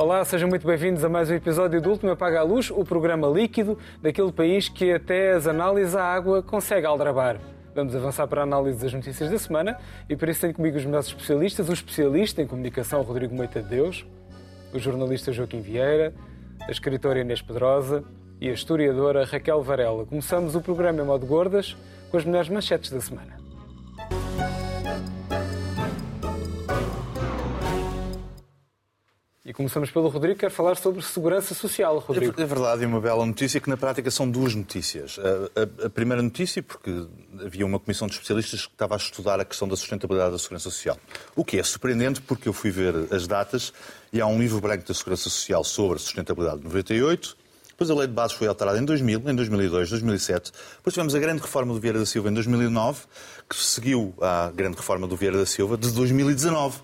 Olá, 0.00 0.24
sejam 0.24 0.48
muito 0.48 0.66
bem-vindos 0.66 1.04
a 1.04 1.10
mais 1.10 1.28
um 1.28 1.34
episódio 1.34 1.78
do 1.78 1.90
Último 1.90 2.10
Apaga 2.10 2.40
a 2.40 2.42
Luz, 2.42 2.70
o 2.70 2.82
programa 2.86 3.28
líquido 3.28 3.76
daquele 4.00 4.32
país 4.32 4.66
que 4.66 4.90
até 4.90 5.32
as 5.32 5.46
análises 5.46 5.94
à 5.94 6.02
água 6.02 6.42
consegue 6.42 6.86
aldrabar. 6.86 7.38
Vamos 7.74 7.94
avançar 7.94 8.26
para 8.26 8.40
a 8.40 8.44
análise 8.44 8.80
das 8.80 8.94
notícias 8.94 9.30
da 9.30 9.38
semana 9.38 9.76
e 10.08 10.16
para 10.16 10.30
isso 10.30 10.40
tenho 10.40 10.54
comigo 10.54 10.78
os 10.78 10.86
meus 10.86 11.08
especialistas, 11.08 11.68
o 11.68 11.74
especialista 11.74 12.40
em 12.40 12.46
comunicação 12.46 13.02
Rodrigo 13.02 13.34
Moita 13.34 13.60
de 13.60 13.68
Deus, 13.68 14.06
o 14.72 14.78
jornalista 14.78 15.32
Joaquim 15.32 15.60
Vieira, 15.60 16.14
a 16.66 16.70
escritora 16.70 17.20
Inês 17.20 17.42
Pedrosa 17.42 18.02
e 18.40 18.48
a 18.48 18.54
historiadora 18.54 19.26
Raquel 19.26 19.62
Varela. 19.62 20.06
Começamos 20.06 20.54
o 20.54 20.62
programa 20.62 21.02
em 21.02 21.04
modo 21.04 21.26
gordas 21.26 21.76
com 22.10 22.16
as 22.16 22.24
melhores 22.24 22.48
manchetes 22.48 22.90
da 22.90 23.02
semana. 23.02 23.39
E 29.42 29.54
começamos 29.54 29.90
pelo 29.90 30.08
Rodrigo, 30.08 30.34
que 30.34 30.40
quer 30.40 30.50
falar 30.50 30.76
sobre 30.76 31.00
segurança 31.00 31.54
social. 31.54 31.98
Rodrigo. 31.98 32.38
É 32.38 32.44
verdade, 32.44 32.82
e 32.82 32.86
uma 32.86 33.00
bela 33.00 33.24
notícia 33.24 33.58
que 33.58 33.70
na 33.70 33.76
prática 33.76 34.10
são 34.10 34.30
duas 34.30 34.54
notícias. 34.54 35.18
A, 35.18 35.82
a, 35.82 35.86
a, 35.86 35.90
primeira 35.90 36.22
notícia, 36.22 36.62
porque 36.62 37.06
havia 37.42 37.64
uma 37.64 37.80
comissão 37.80 38.06
de 38.06 38.12
especialistas 38.12 38.66
que 38.66 38.72
estava 38.74 38.94
a 38.94 38.98
estudar 38.98 39.40
a 39.40 39.44
questão 39.46 39.66
da 39.66 39.76
sustentabilidade 39.76 40.32
da 40.32 40.38
segurança 40.38 40.64
social. 40.64 40.98
O 41.34 41.42
que 41.42 41.58
é 41.58 41.62
surpreendente, 41.62 42.20
porque 42.20 42.50
eu 42.50 42.52
fui 42.52 42.70
ver 42.70 42.94
as 43.10 43.26
datas 43.26 43.72
e 44.12 44.20
há 44.20 44.26
um 44.26 44.38
livro 44.38 44.60
branco 44.60 44.86
da 44.86 44.92
segurança 44.92 45.30
social 45.30 45.64
sobre 45.64 45.96
a 45.96 46.00
sustentabilidade 46.00 46.58
de 46.58 46.64
98. 46.64 47.34
Depois 47.70 47.90
a 47.90 47.94
lei 47.94 48.06
de 48.08 48.12
bases 48.12 48.36
foi 48.36 48.46
alterada 48.46 48.78
em 48.78 48.84
2000, 48.84 49.22
em 49.26 49.34
2002, 49.34 49.88
2007. 49.88 50.52
Depois 50.76 50.92
tivemos 50.92 51.14
a 51.14 51.18
grande 51.18 51.40
reforma 51.40 51.72
do 51.72 51.80
Vieira 51.80 51.98
da 51.98 52.04
Silva 52.04 52.28
em 52.28 52.34
2009, 52.34 53.04
que 53.48 53.56
seguiu 53.56 54.12
à 54.20 54.52
grande 54.54 54.76
reforma 54.76 55.06
do 55.06 55.16
Vieira 55.16 55.38
da 55.38 55.46
Silva 55.46 55.78
de 55.78 55.90
2019. 55.92 56.76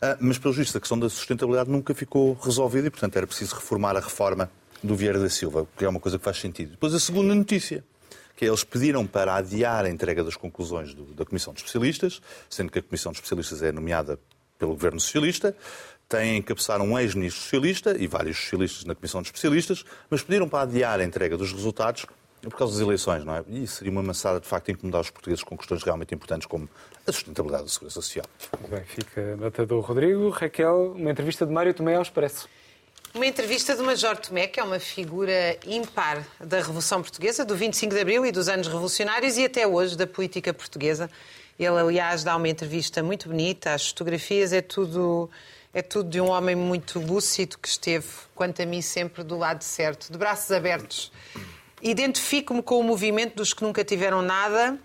Ah, 0.00 0.16
mas, 0.20 0.38
pelo 0.38 0.52
visto, 0.52 0.76
a 0.76 0.80
questão 0.80 0.98
da 0.98 1.08
sustentabilidade 1.08 1.70
nunca 1.70 1.94
ficou 1.94 2.34
resolvida 2.34 2.88
e, 2.88 2.90
portanto, 2.90 3.16
era 3.16 3.26
preciso 3.26 3.54
reformar 3.54 3.96
a 3.96 4.00
reforma 4.00 4.50
do 4.82 4.94
Vieira 4.94 5.18
da 5.18 5.28
Silva, 5.28 5.66
que 5.76 5.84
é 5.84 5.88
uma 5.88 6.00
coisa 6.00 6.18
que 6.18 6.24
faz 6.24 6.38
sentido. 6.38 6.72
Depois, 6.72 6.94
a 6.94 7.00
segunda 7.00 7.34
notícia, 7.34 7.84
que 8.36 8.44
é, 8.44 8.48
eles 8.48 8.62
pediram 8.62 9.06
para 9.06 9.34
adiar 9.34 9.84
a 9.84 9.90
entrega 9.90 10.22
das 10.22 10.36
conclusões 10.36 10.94
do, 10.94 11.06
da 11.14 11.24
Comissão 11.24 11.52
de 11.52 11.60
Especialistas, 11.60 12.20
sendo 12.48 12.70
que 12.70 12.78
a 12.78 12.82
Comissão 12.82 13.10
de 13.10 13.18
Especialistas 13.18 13.62
é 13.62 13.72
nomeada 13.72 14.18
pelo 14.58 14.72
Governo 14.72 15.00
Socialista, 15.00 15.56
tem 16.08 16.32
a 16.32 16.36
encabeçar 16.36 16.80
um 16.80 16.98
ex-ministro 16.98 17.42
socialista 17.42 17.96
e 17.98 18.06
vários 18.06 18.38
socialistas 18.38 18.84
na 18.84 18.94
Comissão 18.94 19.22
de 19.22 19.28
Especialistas, 19.28 19.84
mas 20.08 20.22
pediram 20.22 20.48
para 20.48 20.62
adiar 20.62 21.00
a 21.00 21.04
entrega 21.04 21.36
dos 21.36 21.52
resultados 21.52 22.06
por 22.42 22.56
causa 22.56 22.74
das 22.74 22.82
eleições, 22.82 23.24
não 23.24 23.34
é? 23.34 23.44
E 23.48 23.64
isso 23.64 23.76
seria 23.76 23.90
uma 23.90 24.02
maçada, 24.02 24.40
de 24.40 24.46
facto, 24.46 24.70
incomodar 24.70 25.00
os 25.00 25.10
portugueses 25.10 25.42
com 25.42 25.56
questões 25.56 25.82
realmente 25.82 26.14
importantes 26.14 26.46
como 26.46 26.68
a 27.06 27.12
sustentabilidade 27.12 27.64
da 27.64 27.70
segurança 27.70 28.00
social. 28.00 28.26
Bem, 28.68 28.84
fica 28.84 29.32
a 29.32 29.36
nota 29.36 29.66
do 29.66 29.80
Rodrigo. 29.80 30.30
Raquel, 30.30 30.92
uma 30.92 31.10
entrevista 31.10 31.46
de 31.46 31.52
Mário 31.52 31.74
Tomé 31.74 31.96
ao 31.96 32.02
Expresso. 32.02 32.48
Uma 33.14 33.26
entrevista 33.26 33.74
de 33.74 33.82
Major 33.82 34.16
Tomé, 34.16 34.46
que 34.46 34.60
é 34.60 34.62
uma 34.62 34.78
figura 34.78 35.56
impar 35.66 36.22
da 36.38 36.58
Revolução 36.58 37.00
Portuguesa, 37.00 37.44
do 37.44 37.56
25 37.56 37.94
de 37.94 38.00
Abril 38.00 38.26
e 38.26 38.30
dos 38.30 38.48
anos 38.48 38.66
revolucionários 38.66 39.38
e 39.38 39.44
até 39.46 39.66
hoje 39.66 39.96
da 39.96 40.06
política 40.06 40.52
portuguesa. 40.52 41.10
Ele, 41.58 41.78
aliás, 41.78 42.22
dá 42.22 42.36
uma 42.36 42.48
entrevista 42.48 43.02
muito 43.02 43.30
bonita, 43.30 43.72
as 43.72 43.88
fotografias 43.88 44.52
é 44.52 44.60
tudo, 44.60 45.30
é 45.72 45.80
tudo 45.80 46.10
de 46.10 46.20
um 46.20 46.28
homem 46.28 46.54
muito 46.54 46.98
lúcido 46.98 47.56
que 47.56 47.68
esteve, 47.68 48.06
quanto 48.34 48.60
a 48.60 48.66
mim, 48.66 48.82
sempre 48.82 49.24
do 49.24 49.38
lado 49.38 49.62
certo, 49.62 50.12
de 50.12 50.18
braços 50.18 50.50
abertos 50.50 51.10
Identifico-me 51.86 52.64
com 52.64 52.80
o 52.80 52.82
movimento 52.82 53.36
dos 53.36 53.54
que 53.54 53.62
nunca 53.62 53.84
tiveram 53.84 54.20
nada. 54.20 54.76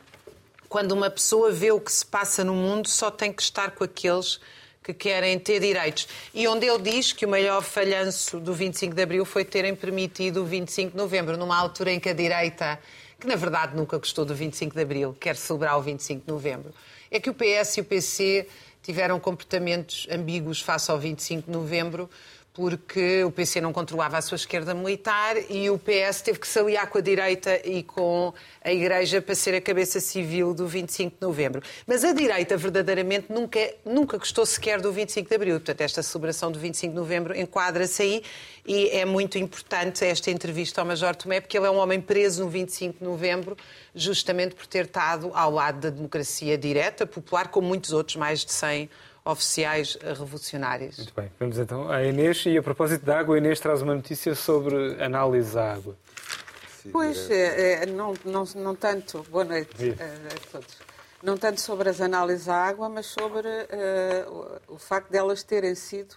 Quando 0.70 0.92
uma 0.92 1.10
pessoa 1.10 1.52
vê 1.52 1.72
o 1.72 1.80
que 1.80 1.92
se 1.92 2.06
passa 2.06 2.44
no 2.44 2.54
mundo, 2.54 2.88
só 2.88 3.10
tem 3.10 3.34
que 3.34 3.42
estar 3.42 3.72
com 3.72 3.84
aqueles 3.84 4.40
que 4.84 4.94
querem 4.94 5.40
ter 5.40 5.60
direitos. 5.60 6.08
E 6.32 6.48
onde 6.48 6.68
ele 6.68 6.78
diz 6.78 7.12
que 7.12 7.26
o 7.26 7.30
maior 7.30 7.64
falhanço 7.64 8.40
do 8.40 8.54
25 8.54 8.94
de 8.94 9.02
Abril 9.02 9.26
foi 9.26 9.44
terem 9.44 9.76
permitido 9.76 10.44
o 10.44 10.46
25 10.46 10.92
de 10.92 10.98
Novembro, 10.98 11.38
numa 11.38 11.58
altura 11.58 11.92
em 11.92 12.00
que 12.00 12.08
a 12.08 12.14
direita, 12.14 12.80
que 13.20 13.26
na 13.26 13.36
verdade 13.36 13.76
nunca 13.76 13.98
gostou 13.98 14.24
do 14.24 14.36
25 14.36 14.76
de 14.76 14.82
Abril, 14.84 15.18
quer 15.20 15.36
celebrar 15.36 15.80
o 15.80 15.82
25 15.82 16.28
de 16.28 16.32
Novembro, 16.32 16.72
é 17.10 17.20
que 17.20 17.32
o 17.32 17.34
PS 17.34 17.78
e 17.78 17.82
o 17.82 17.84
PC 17.84 18.48
tiveram 18.84 19.20
comportamentos 19.20 20.08
ambíguos 20.12 20.62
face 20.62 20.92
ao 20.92 21.00
25 21.00 21.48
de 21.48 21.52
Novembro, 21.52 22.08
porque 22.54 23.24
o 23.24 23.32
PC 23.32 23.62
não 23.62 23.72
controlava 23.72 24.18
a 24.18 24.22
sua 24.22 24.36
esquerda 24.36 24.74
militar 24.74 25.38
e 25.50 25.70
o 25.70 25.80
PS 25.80 26.22
teve 26.22 26.40
que 26.40 26.48
se 26.48 26.60
aliar 26.60 26.88
com 26.88 26.98
a 26.98 27.02
direita 27.02 27.62
e 27.66 27.82
com 27.82 28.34
a 28.64 28.72
Igreja 28.72 29.22
para 29.22 29.34
ser 29.36 29.56
a 29.56 29.62
cabeça 29.62 30.02
civil 30.02 30.54
do 30.54 30.68
25 30.68 31.16
de 31.16 31.26
novembro. 31.26 31.62
Mas 31.88 32.04
a 32.04 32.12
direita, 32.12 32.58
verdadeiramente, 32.58 33.28
nunca, 33.30 33.74
nunca 33.86 34.18
gostou 34.18 34.46
sequer 34.46 34.82
do 34.82 34.92
25 34.92 35.30
de 35.30 35.36
abril. 35.36 35.56
Portanto, 35.56 35.82
esta 35.82 36.04
celebração 36.04 36.52
do 36.52 36.60
25 36.60 36.92
de 36.92 37.00
novembro 37.00 37.40
enquadra-se 37.40 38.02
aí 38.02 38.24
e 38.68 38.90
é 38.90 39.06
muito 39.06 39.38
importante 39.38 40.04
esta 40.04 40.30
entrevista 40.30 40.82
ao 40.82 40.88
Major 40.88 41.16
Tomé, 41.16 41.40
porque 41.40 41.58
ele 41.58 41.68
é 41.68 41.72
um 41.72 41.78
homem 41.78 42.02
preso 42.02 42.44
no 42.44 42.50
25 42.50 43.00
de 43.00 43.06
novembro, 43.06 43.58
justamente 43.96 44.56
por 44.56 44.68
ter 44.68 44.86
estado 44.86 45.32
ao 45.34 45.52
lado 45.52 45.80
da 45.80 45.90
democracia 45.90 46.58
direta, 46.58 47.08
popular, 47.08 47.48
como 47.48 47.68
muitos 47.68 47.94
outros, 47.94 48.18
mais 48.18 48.44
de 48.44 48.52
100 48.52 48.90
oficiais 49.24 49.98
revolucionários. 50.02 50.98
Muito 50.98 51.14
bem, 51.14 51.32
vamos 51.40 51.58
então 51.58 51.90
à 51.92 52.04
Inês. 52.04 52.44
E 52.46 52.58
a 52.58 52.64
propósito 52.64 53.06
da 53.06 53.20
água, 53.20 53.36
a 53.36 53.38
Inês 53.38 53.60
traz 53.60 53.82
uma 53.82 53.96
notícia 53.96 54.36
sobre 54.36 55.02
análise 55.04 55.58
à 55.58 55.74
água. 55.74 55.96
Pois, 56.92 57.30
é, 57.30 57.84
é, 57.84 57.86
não, 57.86 58.14
não, 58.26 58.44
não 58.56 58.76
tanto. 58.76 59.24
Boa 59.30 59.44
noite 59.44 59.96
a, 60.00 60.36
a 60.36 60.52
todos. 60.52 60.78
Não 61.22 61.38
tanto 61.38 61.62
sobre 61.62 61.90
as 61.90 62.02
análises 62.02 62.50
à 62.50 62.56
água, 62.56 62.90
mas 62.90 63.06
sobre 63.06 63.48
uh, 63.48 64.60
o, 64.68 64.76
o, 64.76 64.78
facto 64.80 65.12
de 65.12 65.18
elas 65.18 65.44
terem 65.44 65.76
sido 65.76 66.14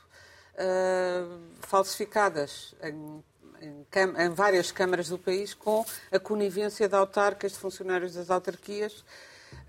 uh, 0.55 1.39
falsificadas 1.61 2.75
em, 2.83 3.23
em, 3.61 4.25
em, 4.25 4.31
várias 4.31 4.73
câmaras 4.73 5.11
do 5.11 5.19
país 5.19 5.53
com 5.53 5.85
a 6.11 6.19
conivência 6.19 6.89
de 6.89 6.95
autarcas, 6.95 7.53
de 7.53 7.59
funcionários 7.59 8.15
das 8.15 8.31
autarquias 8.31 9.05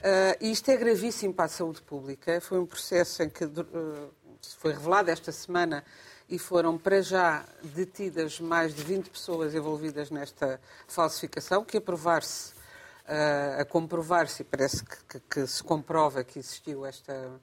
Uh, 0.05 0.37
e 0.39 0.51
isto 0.51 0.69
é 0.69 0.77
gravíssimo 0.77 1.33
para 1.33 1.45
a 1.45 1.47
saúde 1.47 1.81
pública. 1.81 2.39
Foi 2.39 2.59
um 2.59 2.65
processo 2.67 3.23
em 3.23 3.29
que 3.29 3.43
uh, 3.43 4.13
foi 4.59 4.71
revelado 4.71 5.09
esta 5.09 5.31
semana 5.31 5.83
e 6.29 6.37
foram 6.37 6.77
para 6.77 7.01
já 7.01 7.43
detidas 7.63 8.39
mais 8.39 8.75
de 8.75 8.83
20 8.83 9.09
pessoas 9.09 9.55
envolvidas 9.55 10.11
nesta 10.11 10.61
falsificação, 10.87 11.65
que 11.65 11.77
a 11.77 11.81
provar-se, 11.81 12.51
uh, 12.53 13.61
a 13.61 13.65
comprovar-se, 13.65 14.43
parece 14.43 14.85
que, 14.85 14.97
que, 15.09 15.19
que, 15.21 15.47
se 15.47 15.63
comprova 15.63 16.23
que 16.23 16.37
existiu 16.37 16.85
esta, 16.85 17.41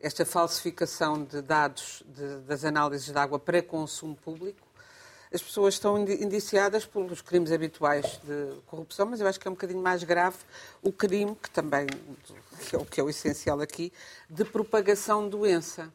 esta 0.00 0.24
falsificação 0.24 1.22
de 1.22 1.42
dados 1.42 2.02
de, 2.06 2.38
das 2.40 2.64
análises 2.64 3.12
de 3.12 3.18
água 3.18 3.38
para 3.38 3.62
consumo 3.62 4.16
público 4.16 4.66
as 5.32 5.42
pessoas 5.42 5.74
estão 5.74 5.98
indiciadas 5.98 6.86
pelos 6.86 7.20
crimes 7.20 7.52
habituais 7.52 8.20
de 8.24 8.60
corrupção, 8.66 9.06
mas 9.06 9.20
eu 9.20 9.26
acho 9.26 9.38
que 9.38 9.46
é 9.46 9.50
um 9.50 9.54
bocadinho 9.54 9.82
mais 9.82 10.02
grave 10.02 10.38
o 10.82 10.90
crime, 10.90 11.36
que 11.42 11.50
também 11.50 11.86
que 12.68 12.74
é 12.74 12.78
o, 12.78 12.84
que 12.84 13.00
é 13.00 13.04
o 13.04 13.08
essencial 13.08 13.60
aqui, 13.60 13.92
de 14.28 14.44
propagação 14.44 15.24
de 15.24 15.30
doença. 15.30 15.92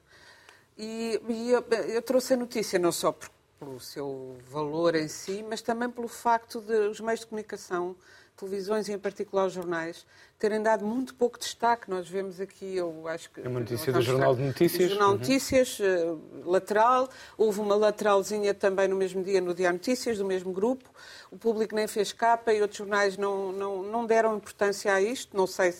E, 0.77 1.21
e 1.29 1.51
eu, 1.51 1.63
eu, 1.89 2.01
trouxe 2.01 2.33
a 2.33 2.37
notícia 2.37 2.79
não 2.79 2.91
só 2.91 3.11
por, 3.11 3.29
pelo 3.63 3.79
seu 3.79 4.37
valor 4.49 4.95
em 4.95 5.07
si, 5.07 5.43
mas 5.47 5.61
também 5.61 5.89
pelo 5.89 6.07
facto 6.07 6.59
de 6.59 6.73
os 6.89 6.99
meios 6.99 7.21
de 7.21 7.27
comunicação 7.27 7.95
televisões 8.35 8.89
e 8.89 8.93
em 8.93 8.99
particular 8.99 9.45
os 9.45 9.53
jornais 9.53 10.05
terem 10.39 10.61
dado 10.61 10.85
muito 10.85 11.15
pouco 11.15 11.39
destaque. 11.39 11.89
Nós 11.89 12.09
vemos 12.09 12.41
aqui, 12.41 12.75
eu 12.75 13.07
acho 13.07 13.29
que... 13.29 13.41
É 13.41 13.47
uma 13.47 13.61
notícia 13.61 13.93
do 13.93 14.01
Jornal 14.01 14.35
de 14.35 14.41
Notícias. 14.41 14.89
Do 14.89 14.89
Jornal 14.89 15.09
de 15.09 15.13
uhum. 15.13 15.19
Notícias, 15.19 15.79
uh, 15.79 16.49
lateral. 16.49 17.09
Houve 17.37 17.59
uma 17.61 17.75
lateralzinha 17.75 18.53
também 18.53 18.87
no 18.87 18.95
mesmo 18.95 19.23
dia 19.23 19.39
no 19.39 19.53
Diário 19.53 19.77
Notícias, 19.77 20.17
do 20.17 20.25
mesmo 20.25 20.51
grupo. 20.51 20.89
O 21.31 21.37
público 21.37 21.73
nem 21.73 21.87
fez 21.87 22.11
capa 22.11 22.51
e 22.51 22.61
outros 22.61 22.79
jornais 22.79 23.15
não, 23.17 23.51
não, 23.53 23.83
não 23.83 24.05
deram 24.05 24.35
importância 24.35 24.93
a 24.93 24.99
isto. 24.99 25.37
Não 25.37 25.47
sei, 25.47 25.73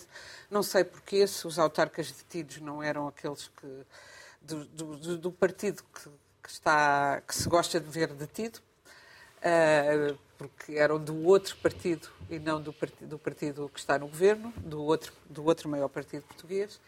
não 0.50 0.62
sei 0.62 0.84
porquê, 0.84 1.26
se 1.26 1.46
os 1.46 1.58
autarcas 1.58 2.10
detidos 2.10 2.60
não 2.60 2.82
eram 2.82 3.08
aqueles 3.08 3.48
que... 3.48 3.66
do, 4.40 4.64
do, 4.64 5.18
do 5.18 5.32
partido 5.32 5.82
que, 5.92 6.08
que, 6.44 6.50
está, 6.50 7.22
que 7.26 7.34
se 7.34 7.48
gosta 7.48 7.80
de 7.80 7.88
ver 7.88 8.12
detido. 8.12 8.60
Uh, 9.38 10.16
porque 10.38 10.74
eram 10.74 10.98
do 10.98 11.24
outro 11.24 11.56
partido 11.56 12.08
e 12.28 12.38
não 12.38 12.60
do 12.60 12.72
partido, 12.72 13.08
do 13.08 13.18
partido 13.18 13.70
que 13.72 13.80
está 13.80 13.98
no 13.98 14.08
governo, 14.08 14.52
do 14.58 14.82
outro, 14.82 15.12
do 15.28 15.44
outro 15.44 15.68
maior 15.68 15.88
partido 15.88 16.22
português. 16.24 16.78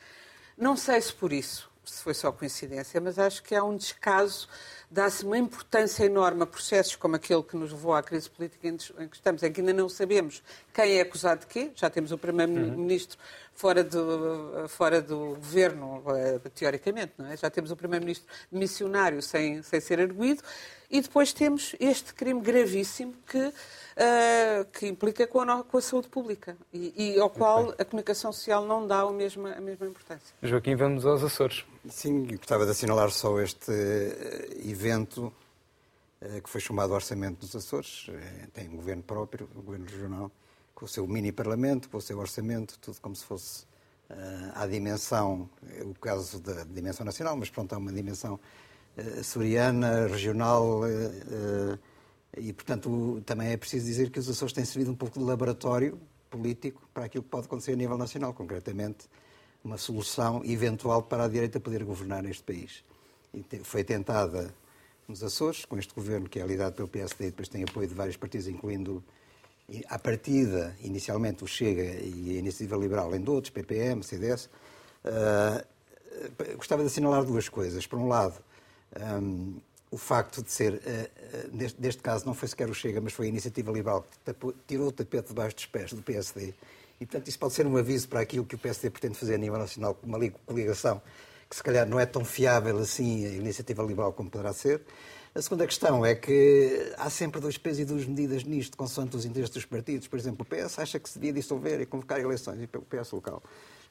Não 0.56 0.76
sei 0.76 1.00
se 1.00 1.12
por 1.12 1.32
isso, 1.32 1.70
se 1.90 2.02
foi 2.02 2.14
só 2.14 2.32
coincidência, 2.32 3.00
mas 3.00 3.18
acho 3.18 3.42
que 3.42 3.54
há 3.54 3.62
um 3.62 3.76
descaso, 3.76 4.48
dá-se 4.90 5.24
uma 5.24 5.38
importância 5.38 6.04
enorme 6.04 6.42
a 6.42 6.46
processos 6.46 6.96
como 6.96 7.16
aquele 7.16 7.42
que 7.42 7.56
nos 7.56 7.72
levou 7.72 7.94
à 7.94 8.02
crise 8.02 8.28
política 8.28 8.68
em 8.68 8.76
que 8.76 9.16
estamos, 9.16 9.42
em 9.42 9.52
que 9.52 9.60
ainda 9.60 9.72
não 9.72 9.88
sabemos 9.88 10.42
quem 10.74 10.98
é 10.98 11.00
acusado 11.00 11.40
de 11.40 11.46
quê. 11.46 11.70
Já 11.74 11.88
temos 11.88 12.12
o 12.12 12.18
Primeiro-Ministro 12.18 13.18
fora 13.54 13.82
do, 13.82 14.68
fora 14.68 15.00
do 15.00 15.36
governo, 15.36 16.02
eh, 16.08 16.38
teoricamente, 16.54 17.14
não 17.16 17.26
é? 17.26 17.36
Já 17.36 17.48
temos 17.48 17.70
o 17.70 17.76
primeiro-ministro 17.76 18.26
missionário 18.52 19.22
sem, 19.22 19.62
sem 19.62 19.80
ser 19.80 20.00
arguído 20.00 20.42
e 20.90 21.00
depois 21.00 21.32
temos 21.32 21.74
este 21.80 22.14
crime 22.14 22.40
gravíssimo 22.40 23.14
que, 23.26 23.38
uh, 23.38 24.64
que 24.72 24.86
implica 24.86 25.26
com 25.26 25.40
a, 25.40 25.64
com 25.64 25.78
a 25.78 25.80
saúde 25.80 26.08
pública 26.08 26.56
e, 26.72 27.14
e, 27.14 27.20
ao 27.20 27.30
qual 27.30 27.74
a 27.78 27.84
comunicação 27.84 28.32
social 28.32 28.64
não 28.64 28.86
dá 28.86 29.00
a 29.00 29.10
mesma, 29.10 29.52
a 29.52 29.60
mesma 29.60 29.86
importância. 29.86 30.34
Joaquim, 30.42 30.76
vamos 30.76 31.04
aos 31.04 31.22
Açores. 31.22 31.64
Sim, 31.88 32.26
gostava 32.26 32.64
de 32.64 32.70
assinalar 32.70 33.10
só 33.10 33.40
este 33.40 33.72
evento 34.64 35.32
que 36.42 36.48
foi 36.48 36.60
chamado 36.60 36.92
Orçamento 36.92 37.40
dos 37.40 37.54
Açores. 37.54 38.06
Tem 38.52 38.68
um 38.68 38.76
governo 38.76 39.02
próprio, 39.02 39.48
um 39.54 39.62
governo 39.62 39.86
regional 39.86 40.30
com 40.76 40.84
o 40.84 40.88
seu 40.88 41.06
mini-parlamento, 41.06 41.88
com 41.88 41.96
o 41.96 42.00
seu 42.02 42.18
orçamento, 42.18 42.78
tudo 42.78 43.00
como 43.00 43.16
se 43.16 43.24
fosse 43.24 43.64
uh, 44.10 44.52
à 44.54 44.66
dimensão, 44.66 45.48
o 45.80 45.94
caso 45.94 46.38
da 46.38 46.64
dimensão 46.64 47.04
nacional, 47.04 47.34
mas 47.34 47.48
pronto, 47.48 47.72
há 47.72 47.78
uma 47.78 47.90
dimensão 47.90 48.34
uh, 48.34 48.40
açoriana, 49.18 50.06
regional, 50.06 50.80
uh, 50.80 51.78
e 52.36 52.52
portanto 52.52 53.22
também 53.24 53.48
é 53.48 53.56
preciso 53.56 53.86
dizer 53.86 54.10
que 54.10 54.18
os 54.18 54.28
Açores 54.28 54.52
têm 54.52 54.64
servido 54.64 54.90
um 54.90 54.94
pouco 54.94 55.18
de 55.18 55.24
laboratório 55.24 55.98
político 56.30 56.88
para 56.92 57.04
aquilo 57.04 57.24
que 57.24 57.30
pode 57.30 57.46
acontecer 57.46 57.72
a 57.72 57.76
nível 57.76 57.96
nacional, 57.96 58.32
concretamente 58.34 59.08
uma 59.64 59.78
solução 59.78 60.42
eventual 60.44 61.02
para 61.02 61.24
a 61.24 61.28
direita 61.28 61.58
poder 61.58 61.82
governar 61.84 62.22
neste 62.22 62.42
país. 62.42 62.84
E 63.34 63.44
foi 63.64 63.82
tentada 63.82 64.54
nos 65.08 65.22
Açores, 65.22 65.64
com 65.64 65.78
este 65.78 65.94
governo 65.94 66.28
que 66.28 66.38
é 66.38 66.46
liderado 66.46 66.74
pelo 66.74 66.88
PSD 66.88 67.26
e 67.26 67.30
depois 67.30 67.48
tem 67.48 67.64
apoio 67.64 67.88
de 67.88 67.94
vários 67.94 68.16
partidos, 68.16 68.48
incluindo 68.48 69.02
à 69.88 69.98
partida, 69.98 70.76
inicialmente 70.80 71.42
o 71.42 71.46
Chega 71.46 71.82
e 71.82 72.36
a 72.36 72.38
Iniciativa 72.38 72.76
Liberal, 72.76 73.06
além 73.06 73.20
de 73.20 73.30
outros, 73.30 73.50
PPM, 73.50 74.02
CDS, 74.02 74.48
uh, 75.04 76.56
gostava 76.56 76.82
de 76.82 76.88
assinalar 76.88 77.24
duas 77.24 77.48
coisas. 77.48 77.86
Por 77.86 77.98
um 77.98 78.08
lado, 78.08 78.34
um, 79.00 79.56
o 79.90 79.96
facto 79.96 80.42
de 80.42 80.50
ser, 80.50 80.74
uh, 80.74 80.76
uh, 80.76 81.56
neste, 81.56 81.80
neste, 81.80 82.02
caso, 82.02 82.26
não 82.26 82.34
foi 82.34 82.48
sequer 82.48 82.68
o 82.68 82.74
Chega, 82.74 83.00
mas 83.00 83.12
foi 83.12 83.26
a 83.26 83.28
Iniciativa 83.28 83.70
Liberal 83.70 84.02
que 84.02 84.18
tapou, 84.18 84.54
tirou 84.66 84.88
o 84.88 84.92
tapete 84.92 85.28
debaixo 85.28 85.56
dos 85.56 85.66
pés 85.66 85.92
do 85.92 86.02
PSD. 86.02 86.54
E, 87.00 87.06
portanto, 87.06 87.28
isso 87.28 87.38
pode 87.38 87.54
ser 87.54 87.66
um 87.66 87.76
aviso 87.76 88.08
para 88.08 88.20
aquilo 88.20 88.44
que 88.44 88.54
o 88.54 88.58
PSD 88.58 88.90
pretende 88.90 89.18
fazer 89.18 89.34
a 89.34 89.38
nível 89.38 89.58
nacional, 89.58 89.94
com 89.94 90.06
uma 90.06 90.18
coligação 90.46 91.00
que, 91.48 91.54
se 91.54 91.62
calhar, 91.62 91.86
não 91.86 92.00
é 92.00 92.06
tão 92.06 92.24
fiável 92.24 92.78
assim 92.78 93.26
a 93.26 93.30
Iniciativa 93.30 93.82
Liberal 93.82 94.12
como 94.12 94.30
poderá 94.30 94.52
ser. 94.52 94.82
A 95.34 95.42
segunda 95.42 95.66
questão 95.66 96.04
é 96.04 96.14
que 96.14 96.94
há 96.96 97.10
sempre 97.10 97.40
dois 97.40 97.58
pesos 97.58 97.80
e 97.80 97.84
duas 97.84 98.06
medidas 98.06 98.42
nisto, 98.42 98.74
consoante 98.76 99.16
os 99.16 99.26
interesses 99.26 99.54
dos 99.54 99.64
partidos. 99.66 100.08
Por 100.08 100.18
exemplo, 100.18 100.44
o 100.44 100.44
PS 100.46 100.78
acha 100.78 100.98
que 100.98 101.08
se 101.08 101.18
devia 101.18 101.34
dissolver 101.34 101.80
e 101.80 101.86
convocar 101.86 102.18
eleições, 102.18 102.58
e 102.60 102.64
o 102.76 102.82
PS 102.82 103.12
local. 103.12 103.42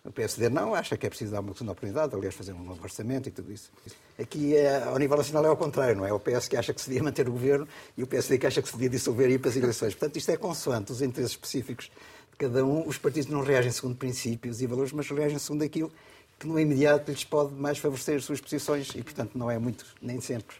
O 0.05 0.11
PSD 0.11 0.49
não, 0.49 0.75
acha 0.75 0.95
que 0.95 1.05
é 1.05 1.09
preciso 1.09 1.31
dar 1.31 1.39
uma 1.39 1.51
segunda 1.53 1.71
oportunidade, 1.71 2.15
aliás, 2.15 2.35
fazer 2.35 2.53
um 2.53 2.63
novo 2.63 2.81
orçamento 2.83 3.27
e 3.27 3.31
tudo 3.31 3.51
isso. 3.51 3.71
Aqui, 4.19 4.55
é, 4.55 4.83
ao 4.83 4.97
nível 4.99 5.17
nacional, 5.17 5.43
é 5.45 5.47
ao 5.47 5.57
contrário, 5.57 5.95
não 5.95 6.05
é? 6.05 6.13
O 6.13 6.19
PS 6.19 6.47
que 6.47 6.55
acha 6.55 6.73
que 6.73 6.79
se 6.79 6.87
devia 6.87 7.03
manter 7.03 7.27
o 7.27 7.31
governo 7.31 7.67
e 7.97 8.03
o 8.03 8.07
PSD 8.07 8.37
que 8.37 8.45
acha 8.45 8.61
que 8.61 8.67
se 8.67 8.75
devia 8.75 8.89
dissolver 8.89 9.29
e 9.29 9.33
ir 9.33 9.39
para 9.39 9.49
as 9.49 9.55
eleições. 9.55 9.95
Portanto, 9.95 10.17
isto 10.17 10.29
é 10.29 10.37
consoante 10.37 10.91
os 10.91 11.01
interesses 11.01 11.31
específicos 11.31 11.91
de 12.31 12.37
cada 12.37 12.63
um. 12.63 12.87
Os 12.87 12.99
partidos 12.99 13.29
não 13.29 13.41
reagem 13.41 13.71
segundo 13.71 13.95
princípios 13.95 14.61
e 14.61 14.67
valores, 14.67 14.91
mas 14.91 15.09
reagem 15.09 15.39
segundo 15.39 15.63
aquilo 15.63 15.91
que 16.37 16.45
no 16.45 16.59
imediato 16.59 17.09
lhes 17.11 17.23
pode 17.23 17.53
mais 17.53 17.79
favorecer 17.79 18.17
as 18.17 18.25
suas 18.25 18.39
posições 18.39 18.89
e, 18.93 19.01
portanto, 19.01 19.35
não 19.35 19.49
é 19.49 19.57
muito, 19.57 19.85
nem 20.01 20.21
sempre 20.21 20.55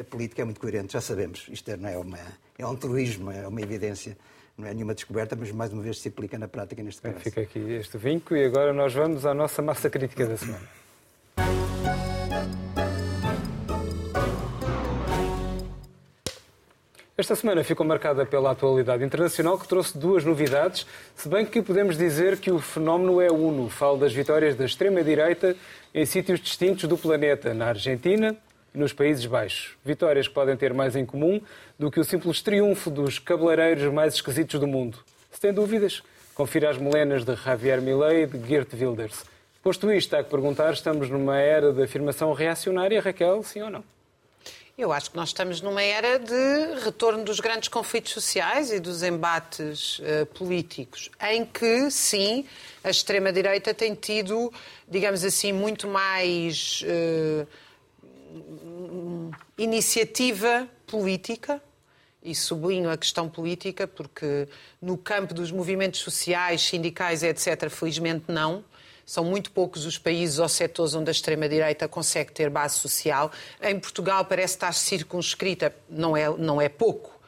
a 0.00 0.04
política 0.04 0.42
é 0.42 0.44
muito 0.44 0.60
coerente, 0.60 0.92
já 0.92 1.00
sabemos. 1.00 1.46
Isto 1.50 1.76
não 1.76 1.88
é, 1.88 1.98
uma, 1.98 2.18
é 2.56 2.66
um 2.66 2.76
truísmo, 2.76 3.30
é 3.30 3.46
uma 3.46 3.60
evidência. 3.60 4.16
Não 4.58 4.66
é 4.66 4.74
nenhuma 4.74 4.92
descoberta, 4.92 5.36
mas 5.36 5.52
mais 5.52 5.72
uma 5.72 5.80
vez 5.80 6.00
se 6.00 6.08
aplica 6.08 6.36
na 6.36 6.48
prática 6.48 6.82
neste 6.82 7.00
caso. 7.00 7.20
Fica 7.20 7.42
aqui 7.42 7.60
este 7.74 7.96
vinco 7.96 8.34
e 8.34 8.44
agora 8.44 8.72
nós 8.72 8.92
vamos 8.92 9.24
à 9.24 9.32
nossa 9.32 9.62
massa 9.62 9.88
crítica 9.88 10.26
da 10.26 10.36
semana. 10.36 10.66
Esta 17.16 17.36
semana 17.36 17.62
ficou 17.62 17.86
marcada 17.86 18.26
pela 18.26 18.50
atualidade 18.50 19.04
internacional, 19.04 19.58
que 19.58 19.68
trouxe 19.68 19.96
duas 19.96 20.24
novidades, 20.24 20.86
se 21.14 21.28
bem 21.28 21.46
que 21.46 21.62
podemos 21.62 21.96
dizer 21.96 22.38
que 22.38 22.50
o 22.50 22.58
fenómeno 22.58 23.20
é 23.20 23.30
uno. 23.30 23.68
Falo 23.68 23.96
das 23.96 24.12
vitórias 24.12 24.56
da 24.56 24.64
extrema-direita 24.64 25.54
em 25.94 26.04
sítios 26.04 26.40
distintos 26.40 26.88
do 26.88 26.98
planeta, 26.98 27.54
na 27.54 27.66
Argentina, 27.66 28.36
nos 28.74 28.92
Países 28.92 29.26
Baixos. 29.26 29.76
Vitórias 29.84 30.28
que 30.28 30.34
podem 30.34 30.56
ter 30.56 30.72
mais 30.72 30.94
em 30.96 31.04
comum 31.04 31.40
do 31.78 31.90
que 31.90 32.00
o 32.00 32.04
simples 32.04 32.42
triunfo 32.42 32.90
dos 32.90 33.18
cabeleireiros 33.18 33.92
mais 33.92 34.14
esquisitos 34.14 34.58
do 34.60 34.66
mundo. 34.66 34.98
Se 35.30 35.40
tem 35.40 35.52
dúvidas, 35.52 36.02
confira 36.34 36.70
as 36.70 36.78
melenas 36.78 37.24
de 37.24 37.34
Javier 37.34 37.80
Milei 37.80 38.22
e 38.22 38.26
de 38.26 38.48
Geert 38.48 38.72
Wilders. 38.72 39.24
Posto 39.62 39.92
isto, 39.92 40.14
há 40.14 40.22
que 40.22 40.30
perguntar, 40.30 40.72
estamos 40.72 41.10
numa 41.10 41.38
era 41.38 41.72
de 41.72 41.82
afirmação 41.82 42.32
reacionária, 42.32 43.00
Raquel, 43.00 43.42
sim 43.42 43.60
ou 43.62 43.70
não? 43.70 43.84
Eu 44.78 44.92
acho 44.92 45.10
que 45.10 45.16
nós 45.16 45.30
estamos 45.30 45.60
numa 45.60 45.82
era 45.82 46.20
de 46.20 46.80
retorno 46.84 47.24
dos 47.24 47.40
grandes 47.40 47.68
conflitos 47.68 48.12
sociais 48.12 48.70
e 48.70 48.78
dos 48.78 49.02
embates 49.02 49.98
uh, 49.98 50.24
políticos, 50.26 51.10
em 51.20 51.44
que, 51.44 51.90
sim, 51.90 52.46
a 52.84 52.88
extrema-direita 52.88 53.74
tem 53.74 53.96
tido, 53.96 54.52
digamos 54.88 55.24
assim, 55.24 55.52
muito 55.52 55.88
mais. 55.88 56.82
Uh, 56.84 57.44
iniciativa 59.56 60.68
política, 60.86 61.62
e 62.22 62.34
sublinho 62.34 62.90
a 62.90 62.96
questão 62.96 63.28
política, 63.28 63.86
porque 63.86 64.48
no 64.82 64.96
campo 64.96 65.32
dos 65.32 65.50
movimentos 65.50 66.00
sociais, 66.00 66.62
sindicais, 66.62 67.22
etc., 67.22 67.70
felizmente 67.70 68.24
não. 68.28 68.64
São 69.06 69.24
muito 69.24 69.50
poucos 69.52 69.86
os 69.86 69.96
países 69.96 70.38
ou 70.38 70.48
setores 70.48 70.94
onde 70.94 71.08
a 71.08 71.12
extrema-direita 71.12 71.88
consegue 71.88 72.30
ter 72.32 72.50
base 72.50 72.76
social. 72.76 73.32
Em 73.62 73.78
Portugal 73.80 74.24
parece 74.26 74.54
estar 74.54 74.72
circunscrita, 74.72 75.74
não 75.88 76.14
é, 76.14 76.28
não 76.36 76.60
é 76.60 76.68
pouco, 76.68 77.18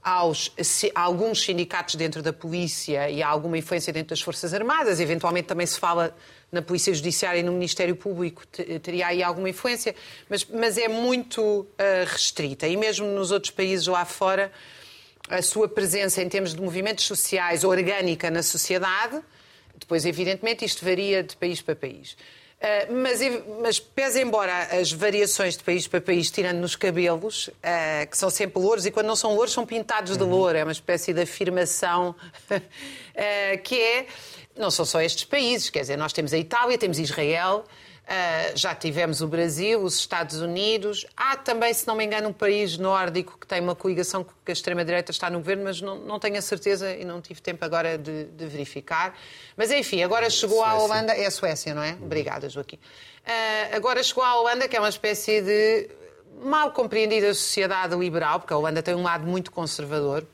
aos 0.00 0.52
a 0.94 1.00
alguns 1.00 1.42
sindicatos 1.42 1.96
dentro 1.96 2.22
da 2.22 2.32
polícia 2.32 3.10
e 3.10 3.22
há 3.22 3.26
alguma 3.26 3.58
influência 3.58 3.92
dentro 3.92 4.10
das 4.10 4.20
Forças 4.20 4.54
Armadas. 4.54 5.00
Eventualmente 5.00 5.48
também 5.48 5.66
se 5.66 5.80
fala 5.80 6.14
na 6.54 6.62
Polícia 6.62 6.94
Judiciária 6.94 7.40
e 7.40 7.42
no 7.42 7.52
Ministério 7.52 7.96
Público, 7.96 8.46
teria 8.46 9.08
aí 9.08 9.22
alguma 9.22 9.50
influência, 9.50 9.94
mas, 10.28 10.44
mas 10.44 10.78
é 10.78 10.88
muito 10.88 11.42
uh, 11.42 11.66
restrita. 12.06 12.66
E 12.66 12.76
mesmo 12.76 13.06
nos 13.06 13.30
outros 13.30 13.50
países 13.50 13.86
lá 13.86 14.04
fora, 14.04 14.50
a 15.28 15.42
sua 15.42 15.68
presença 15.68 16.22
em 16.22 16.28
termos 16.28 16.54
de 16.54 16.60
movimentos 16.60 17.04
sociais 17.04 17.64
orgânica 17.64 18.30
na 18.30 18.42
sociedade, 18.42 19.20
depois, 19.76 20.06
evidentemente, 20.06 20.64
isto 20.64 20.84
varia 20.84 21.22
de 21.22 21.36
país 21.36 21.60
para 21.60 21.74
país. 21.74 22.16
Uh, 22.64 22.94
mas, 22.94 23.20
mas 23.60 23.80
pese 23.80 24.22
embora 24.22 24.68
as 24.80 24.90
variações 24.90 25.56
de 25.56 25.62
país 25.62 25.86
para 25.86 26.00
país, 26.00 26.30
tirando 26.30 26.58
nos 26.58 26.76
cabelos, 26.76 27.48
uh, 27.48 28.08
que 28.10 28.16
são 28.16 28.30
sempre 28.30 28.62
louros, 28.62 28.86
e 28.86 28.90
quando 28.90 29.06
não 29.06 29.16
são 29.16 29.34
louros 29.34 29.52
são 29.52 29.66
pintados 29.66 30.16
de 30.16 30.22
uhum. 30.22 30.30
louro, 30.30 30.56
é 30.56 30.62
uma 30.62 30.72
espécie 30.72 31.12
de 31.12 31.20
afirmação 31.20 32.14
uh, 32.50 33.58
que 33.62 33.78
é. 33.78 34.06
Não 34.56 34.70
são 34.70 34.84
só 34.84 35.00
estes 35.00 35.24
países, 35.24 35.70
quer 35.70 35.80
dizer, 35.80 35.96
nós 35.96 36.12
temos 36.12 36.32
a 36.32 36.38
Itália, 36.38 36.78
temos 36.78 36.98
Israel, 36.98 37.64
Uh, 38.04 38.52
já 38.54 38.74
tivemos 38.74 39.22
o 39.22 39.26
Brasil, 39.26 39.82
os 39.82 39.96
Estados 39.96 40.38
Unidos. 40.38 41.06
Há 41.16 41.36
também, 41.36 41.72
se 41.72 41.86
não 41.86 41.94
me 41.94 42.04
engano, 42.04 42.28
um 42.28 42.32
país 42.34 42.76
nórdico 42.76 43.38
que 43.38 43.46
tem 43.46 43.62
uma 43.62 43.74
coligação 43.74 44.22
que 44.22 44.50
a 44.50 44.52
extrema-direita 44.52 45.10
está 45.10 45.30
no 45.30 45.38
governo, 45.38 45.64
mas 45.64 45.80
não, 45.80 45.96
não 45.96 46.18
tenho 46.18 46.36
a 46.36 46.42
certeza 46.42 46.94
e 46.94 47.02
não 47.02 47.22
tive 47.22 47.40
tempo 47.40 47.64
agora 47.64 47.96
de, 47.96 48.24
de 48.24 48.46
verificar. 48.46 49.16
Mas 49.56 49.70
enfim, 49.70 50.02
agora 50.02 50.28
chegou 50.28 50.62
à 50.62 50.74
Holanda. 50.74 51.14
É 51.14 51.24
a 51.24 51.30
Suécia, 51.30 51.74
não 51.74 51.82
é? 51.82 51.92
Obrigada, 51.92 52.46
Joaquim. 52.50 52.76
Uh, 52.76 53.74
agora 53.74 54.02
chegou 54.02 54.22
à 54.22 54.38
Holanda, 54.38 54.68
que 54.68 54.76
é 54.76 54.80
uma 54.80 54.90
espécie 54.90 55.40
de 55.40 55.88
mal 56.42 56.72
compreendida 56.72 57.32
sociedade 57.32 57.96
liberal, 57.96 58.38
porque 58.38 58.52
a 58.52 58.58
Holanda 58.58 58.82
tem 58.82 58.94
um 58.94 59.02
lado 59.02 59.26
muito 59.26 59.50
conservador. 59.50 60.26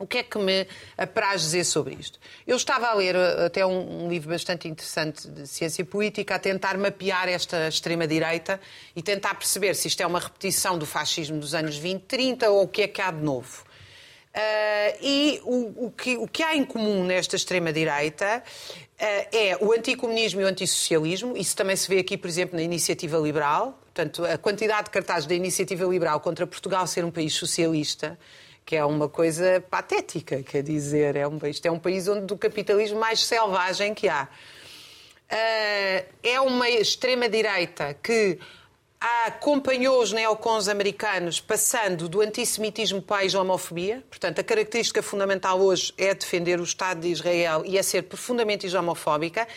O 0.00 0.06
que 0.06 0.18
é 0.18 0.22
que 0.22 0.38
me 0.38 0.64
apraz 0.96 1.42
dizer 1.42 1.64
sobre 1.64 1.96
isto? 1.98 2.20
Eu 2.46 2.56
estava 2.56 2.86
a 2.86 2.94
ler 2.94 3.16
uh, 3.16 3.46
até 3.46 3.66
um, 3.66 4.04
um, 4.04 4.08
livro 4.08 4.30
bastante 4.30 4.68
interessante 4.68 5.26
de 5.26 5.44
ciência 5.44 5.84
política 5.84 6.36
a 6.36 6.38
tentar 6.38 6.78
mapear 6.78 7.28
esta 7.28 7.66
extrema-direita 7.66 8.60
e 8.94 9.02
tentar 9.02 9.34
perceber 9.34 9.74
se 9.74 9.88
isto 9.88 10.00
é 10.00 10.06
uma 10.06 10.20
repetição 10.20 10.78
do 10.78 10.86
fascismo 10.86 11.40
dos 11.40 11.52
anos 11.52 11.76
20, 11.76 12.02
30 12.02 12.48
ou 12.48 12.62
o 12.62 12.68
que 12.68 12.82
é 12.82 12.86
que 12.86 13.00
há 13.02 13.10
de 13.10 13.24
novo. 13.24 13.64
Uh, 14.32 14.98
e 15.02 15.40
o, 15.42 15.86
o, 15.86 15.90
que, 15.90 16.16
o, 16.16 16.28
que, 16.28 16.44
há 16.44 16.54
em 16.54 16.64
comum 16.64 17.02
nesta 17.02 17.34
extrema-direita 17.34 18.40
uh, 18.44 19.36
é 19.36 19.58
o 19.60 19.72
anticomunismo 19.72 20.40
e 20.40 20.44
o 20.44 20.46
antissocialismo. 20.46 21.36
Isso 21.36 21.56
também 21.56 21.74
se 21.74 21.88
vê 21.88 21.98
aqui, 21.98 22.16
por 22.16 22.28
exemplo, 22.28 22.54
na 22.54 22.62
iniciativa 22.62 23.18
liberal. 23.18 23.76
Portanto, 23.86 24.24
a 24.24 24.38
quantidade 24.38 24.84
de 24.84 24.90
cartazes 24.90 25.26
da 25.26 25.34
iniciativa 25.34 25.84
liberal 25.86 26.20
contra 26.20 26.46
Portugal 26.46 26.86
ser 26.86 27.04
um 27.04 27.10
país 27.10 27.34
socialista 27.34 28.16
que 28.68 28.76
é 28.76 28.84
uma 28.84 29.08
coisa 29.08 29.64
patética, 29.70 30.42
quer 30.42 30.62
dizer, 30.62 31.16
é 31.16 31.26
um, 31.26 31.38
isto 31.46 31.64
é 31.64 31.70
um 31.70 31.78
país 31.78 32.06
onde 32.06 32.26
do 32.26 32.36
capitalismo 32.36 33.00
mais 33.00 33.24
selvagem 33.24 33.94
que 33.94 34.10
há. 34.10 34.28
Uh, 35.32 36.04
é 36.22 36.38
uma 36.38 36.68
extrema-direita 36.68 37.94
que 37.94 38.38
acompanhou 39.00 40.02
os 40.02 40.12
neocons 40.12 40.68
americanos 40.68 41.40
passando 41.40 42.10
do 42.10 42.20
antissemitismo 42.20 43.00
para 43.00 43.22
a 43.22 43.24
islamofobia. 43.24 44.04
Portanto, 44.10 44.40
a 44.40 44.44
característica 44.44 45.02
fundamental 45.02 45.58
hoje 45.58 45.94
é 45.96 46.12
defender 46.12 46.60
o 46.60 46.64
Estado 46.64 47.00
de 47.00 47.08
Israel 47.08 47.62
e 47.64 47.78
é 47.78 47.82
ser 47.82 48.02
profundamente 48.02 48.66
islamofóbica. 48.66 49.48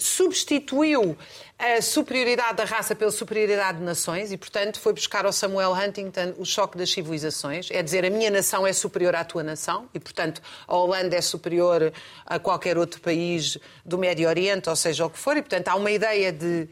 Substituiu 0.00 1.16
a 1.58 1.82
superioridade 1.82 2.54
da 2.54 2.64
raça 2.64 2.94
pela 2.94 3.10
superioridade 3.10 3.78
de 3.78 3.84
nações 3.84 4.32
e, 4.32 4.36
portanto, 4.36 4.80
foi 4.80 4.92
buscar 4.94 5.26
ao 5.26 5.32
Samuel 5.32 5.72
Huntington 5.72 6.34
o 6.38 6.44
choque 6.44 6.78
das 6.78 6.90
civilizações. 6.90 7.68
É 7.70 7.82
dizer, 7.82 8.04
a 8.04 8.10
minha 8.10 8.30
nação 8.30 8.66
é 8.66 8.72
superior 8.72 9.14
à 9.14 9.24
tua 9.24 9.42
nação 9.42 9.88
e, 9.92 10.00
portanto, 10.00 10.40
a 10.66 10.74
Holanda 10.74 11.14
é 11.14 11.20
superior 11.20 11.92
a 12.24 12.38
qualquer 12.38 12.78
outro 12.78 13.00
país 13.00 13.58
do 13.84 13.98
Médio 13.98 14.28
Oriente, 14.28 14.70
ou 14.70 14.76
seja, 14.76 15.04
o 15.04 15.10
que 15.10 15.18
for. 15.18 15.36
E, 15.36 15.42
portanto, 15.42 15.68
há 15.68 15.74
uma 15.76 15.90
ideia 15.90 16.32
de 16.32 16.68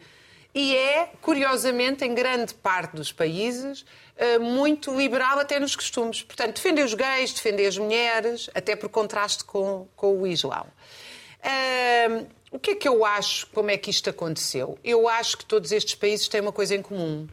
e 0.55 0.75
é, 0.75 1.13
curiosamente, 1.21 2.05
em 2.05 2.15
grande 2.15 2.55
parte 2.55 2.97
dos 2.97 3.13
países, 3.13 3.85
eh, 4.17 4.39
muito 4.39 4.93
liberal 4.93 5.39
até 5.39 5.61
nos 5.61 5.77
costumes. 5.77 6.23
Portanto, 6.23 6.57
defender 6.57 6.85
os 6.85 6.95
gays, 6.95 7.33
defender 7.33 7.67
as 7.67 7.79
mulheres, 7.79 8.51
até 8.53 8.75
por 8.75 8.89
contraste 8.89 9.45
com, 9.45 9.87
com 9.95 10.21
o 10.21 10.27
Islão. 10.27 10.67
Uh, 11.39 12.27
o 12.51 12.59
que 12.59 12.71
é 12.71 12.75
que 12.75 12.89
eu 12.89 13.05
acho, 13.05 13.47
como 13.49 13.71
é 13.71 13.77
que 13.77 13.91
isto 13.91 14.09
aconteceu? 14.09 14.79
Eu 14.83 15.09
acho 15.09 15.39
que 15.39 15.45
todos 15.45 15.71
estes 15.73 15.95
países 15.95 16.29
têm 16.29 16.41
uma 16.41 16.53
coisa 16.53 16.75
em 16.75 16.83
comum. 16.83 17.29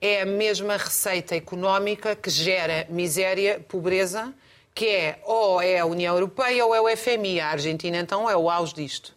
É 0.00 0.22
a 0.22 0.26
mesma 0.26 0.76
receita 0.76 1.34
económica 1.34 2.16
que 2.16 2.30
gera 2.30 2.86
miséria, 2.88 3.64
pobreza, 3.68 4.32
que 4.74 4.86
é 4.86 5.18
ou 5.24 5.60
é 5.60 5.78
a 5.78 5.86
União 5.86 6.14
Europeia 6.14 6.64
ou 6.64 6.74
é 6.74 6.80
o 6.80 6.96
FMI. 6.96 7.40
A 7.40 7.48
Argentina, 7.48 7.98
então, 7.98 8.30
é 8.30 8.36
o 8.36 8.48
auge 8.48 8.74
disto 8.74 9.14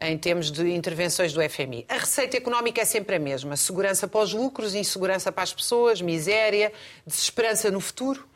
em 0.00 0.18
termos 0.18 0.50
de 0.50 0.72
intervenções 0.72 1.32
do 1.32 1.40
FMI. 1.48 1.86
A 1.88 1.98
receita 1.98 2.36
económica 2.36 2.80
é 2.80 2.84
sempre 2.84 3.16
a 3.16 3.18
mesma: 3.18 3.56
segurança 3.56 4.06
para 4.06 4.20
os 4.20 4.32
lucros, 4.32 4.74
insegurança 4.74 5.30
para 5.32 5.42
as 5.42 5.52
pessoas, 5.52 6.00
miséria, 6.00 6.72
desesperança 7.06 7.70
no 7.70 7.80
futuro. 7.80 8.26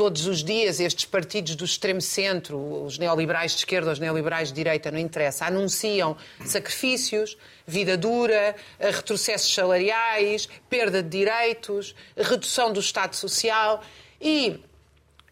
Todos 0.00 0.26
os 0.26 0.42
dias, 0.42 0.80
estes 0.80 1.04
partidos 1.04 1.54
do 1.54 1.62
extremo 1.62 2.00
centro, 2.00 2.56
os 2.86 2.96
neoliberais 2.96 3.52
de 3.52 3.58
esquerda, 3.58 3.92
os 3.92 3.98
neoliberais 3.98 4.48
de 4.48 4.54
direita, 4.54 4.90
não 4.90 4.98
interessa, 4.98 5.44
anunciam 5.44 6.16
sacrifícios, 6.42 7.36
vida 7.66 7.98
dura, 7.98 8.56
retrocessos 8.78 9.52
salariais, 9.52 10.48
perda 10.70 11.02
de 11.02 11.10
direitos, 11.10 11.94
redução 12.16 12.72
do 12.72 12.80
Estado 12.80 13.14
Social. 13.14 13.82
E 14.18 14.58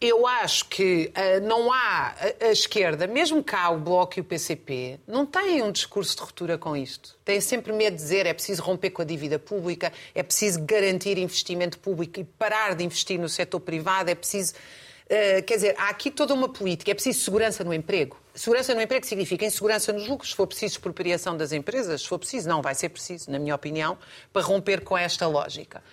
eu 0.01 0.25
acho 0.25 0.65
que 0.65 1.11
uh, 1.11 1.45
não 1.45 1.71
há 1.73 2.15
a, 2.41 2.45
a, 2.45 2.51
esquerda, 2.51 3.05
mesmo 3.05 3.43
cá 3.43 3.69
o 3.69 3.77
Bloco 3.77 4.17
e 4.17 4.21
o 4.21 4.23
PCP, 4.23 4.97
não 5.05 5.25
têm 5.25 5.61
um 5.61 5.71
discurso 5.71 6.15
de 6.15 6.21
ruptura 6.21 6.57
com 6.57 6.75
isto. 6.75 7.17
Têm 7.25 7.41
sempre 7.41 7.73
medo 7.73 7.97
de 7.97 8.01
dizer 8.01 8.25
é 8.25 8.33
preciso 8.33 8.61
romper 8.61 8.91
com 8.91 9.01
a 9.01 9.05
dívida 9.05 9.37
pública, 9.37 9.91
é 10.15 10.23
preciso 10.23 10.61
garantir 10.61 11.17
investimento 11.17 11.77
público 11.79 12.19
e 12.19 12.23
parar 12.23 12.75
de 12.75 12.83
investir 12.85 13.19
no 13.19 13.27
setor 13.27 13.59
privado, 13.59 14.09
é 14.09 14.15
preciso. 14.15 14.53
Uh, 15.05 15.43
quer 15.43 15.55
dizer, 15.55 15.75
há 15.77 15.89
aqui 15.89 16.09
toda 16.09 16.33
uma 16.33 16.47
política, 16.47 16.91
é 16.91 16.93
preciso 16.93 17.19
segurança 17.19 17.63
no 17.63 17.73
emprego. 17.73 18.15
Segurança 18.33 18.73
no 18.73 18.81
emprego 18.81 19.05
significa 19.05 19.43
insegurança 19.43 19.91
nos 19.91 20.07
lucros, 20.07 20.29
se 20.29 20.35
for 20.35 20.47
preciso 20.47 20.75
expropriação 20.75 21.35
das 21.35 21.51
empresas, 21.51 22.01
se 22.01 22.07
for 22.07 22.19
preciso, 22.19 22.47
não 22.47 22.61
vai 22.61 22.73
ser 22.73 22.87
preciso, 22.87 23.29
na 23.29 23.37
minha 23.37 23.53
opinião, 23.53 23.97
para 24.31 24.43
romper 24.43 24.81
com 24.81 24.97
esta 24.97 25.27
lógica. 25.27 25.83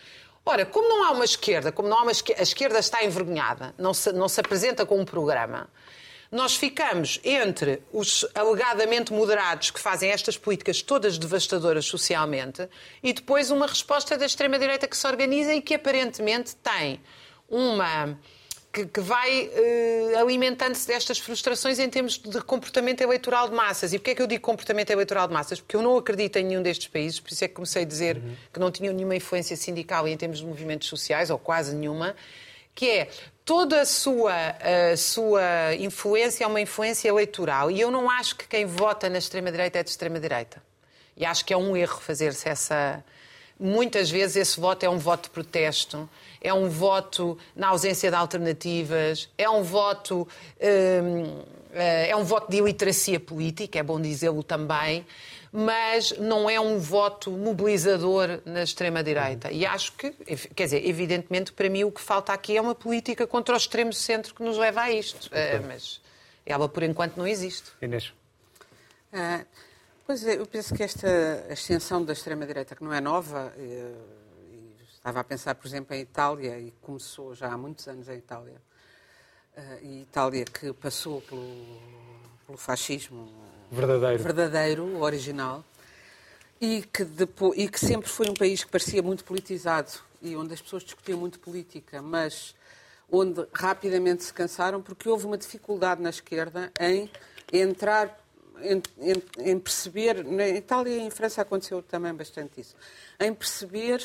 Ora, 0.48 0.64
como 0.64 0.88
não 0.88 1.02
há 1.02 1.10
uma 1.10 1.24
esquerda, 1.24 1.72
como 1.72 1.88
não 1.88 1.98
há 1.98 2.02
uma 2.02 2.12
esquerda, 2.12 2.40
a 2.40 2.44
esquerda 2.44 2.78
está 2.78 3.04
envergonhada, 3.04 3.74
não 3.76 3.92
se, 3.92 4.12
não 4.12 4.28
se 4.28 4.38
apresenta 4.40 4.86
com 4.86 5.00
um 5.00 5.04
programa, 5.04 5.68
nós 6.30 6.54
ficamos 6.54 7.18
entre 7.24 7.82
os 7.92 8.24
alegadamente 8.32 9.12
moderados 9.12 9.72
que 9.72 9.80
fazem 9.80 10.08
estas 10.08 10.38
políticas 10.38 10.82
todas 10.82 11.18
devastadoras 11.18 11.86
socialmente 11.86 12.68
e 13.02 13.12
depois 13.12 13.50
uma 13.50 13.66
resposta 13.66 14.16
da 14.16 14.24
extrema-direita 14.24 14.86
que 14.86 14.96
se 14.96 15.06
organiza 15.06 15.52
e 15.52 15.60
que 15.60 15.74
aparentemente 15.74 16.54
tem 16.54 17.00
uma 17.48 18.16
que, 18.76 18.84
que 18.84 19.00
vai 19.00 19.46
uh, 19.46 20.18
alimentando-se 20.18 20.86
destas 20.86 21.18
frustrações 21.18 21.78
em 21.78 21.88
termos 21.88 22.18
de 22.18 22.42
comportamento 22.42 23.00
eleitoral 23.00 23.48
de 23.48 23.54
massas. 23.54 23.94
E 23.94 23.98
porquê 23.98 24.10
é 24.10 24.14
que 24.14 24.20
eu 24.20 24.26
digo 24.26 24.42
comportamento 24.42 24.90
eleitoral 24.90 25.26
de 25.26 25.32
massas? 25.32 25.58
Porque 25.58 25.76
eu 25.76 25.80
não 25.80 25.96
acredito 25.96 26.36
em 26.36 26.44
nenhum 26.44 26.60
destes 26.60 26.86
países, 26.86 27.18
por 27.18 27.32
isso 27.32 27.42
é 27.42 27.48
que 27.48 27.54
comecei 27.54 27.82
a 27.82 27.86
dizer 27.86 28.18
uhum. 28.18 28.36
que 28.52 28.60
não 28.60 28.70
tinham 28.70 28.92
nenhuma 28.92 29.16
influência 29.16 29.56
sindical 29.56 30.06
em 30.06 30.14
termos 30.14 30.40
de 30.40 30.44
movimentos 30.44 30.88
sociais, 30.88 31.30
ou 31.30 31.38
quase 31.38 31.74
nenhuma, 31.74 32.14
que 32.74 32.90
é 32.90 33.08
toda 33.46 33.80
a 33.80 33.86
sua, 33.86 34.34
a 34.92 34.96
sua 34.98 35.74
influência 35.78 36.44
é 36.44 36.46
uma 36.46 36.60
influência 36.60 37.08
eleitoral. 37.08 37.70
E 37.70 37.80
eu 37.80 37.90
não 37.90 38.10
acho 38.10 38.36
que 38.36 38.46
quem 38.46 38.66
vota 38.66 39.08
na 39.08 39.16
extrema-direita 39.16 39.78
é 39.78 39.82
de 39.82 39.88
extrema-direita. 39.88 40.62
E 41.16 41.24
acho 41.24 41.46
que 41.46 41.54
é 41.54 41.56
um 41.56 41.74
erro 41.74 41.98
fazer-se 41.98 42.46
essa. 42.46 43.02
Muitas 43.58 44.10
vezes 44.10 44.36
esse 44.36 44.60
voto 44.60 44.84
é 44.84 44.90
um 44.90 44.98
voto 44.98 45.24
de 45.24 45.30
protesto 45.30 46.08
é 46.46 46.54
um 46.54 46.68
voto 46.68 47.36
na 47.56 47.68
ausência 47.68 48.08
de 48.08 48.16
alternativas, 48.16 49.28
é 49.36 49.50
um 49.50 49.62
voto. 49.62 50.28
Hum, 50.60 51.42
eh, 51.72 52.10
é 52.10 52.16
um 52.16 52.24
voto 52.24 52.50
de 52.50 52.58
iliteracia 52.58 53.18
política, 53.18 53.78
é 53.78 53.82
bom 53.82 54.00
dizê-lo 54.00 54.42
também, 54.42 55.04
mas 55.52 56.12
não 56.18 56.48
é 56.48 56.58
um 56.58 56.78
voto 56.78 57.30
mobilizador 57.32 58.40
na 58.46 58.62
extrema-direita. 58.62 59.50
E 59.50 59.66
acho 59.66 59.92
que, 59.92 60.10
quer 60.54 60.64
dizer, 60.64 60.88
evidentemente, 60.88 61.52
para 61.52 61.68
mim 61.68 61.84
o 61.84 61.90
que 61.90 62.00
falta 62.00 62.32
aqui 62.32 62.56
é 62.56 62.60
uma 62.60 62.74
política 62.74 63.26
contra 63.26 63.54
o 63.54 63.58
extremo 63.58 63.92
centro 63.92 64.34
que 64.34 64.42
nos 64.42 64.56
leva 64.56 64.82
a 64.82 64.90
isto. 64.92 65.26
Uh, 65.26 65.66
mas 65.66 66.00
ela, 66.46 66.68
por 66.68 66.82
enquanto, 66.82 67.16
não 67.16 67.26
existe. 67.26 67.72
Inês. 67.82 68.12
Uh, 69.12 69.44
pois 70.06 70.24
é, 70.26 70.38
eu 70.38 70.46
penso 70.46 70.74
que 70.74 70.82
esta 70.82 71.46
ascensão 71.50 72.04
da 72.04 72.12
extrema-direita, 72.12 72.74
que 72.74 72.84
não 72.84 72.92
é 72.92 73.00
nova, 73.00 73.52
uh, 73.56 74.26
Estava 75.06 75.20
a 75.20 75.24
pensar, 75.24 75.54
por 75.54 75.68
exemplo, 75.68 75.94
em 75.94 76.00
Itália, 76.00 76.58
e 76.58 76.72
começou 76.82 77.32
já 77.32 77.52
há 77.52 77.56
muitos 77.56 77.86
anos 77.86 78.08
em 78.08 78.16
Itália. 78.16 78.60
Uh, 79.56 79.78
e 79.80 80.02
Itália 80.02 80.44
que 80.44 80.72
passou 80.72 81.20
pelo, 81.20 81.80
pelo 82.44 82.58
fascismo 82.58 83.32
verdadeiro. 83.70 84.20
verdadeiro, 84.20 85.00
original, 85.00 85.64
e 86.60 86.82
que, 86.82 87.04
depois, 87.04 87.56
e 87.56 87.68
que 87.68 87.78
sempre 87.78 88.08
foi 88.08 88.28
um 88.28 88.34
país 88.34 88.64
que 88.64 88.70
parecia 88.72 89.00
muito 89.00 89.22
politizado 89.22 89.92
e 90.20 90.34
onde 90.34 90.54
as 90.54 90.60
pessoas 90.60 90.82
discutiam 90.82 91.20
muito 91.20 91.38
política, 91.38 92.02
mas 92.02 92.52
onde 93.08 93.46
rapidamente 93.52 94.24
se 94.24 94.34
cansaram 94.34 94.82
porque 94.82 95.08
houve 95.08 95.24
uma 95.24 95.38
dificuldade 95.38 96.02
na 96.02 96.10
esquerda 96.10 96.72
em 96.80 97.08
entrar, 97.52 98.25
em, 98.62 98.82
em, 98.98 99.50
em 99.50 99.58
perceber, 99.58 100.24
na 100.24 100.48
Itália 100.48 100.96
e 100.96 101.00
em 101.00 101.10
França 101.10 101.42
aconteceu 101.42 101.82
também 101.82 102.14
bastante 102.14 102.60
isso, 102.60 102.74
em 103.20 103.32
perceber 103.32 104.02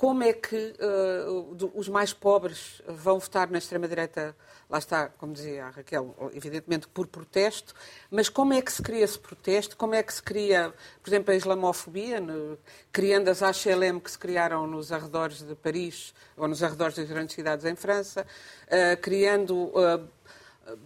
como 0.00 0.22
é 0.22 0.32
que 0.32 0.74
uh, 0.80 1.70
os 1.74 1.86
mais 1.86 2.10
pobres 2.10 2.80
vão 2.88 3.18
votar 3.18 3.50
na 3.50 3.58
extrema-direita? 3.58 4.34
Lá 4.70 4.78
está, 4.78 5.10
como 5.10 5.34
dizia 5.34 5.66
a 5.66 5.68
Raquel, 5.68 6.16
evidentemente 6.32 6.88
por 6.88 7.06
protesto, 7.06 7.74
mas 8.10 8.30
como 8.30 8.54
é 8.54 8.62
que 8.62 8.72
se 8.72 8.80
cria 8.82 9.04
esse 9.04 9.18
protesto? 9.18 9.76
Como 9.76 9.94
é 9.94 10.02
que 10.02 10.14
se 10.14 10.22
cria, 10.22 10.72
por 11.02 11.10
exemplo, 11.10 11.34
a 11.34 11.36
islamofobia, 11.36 12.18
no, 12.18 12.56
criando 12.90 13.28
as 13.28 13.42
HLM 13.42 14.00
que 14.00 14.10
se 14.10 14.18
criaram 14.18 14.66
nos 14.66 14.90
arredores 14.90 15.42
de 15.42 15.54
Paris 15.54 16.14
ou 16.34 16.48
nos 16.48 16.62
arredores 16.62 16.96
das 16.96 17.06
grandes 17.06 17.34
cidades 17.34 17.66
em 17.66 17.76
França, 17.76 18.24
uh, 18.68 19.00
criando 19.02 19.54
uh, 19.54 20.08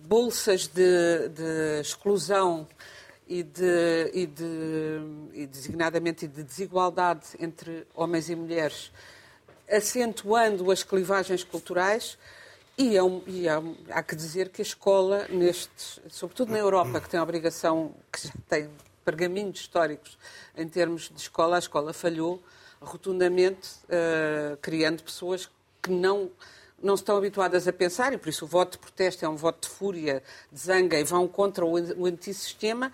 bolsas 0.09 0.67
de, 0.67 1.29
de 1.29 1.81
exclusão 1.81 2.67
e, 3.27 3.43
de, 3.43 4.11
e, 4.13 4.27
de, 4.27 5.01
e 5.33 5.47
designadamente 5.47 6.27
de 6.27 6.43
desigualdade 6.43 7.27
entre 7.39 7.87
homens 7.95 8.29
e 8.29 8.35
mulheres, 8.35 8.93
acentuando 9.71 10.71
as 10.71 10.83
clivagens 10.83 11.43
culturais. 11.43 12.19
E, 12.77 12.97
é 12.97 13.03
um, 13.03 13.23
e 13.27 13.47
é 13.47 13.59
um, 13.59 13.77
há 13.89 14.03
que 14.03 14.17
dizer 14.17 14.49
que 14.49 14.61
a 14.61 14.65
escola, 14.65 15.27
nestes, 15.31 16.01
sobretudo 16.09 16.51
na 16.51 16.59
Europa, 16.59 17.01
que 17.01 17.09
tem 17.09 17.21
a 17.21 17.23
obrigação, 17.23 17.95
que 18.13 18.27
já 18.27 18.35
tem 18.49 18.69
pergaminhos 19.05 19.61
históricos 19.61 20.19
em 20.57 20.69
termos 20.69 21.09
de 21.09 21.21
escola, 21.21 21.57
a 21.57 21.59
escola 21.59 21.93
falhou 21.93 22.43
rotundamente, 22.81 23.71
uh, 23.85 24.57
criando 24.61 25.03
pessoas 25.03 25.49
que 25.81 25.91
não 25.91 26.31
não 26.85 26.95
estão 26.95 27.17
habituadas 27.17 27.67
a 27.67 27.73
pensar, 27.73 28.13
e 28.13 28.19
por 28.19 28.29
isso 28.29 28.45
o 28.45 28.49
voto 28.49 28.73
de 28.73 28.79
protesto 28.79 29.25
é 29.25 29.29
um 29.29 29.37
voto 29.37 29.67
de 29.67 29.75
fúria, 29.75 30.23
de 30.53 30.61
zanga, 30.61 30.99
e 31.01 31.05
vão 31.05 31.27
contra 31.27 31.65
o 31.65 32.07
antissistema. 32.07 32.93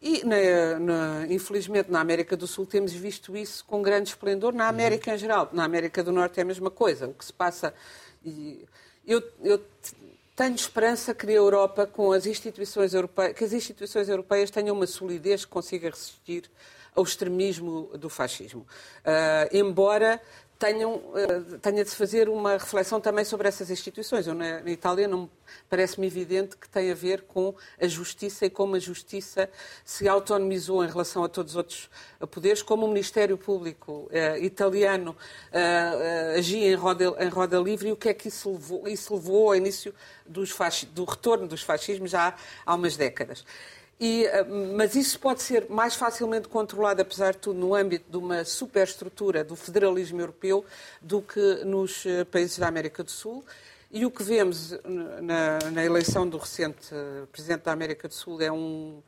E, 0.00 0.24
na, 0.24 0.78
na, 0.78 1.26
infelizmente, 1.28 1.90
na 1.90 2.00
América 2.00 2.36
do 2.36 2.46
Sul 2.46 2.64
temos 2.64 2.92
visto 2.92 3.36
isso 3.36 3.64
com 3.66 3.82
grande 3.82 4.08
esplendor, 4.10 4.54
na 4.54 4.68
América 4.68 5.14
em 5.14 5.18
geral. 5.18 5.50
Na 5.52 5.64
América 5.64 6.02
do 6.02 6.10
Norte 6.10 6.38
é 6.38 6.42
a 6.42 6.46
mesma 6.46 6.70
coisa. 6.70 7.08
O 7.08 7.14
que 7.14 7.24
se 7.24 7.32
passa. 7.32 7.74
E 8.24 8.64
eu, 9.06 9.22
eu 9.42 9.62
tenho 10.34 10.54
esperança 10.54 11.12
que 11.12 11.26
a 11.26 11.32
Europa, 11.32 11.86
com 11.86 12.12
as 12.12 12.24
instituições 12.24 12.94
europeias, 12.94 13.36
que 13.36 13.44
as 13.44 13.52
instituições 13.52 14.08
europeias 14.08 14.50
tenham 14.50 14.74
uma 14.74 14.86
solidez 14.86 15.44
que 15.44 15.50
consiga 15.50 15.90
resistir 15.90 16.50
ao 16.94 17.04
extremismo 17.04 17.90
do 17.98 18.08
fascismo. 18.08 18.66
Uh, 19.00 19.54
embora 19.54 20.20
tenham, 20.60 21.00
eh, 21.16 21.56
tenha 21.62 21.82
de 21.82 21.88
se 21.88 21.96
fazer 21.96 22.28
uma 22.28 22.52
reflexão 22.52 23.00
também 23.00 23.24
sobre 23.24 23.48
essas 23.48 23.70
instituições. 23.70 24.26
Eu, 24.26 24.34
na, 24.34 24.60
Itália 24.70 25.08
não 25.08 25.28
parece-me 25.70 26.06
evidente 26.06 26.54
que 26.54 26.68
tem 26.68 26.90
a 26.92 26.94
ver 26.94 27.22
com 27.22 27.54
a 27.80 27.88
justiça 27.88 28.44
e 28.44 28.50
como 28.50 28.76
a 28.76 28.78
justiça 28.78 29.48
se 29.82 30.06
autonomizou 30.06 30.84
em 30.84 30.88
relação 30.88 31.24
a 31.24 31.28
todos 31.30 31.52
os 31.52 31.56
outros 31.56 31.90
poderes, 32.30 32.62
como 32.62 32.84
o 32.84 32.88
Ministério 32.88 33.38
Público 33.38 34.06
eh, 34.12 34.38
italiano 34.40 35.16
eh, 35.50 36.34
agia 36.36 36.70
em 36.70 36.74
roda, 36.74 37.04
em 37.18 37.28
roda 37.28 37.58
livre 37.58 37.88
e 37.88 37.92
o 37.92 37.96
que 37.96 38.10
é 38.10 38.14
que 38.14 38.28
isso 38.28 38.52
levou, 38.52 38.86
isso 38.86 39.14
levou 39.14 39.48
ao 39.48 39.56
início 39.56 39.94
dos 40.26 40.54
do 40.92 41.04
retorno 41.04 41.48
dos 41.48 41.62
fascismos 41.62 42.10
já 42.10 42.36
há 42.66 42.74
umas 42.74 42.98
décadas. 42.98 43.44
E, 44.00 44.24
eh, 44.24 44.44
mas 44.44 44.94
isso 44.94 45.20
pode 45.20 45.42
ser 45.42 45.66
mais 45.68 45.94
facilmente 45.94 46.48
controlado, 46.48 47.02
apesar 47.02 47.32
de 47.32 47.38
tudo, 47.38 47.58
no 47.58 47.74
âmbito 47.74 48.10
de 48.10 48.16
uma 48.16 48.46
superestrutura 48.46 49.44
do 49.44 49.54
federalismo 49.54 50.18
europeu 50.18 50.64
do 51.02 51.20
que 51.20 51.62
nos 51.66 52.06
eh, 52.06 52.24
países 52.24 52.58
da 52.58 52.66
América 52.66 53.04
do 53.04 53.10
Sul. 53.10 53.44
E 53.92 54.06
o 54.06 54.10
que 54.10 54.22
vemos 54.22 54.74
na, 55.20 55.58
na 55.70 55.84
eleição 55.84 56.26
do 56.26 56.38
recente 56.38 56.88
eh, 56.90 57.26
Presidente 57.30 57.64
da 57.64 57.72
América 57.72 58.08
do 58.08 58.14
Sul 58.14 58.40
é 58.40 58.50
um. 58.50 59.02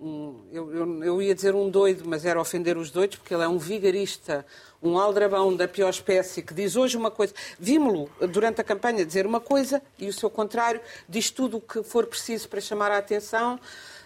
um 0.00 0.40
eu, 0.50 0.74
eu, 0.74 1.04
eu, 1.04 1.22
ia 1.22 1.32
dizer 1.32 1.54
um 1.54 1.70
doido, 1.70 2.02
mas 2.04 2.24
era 2.24 2.40
ofender 2.40 2.76
os 2.76 2.90
doidos, 2.90 3.18
porque 3.18 3.32
ele 3.32 3.44
é 3.44 3.48
um 3.48 3.58
vigarista, 3.58 4.44
um 4.82 4.98
aldrabão 4.98 5.54
da 5.54 5.68
pior 5.68 5.90
espécie, 5.90 6.42
que 6.42 6.52
diz 6.52 6.74
hoje 6.74 6.96
uma 6.96 7.10
coisa. 7.10 7.32
Vimos-lo 7.56 8.10
durante 8.32 8.60
a 8.60 8.64
campanha 8.64 9.06
dizer 9.06 9.26
uma 9.26 9.40
coisa 9.40 9.80
e 9.96 10.08
o 10.08 10.12
seu 10.12 10.28
contrário, 10.28 10.80
diz 11.08 11.30
tudo 11.30 11.58
o 11.58 11.60
que 11.60 11.84
for 11.84 12.04
preciso 12.06 12.48
para 12.48 12.60
chamar 12.60 12.90
a 12.90 12.98
atenção. 12.98 13.60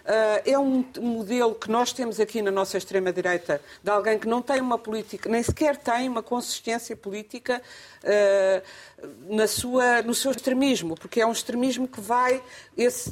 Uh, 0.09 0.41
é 0.43 0.57
um 0.57 0.83
modelo 0.99 1.53
que 1.53 1.69
nós 1.69 1.93
temos 1.93 2.19
aqui 2.19 2.41
na 2.41 2.49
nossa 2.49 2.79
extrema-direita 2.79 3.61
de 3.83 3.91
alguém 3.91 4.17
que 4.17 4.27
não 4.27 4.41
tem 4.41 4.59
uma 4.59 4.75
política, 4.75 5.29
nem 5.29 5.43
sequer 5.43 5.77
tem 5.77 6.09
uma 6.09 6.23
consistência 6.23 6.97
política 6.97 7.61
uh, 8.03 9.35
na 9.35 9.45
sua, 9.45 10.01
no 10.01 10.15
seu 10.15 10.31
extremismo, 10.31 10.95
porque 10.95 11.21
é 11.21 11.27
um 11.27 11.31
extremismo 11.31 11.87
que 11.87 12.01
vai 12.01 12.41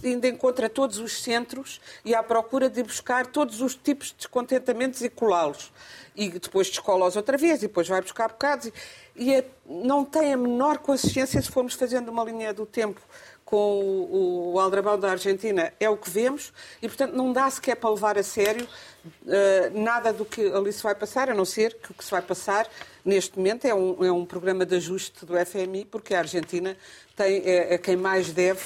ainda 0.04 0.28
encontra 0.28 0.68
todos 0.68 0.98
os 0.98 1.22
centros 1.22 1.80
e 2.04 2.16
à 2.16 2.24
procura 2.24 2.68
de 2.68 2.82
buscar 2.82 3.28
todos 3.28 3.62
os 3.62 3.76
tipos 3.76 4.08
de 4.08 4.16
descontentamentos 4.16 5.04
e 5.04 5.10
colá-los. 5.10 5.72
E 6.16 6.30
depois 6.30 6.68
descola-os 6.68 7.16
outra 7.16 7.38
vez, 7.38 7.60
e 7.60 7.68
depois 7.68 7.88
vai 7.88 8.02
buscar 8.02 8.30
bocados. 8.30 8.66
E, 8.66 8.74
e 9.18 9.36
é, 9.36 9.46
não 9.68 10.04
tem 10.04 10.34
a 10.34 10.38
menor 10.38 10.80
consistência 10.80 11.40
se 11.40 11.52
formos 11.52 11.76
fazendo 11.76 12.10
uma 12.10 12.24
linha 12.24 12.52
do 12.52 12.66
tempo 12.66 13.00
com 13.48 13.80
o, 13.80 14.52
o 14.56 14.60
Aldrabão 14.60 15.00
da 15.00 15.10
Argentina 15.10 15.72
é 15.80 15.90
o 15.90 15.96
que 15.96 16.10
vemos 16.10 16.52
e, 16.82 16.88
portanto, 16.90 17.14
não 17.14 17.32
dá 17.32 17.50
sequer 17.50 17.78
para 17.78 17.90
levar 17.90 18.18
a 18.18 18.24
sério 18.24 18.68
uh, 19.06 19.82
nada 19.82 20.12
do 20.12 20.26
que 20.26 20.46
ali 20.52 20.74
se 20.74 20.84
vai 20.84 20.94
passar, 20.94 21.30
a 21.30 21.34
não 21.34 21.46
ser 21.46 21.76
que 21.76 21.92
o 21.92 21.94
que 21.94 22.04
se 22.04 22.12
vai 22.12 22.22
passar 22.22 22.68
neste 23.06 23.38
momento 23.38 23.64
é 23.64 23.74
um, 23.74 24.04
é 24.04 24.12
um 24.12 24.26
programa 24.26 24.66
de 24.66 24.76
ajuste 24.76 25.26
do 25.26 25.34
FMI, 25.46 25.86
porque 25.86 26.14
a 26.14 26.20
Argentina 26.20 26.76
tem, 27.16 27.38
é, 27.46 27.76
é 27.76 27.78
quem 27.78 27.96
mais 27.96 28.34
deve 28.34 28.66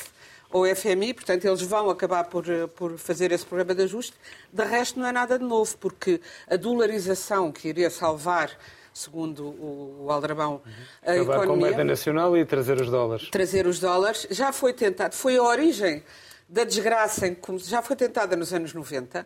ao 0.50 0.66
FMI, 0.76 1.14
portanto, 1.14 1.46
eles 1.46 1.62
vão 1.62 1.88
acabar 1.92 2.24
por, 2.24 2.50
eh, 2.50 2.66
por 2.66 2.98
fazer 2.98 3.32
esse 3.32 3.46
programa 3.46 3.76
de 3.76 3.84
ajuste. 3.84 4.14
De 4.52 4.64
resto, 4.66 5.00
não 5.00 5.08
é 5.08 5.12
nada 5.12 5.38
de 5.40 5.46
novo, 5.46 5.78
porque 5.78 6.20
a 6.50 6.58
dolarização 6.58 7.52
que 7.52 7.70
iria 7.70 7.90
salvar 7.90 8.52
segundo 8.94 9.44
o, 9.46 10.08
Aldrabão, 10.10 10.62
a 11.02 11.12
Acabar 11.12 11.22
economia. 11.22 11.48
com 11.48 11.54
a 11.54 11.56
moeda 11.56 11.84
nacional 11.84 12.38
e 12.38 12.46
trazer 12.46 12.80
os 12.82 12.90
dólares. 12.90 13.30
Trazer 13.30 13.66
os 13.68 13.80
dólares. 13.80 14.28
Já 14.30 14.52
foi 14.52 14.74
tentado, 14.74 15.16
foi 15.16 15.38
a 15.38 15.44
origem 15.44 16.04
da 16.48 16.64
desgraça, 16.64 17.28
em, 17.28 17.38
já 17.60 17.82
foi 17.82 17.96
tentada 17.96 18.36
nos 18.36 18.54
anos 18.54 18.74
90 18.74 19.26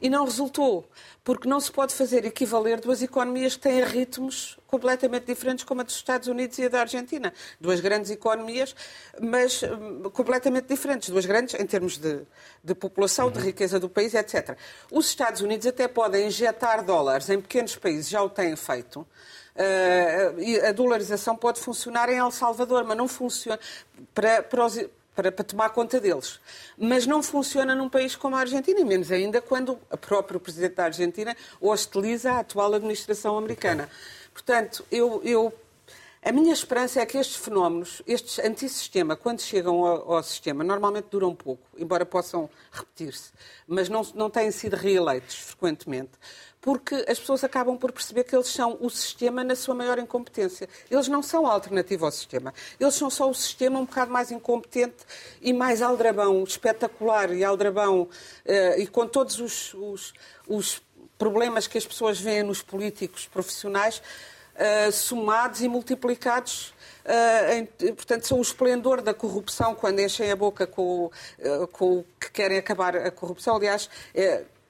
e 0.00 0.10
não 0.10 0.24
resultou, 0.24 0.88
porque 1.22 1.48
não 1.48 1.60
se 1.60 1.70
pode 1.70 1.94
fazer 1.94 2.24
equivaler 2.24 2.80
duas 2.80 3.02
economias 3.02 3.56
que 3.56 3.62
têm 3.62 3.82
ritmos 3.82 4.58
completamente 4.66 5.26
diferentes, 5.26 5.64
como 5.64 5.80
a 5.80 5.84
dos 5.84 5.94
Estados 5.94 6.28
Unidos 6.28 6.58
e 6.58 6.64
a 6.64 6.68
da 6.68 6.80
Argentina. 6.80 7.32
Duas 7.60 7.80
grandes 7.80 8.10
economias, 8.10 8.74
mas 9.20 9.62
hum, 9.62 10.10
completamente 10.12 10.66
diferentes. 10.66 11.08
Duas 11.08 11.24
grandes 11.24 11.54
em 11.54 11.66
termos 11.66 11.96
de, 11.96 12.20
de 12.62 12.74
população, 12.74 13.30
de 13.30 13.40
riqueza 13.40 13.78
do 13.78 13.88
país, 13.88 14.14
etc. 14.14 14.56
Os 14.90 15.06
Estados 15.06 15.40
Unidos 15.40 15.66
até 15.66 15.88
podem 15.88 16.26
injetar 16.26 16.84
dólares 16.84 17.28
em 17.30 17.40
pequenos 17.40 17.76
países, 17.76 18.08
já 18.08 18.22
o 18.22 18.28
têm 18.28 18.56
feito. 18.56 19.06
Uh, 19.54 20.66
a 20.68 20.72
dolarização 20.72 21.36
pode 21.36 21.60
funcionar 21.60 22.08
em 22.08 22.18
El 22.18 22.32
Salvador, 22.32 22.82
mas 22.84 22.96
não 22.96 23.06
funciona 23.06 23.60
para, 24.12 24.42
para 24.42 24.66
os 24.66 24.76
para, 25.14 25.30
para, 25.30 25.44
tomar 25.44 25.70
conta 25.70 26.00
deles. 26.00 26.40
Mas 26.76 27.06
não 27.06 27.22
funciona 27.22 27.74
num 27.74 27.88
país 27.88 28.16
como 28.16 28.36
a 28.36 28.40
Argentina, 28.40 28.80
e 28.80 28.84
menos 28.84 29.10
ainda 29.10 29.40
quando 29.40 29.78
o 29.90 29.96
próprio 29.96 30.40
Presidente 30.40 30.74
da 30.74 30.84
Argentina 30.84 31.36
hostiliza 31.60 32.32
a 32.32 32.38
atual 32.40 32.74
administração 32.74 33.38
americana. 33.38 33.88
Portanto, 34.32 34.84
eu, 34.90 35.20
eu, 35.24 35.52
a 36.24 36.32
minha 36.32 36.52
esperança 36.52 37.00
é 37.00 37.06
que 37.06 37.18
estes 37.18 37.36
fenómenos, 37.36 38.02
estes 38.06 38.38
antissistema, 38.38 39.14
quando 39.14 39.40
chegam 39.40 39.84
ao, 39.84 40.14
ao 40.14 40.22
sistema, 40.22 40.64
normalmente 40.64 41.06
duram 41.10 41.34
pouco, 41.34 41.62
embora 41.76 42.06
possam 42.06 42.48
repetir-se, 42.72 43.32
mas 43.66 43.88
não, 43.88 44.02
não 44.14 44.30
têm 44.30 44.50
sido 44.50 44.74
reeleitos 44.74 45.36
frequentemente 45.36 46.12
porque 46.64 46.94
as 47.06 47.18
pessoas 47.18 47.44
acabam 47.44 47.76
por 47.76 47.92
perceber 47.92 48.24
que 48.24 48.34
eles 48.34 48.48
são 48.48 48.78
o 48.80 48.88
sistema 48.88 49.44
na 49.44 49.54
sua 49.54 49.74
maior 49.74 49.98
incompetência. 49.98 50.66
Eles 50.90 51.08
não 51.08 51.22
são 51.22 51.46
a 51.46 51.52
alternativa 51.52 52.06
ao 52.06 52.10
sistema. 52.10 52.54
Eles 52.80 52.94
são 52.94 53.10
só 53.10 53.28
o 53.28 53.34
sistema 53.34 53.78
um 53.78 53.84
bocado 53.84 54.10
mais 54.10 54.32
incompetente 54.32 55.04
e 55.42 55.52
mais 55.52 55.82
aldrabão, 55.82 56.42
espetacular 56.42 57.30
e 57.34 57.44
aldrabão, 57.44 58.04
uh, 58.04 58.80
e 58.80 58.86
com 58.86 59.06
todos 59.06 59.38
os, 59.40 59.74
os, 59.74 60.14
os, 60.48 60.82
problemas 61.18 61.66
que 61.66 61.76
as 61.76 61.86
pessoas 61.86 62.18
veem 62.18 62.42
nos 62.42 62.62
políticos 62.62 63.26
profissionais, 63.26 64.00
uh, 64.56 64.92
somados 64.92 65.60
e 65.60 65.68
multiplicados 65.68 66.72
Uh, 67.04 67.52
em, 67.52 67.94
portanto, 67.94 68.26
são 68.26 68.38
o 68.38 68.40
esplendor 68.40 69.02
da 69.02 69.12
corrupção 69.12 69.74
quando 69.74 70.00
enchem 70.00 70.30
a 70.30 70.36
boca 70.36 70.66
com, 70.66 71.10
uh, 71.38 71.66
com 71.70 71.98
o 71.98 72.06
que 72.18 72.30
querem 72.30 72.56
acabar 72.56 72.96
a 72.96 73.10
corrupção. 73.10 73.56
Aliás, 73.56 73.90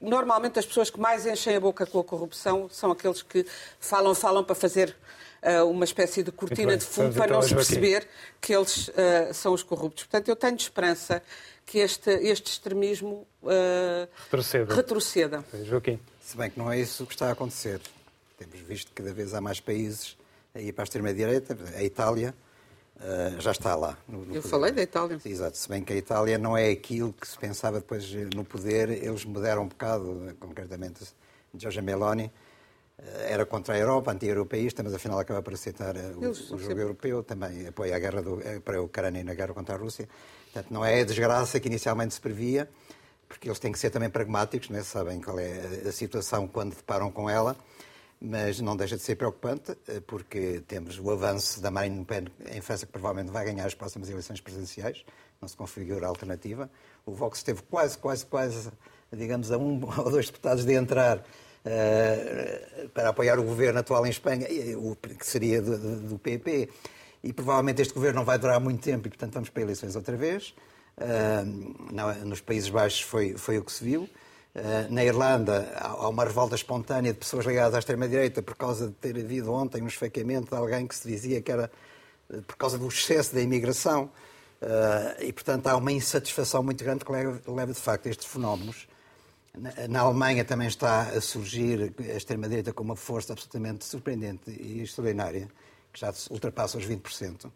normalmente 0.00 0.58
as 0.58 0.66
pessoas 0.66 0.90
que 0.90 0.98
mais 0.98 1.26
enchem 1.26 1.54
a 1.54 1.60
boca 1.60 1.86
com 1.86 2.00
a 2.00 2.02
corrupção 2.02 2.68
são 2.68 2.90
aqueles 2.90 3.22
que 3.22 3.46
falam, 3.78 4.16
falam 4.16 4.42
para 4.42 4.56
fazer 4.56 4.96
uh, 5.44 5.68
uma 5.68 5.84
espécie 5.84 6.22
de 6.22 6.32
cortina 6.32 6.76
de 6.76 6.84
fundo 6.84 7.14
para 7.14 7.26
então 7.26 7.40
não 7.40 7.42
se 7.46 7.54
perceber 7.54 8.06
que 8.40 8.54
eles 8.54 8.88
uh, 8.88 8.92
são 9.32 9.52
os 9.52 9.62
corruptos. 9.62 10.04
Portanto, 10.04 10.28
eu 10.28 10.36
tenho 10.36 10.56
esperança 10.56 11.22
que 11.66 11.78
este, 11.78 12.10
este 12.10 12.50
extremismo 12.50 13.26
uh, 13.42 14.08
retroceda. 14.24 14.74
retroceda. 14.74 15.44
Joaquim. 15.64 16.00
Se 16.20 16.36
bem 16.36 16.50
que 16.50 16.58
não 16.58 16.72
é 16.72 16.78
isso 16.78 17.06
que 17.06 17.12
está 17.12 17.28
a 17.28 17.32
acontecer. 17.32 17.80
Temos 18.46 18.66
visto 18.66 18.88
que 18.88 18.94
cada 18.94 19.12
vez 19.12 19.34
há 19.34 19.40
mais 19.40 19.60
países 19.60 20.16
a 20.54 20.60
ir 20.60 20.72
para 20.72 20.82
a 20.82 20.84
extrema-direita, 20.84 21.56
a 21.76 21.82
Itália, 21.82 22.34
Uh, 22.96 23.40
já 23.40 23.50
está 23.50 23.74
lá. 23.74 23.98
No, 24.08 24.18
no 24.18 24.36
Eu 24.36 24.40
poder. 24.40 24.48
falei 24.48 24.72
da 24.72 24.80
Itália. 24.80 25.18
Exato, 25.24 25.58
se 25.58 25.68
bem 25.68 25.82
que 25.82 25.92
a 25.92 25.96
Itália 25.96 26.38
não 26.38 26.56
é 26.56 26.70
aquilo 26.70 27.12
que 27.12 27.26
se 27.26 27.36
pensava 27.36 27.80
depois 27.80 28.08
no 28.32 28.44
poder, 28.44 28.88
eles 28.88 29.24
mudaram 29.24 29.64
um 29.64 29.68
bocado, 29.68 30.32
concretamente 30.38 31.04
Giorgia 31.52 31.82
Meloni, 31.82 32.26
uh, 32.26 33.02
era 33.26 33.44
contra 33.44 33.74
a 33.74 33.78
Europa, 33.78 34.12
anti-europeísta, 34.12 34.80
mas 34.84 34.94
afinal 34.94 35.18
acaba 35.18 35.42
por 35.42 35.54
aceitar 35.54 35.96
uh, 35.96 36.00
o, 36.14 36.30
o, 36.30 36.34
jogo 36.34 36.60
sempre... 36.60 36.82
europeu, 36.82 37.24
também 37.24 37.66
apoia 37.66 37.96
a 37.96 37.98
guerra 37.98 38.22
do, 38.22 38.38
para 38.60 38.78
a 38.78 38.80
Ucrânia 38.82 39.24
na 39.24 39.34
guerra 39.34 39.52
contra 39.52 39.74
a 39.74 39.78
Rússia. 39.78 40.08
Portanto, 40.52 40.72
não 40.72 40.84
é 40.84 41.00
a 41.00 41.04
desgraça 41.04 41.58
que 41.58 41.66
inicialmente 41.66 42.14
se 42.14 42.20
previa, 42.20 42.70
porque 43.28 43.48
eles 43.48 43.58
têm 43.58 43.72
que 43.72 43.78
ser 43.78 43.90
também 43.90 44.08
pragmáticos, 44.08 44.70
né? 44.70 44.84
sabem 44.84 45.20
qual 45.20 45.40
é 45.40 45.82
a 45.84 45.90
situação 45.90 46.46
quando 46.46 46.76
deparam 46.76 47.10
com 47.10 47.28
ela 47.28 47.56
mas 48.20 48.60
não 48.60 48.76
deixa 48.76 48.96
de 48.96 49.02
ser 49.02 49.16
preocupante, 49.16 49.76
eh, 49.88 50.00
porque 50.06 50.62
temos 50.66 50.98
o 50.98 51.10
avanço 51.10 51.60
da 51.60 51.70
Marine 51.70 51.98
Le 51.98 52.04
Pen 52.04 52.24
em 52.50 52.60
França, 52.60 52.86
que 52.86 52.92
provavelmente 52.92 53.32
vai 53.32 53.44
ganhar 53.44 53.66
as 53.66 53.74
próximas 53.74 54.08
eleições 54.08 54.40
presidenciais, 54.40 55.04
não 55.40 55.48
se 55.48 55.56
configura 55.56 56.06
alternativa. 56.06 56.70
O 57.04 57.12
Vox 57.12 57.38
esteve 57.38 57.62
quase, 57.62 57.98
quase, 57.98 58.24
quase, 58.26 58.70
digamos, 59.12 59.50
a 59.52 59.58
um 59.58 59.80
ou 59.98 60.10
dois 60.10 60.26
deputados 60.26 60.64
de 60.64 60.72
entrar 60.72 61.18
uh, 61.18 62.88
para 62.90 63.10
apoiar 63.10 63.38
o 63.38 63.42
governo 63.42 63.78
atual 63.80 64.06
em 64.06 64.10
Espanha, 64.10 64.46
o 64.78 64.96
que 64.96 65.26
seria 65.26 65.60
do, 65.60 66.00
do, 66.08 66.18
PP. 66.18 66.70
E 67.22 67.32
provavelmente 67.32 67.82
este 67.82 67.94
governo 67.94 68.20
não 68.20 68.24
vai 68.24 68.38
durar 68.38 68.60
muito 68.60 68.82
tempo 68.82 69.06
e, 69.06 69.10
portanto, 69.10 69.34
vamos 69.34 69.50
para 69.50 69.62
eleições 69.62 69.96
outra 69.96 70.16
vez. 70.16 70.54
Uh, 70.96 72.24
nos 72.24 72.40
Países 72.40 72.70
Baixos 72.70 73.02
foi, 73.02 73.36
foi 73.36 73.58
o 73.58 73.64
que 73.64 73.72
se 73.72 73.84
viu. 73.84 74.08
Eh, 74.54 74.86
na 74.88 75.04
Irlanda 75.04 75.68
há 75.80 76.08
uma 76.08 76.24
revolta 76.24 76.54
espontânea 76.54 77.12
de 77.12 77.18
pessoas 77.18 77.44
ligadas 77.44 77.74
à 77.74 77.80
extrema-direita 77.80 78.40
por 78.40 78.54
causa 78.54 78.86
de 78.86 78.92
ter 78.94 79.18
havido 79.18 79.52
ontem 79.52 79.82
um 79.82 79.88
esfaqueamento 79.88 80.50
de 80.50 80.54
alguém 80.54 80.86
que 80.86 80.94
se 80.94 81.08
dizia 81.08 81.42
que 81.42 81.50
era 81.50 81.68
eh, 82.30 82.40
por 82.46 82.56
causa 82.56 82.78
do 82.78 82.86
excesso 82.86 83.34
da 83.34 83.40
imigração. 83.40 84.08
Eh, 84.62 85.26
e, 85.26 85.32
portanto, 85.32 85.66
há 85.66 85.76
uma 85.76 85.90
insatisfação 85.90 86.62
muito 86.62 86.84
grande 86.84 87.04
que 87.04 87.10
leva, 87.10 87.72
de 87.72 87.80
facto, 87.80 88.06
a 88.06 88.10
estes 88.10 88.26
fenómenos. 88.26 88.86
Na 89.88 90.00
Alemanha 90.00 90.44
também 90.44 90.66
está 90.66 91.02
a 91.02 91.20
surgir 91.20 91.94
a 92.00 92.16
extrema-direita 92.16 92.72
com 92.72 92.82
uma 92.82 92.96
força 92.96 93.32
absolutamente 93.32 93.84
surpreendente 93.84 94.50
e 94.50 94.82
extraordinária, 94.82 95.48
que 95.92 96.00
já 96.00 96.12
ultrapassa 96.28 96.76
os 96.76 96.84
20%. 96.84 97.50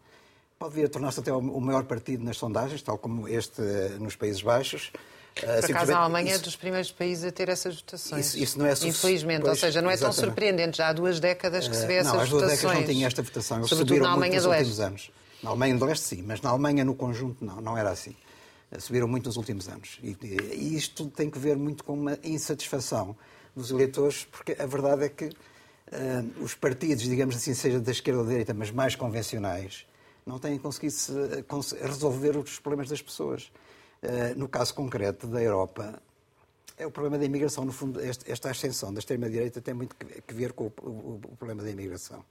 Pode 0.57 0.75
vir 0.75 0.85
a 0.85 0.89
tornar-se 0.89 1.19
até 1.19 1.33
o 1.33 1.59
maior 1.59 1.83
partido 1.83 2.23
nas 2.23 2.37
sondagens, 2.37 2.81
tal 2.81 2.97
como 2.97 3.27
este 3.27 3.61
nos 3.99 4.15
Países 4.15 4.41
Baixos. 4.41 4.93
Por 5.39 5.71
acaso, 5.71 5.93
a 5.93 5.97
Alemanha 5.97 6.31
isso, 6.31 6.41
é 6.41 6.43
dos 6.43 6.55
primeiros 6.55 6.91
países 6.91 7.23
a 7.23 7.31
ter 7.31 7.49
essas 7.49 7.75
votações. 7.75 8.27
Isso, 8.27 8.37
isso 8.37 8.59
não 8.59 8.65
é 8.65 8.73
Infelizmente, 8.73 9.41
pois, 9.41 9.51
ou 9.51 9.55
seja, 9.55 9.81
não 9.81 9.89
é 9.89 9.93
exatamente. 9.93 10.15
tão 10.17 10.25
surpreendente. 10.25 10.77
Já 10.77 10.89
há 10.89 10.93
duas 10.93 11.19
décadas 11.19 11.67
que 11.67 11.75
se 11.75 11.85
vê 11.85 11.97
uh, 11.97 12.01
essas 12.01 12.13
não, 12.13 12.19
votações. 12.19 12.31
Não, 12.31 12.39
há 12.39 12.45
duas 12.47 12.57
décadas 12.61 12.79
não 12.79 12.93
tinha 12.93 13.07
esta 13.07 13.21
votação. 13.21 13.57
Eles 13.57 13.69
Sobretudo 13.69 13.99
na 14.01 14.11
Alemanha 14.11 14.41
do 14.41 14.49
Leste. 14.49 14.81
Anos. 14.81 15.11
Na 15.41 15.49
Alemanha 15.51 15.77
do 15.77 15.85
Leste, 15.85 16.05
sim, 16.05 16.23
mas 16.25 16.41
na 16.41 16.49
Alemanha, 16.49 16.83
no 16.83 16.93
conjunto, 16.93 17.43
não, 17.43 17.61
não 17.61 17.77
era 17.77 17.89
assim. 17.89 18.15
Subiram 18.77 19.07
muito 19.07 19.25
nos 19.25 19.37
últimos 19.37 19.67
anos. 19.67 19.99
E, 20.03 20.15
e 20.53 20.75
isto 20.75 21.07
tem 21.07 21.29
que 21.29 21.39
ver 21.39 21.57
muito 21.57 21.83
com 21.83 21.93
uma 21.93 22.19
insatisfação 22.23 23.15
dos 23.55 23.71
eleitores, 23.71 24.27
porque 24.31 24.55
a 24.59 24.65
verdade 24.65 25.05
é 25.05 25.09
que 25.09 25.25
uh, 25.25 26.43
os 26.43 26.53
partidos, 26.53 27.03
digamos 27.05 27.35
assim, 27.35 27.53
seja 27.53 27.79
da 27.79 27.91
esquerda 27.91 28.19
ou 28.19 28.25
da 28.25 28.31
direita, 28.31 28.53
mas 28.53 28.69
mais 28.69 28.95
convencionais, 28.95 29.85
não 30.25 30.37
têm 30.37 30.57
conseguido 30.59 30.95
resolver 31.81 32.37
os 32.37 32.59
problemas 32.59 32.89
das 32.89 33.01
pessoas. 33.01 33.51
Uh, 34.01 34.37
no 34.37 34.47
caso 34.47 34.73
concreto 34.73 35.27
da 35.27 35.41
Europa, 35.41 36.01
é 36.77 36.87
o 36.87 36.91
problema 36.91 37.17
da 37.17 37.25
imigração. 37.25 37.65
No 37.65 37.73
fundo, 37.73 37.99
esta 38.01 38.49
ascensão 38.49 38.93
da 38.93 38.99
extrema-direita 38.99 39.59
tem 39.59 39.73
muito 39.73 39.93
que 39.95 40.33
ver 40.33 40.53
com 40.53 40.67
o, 40.67 41.19
problema 41.37 41.61
da 41.61 41.69
imigração. 41.69 42.23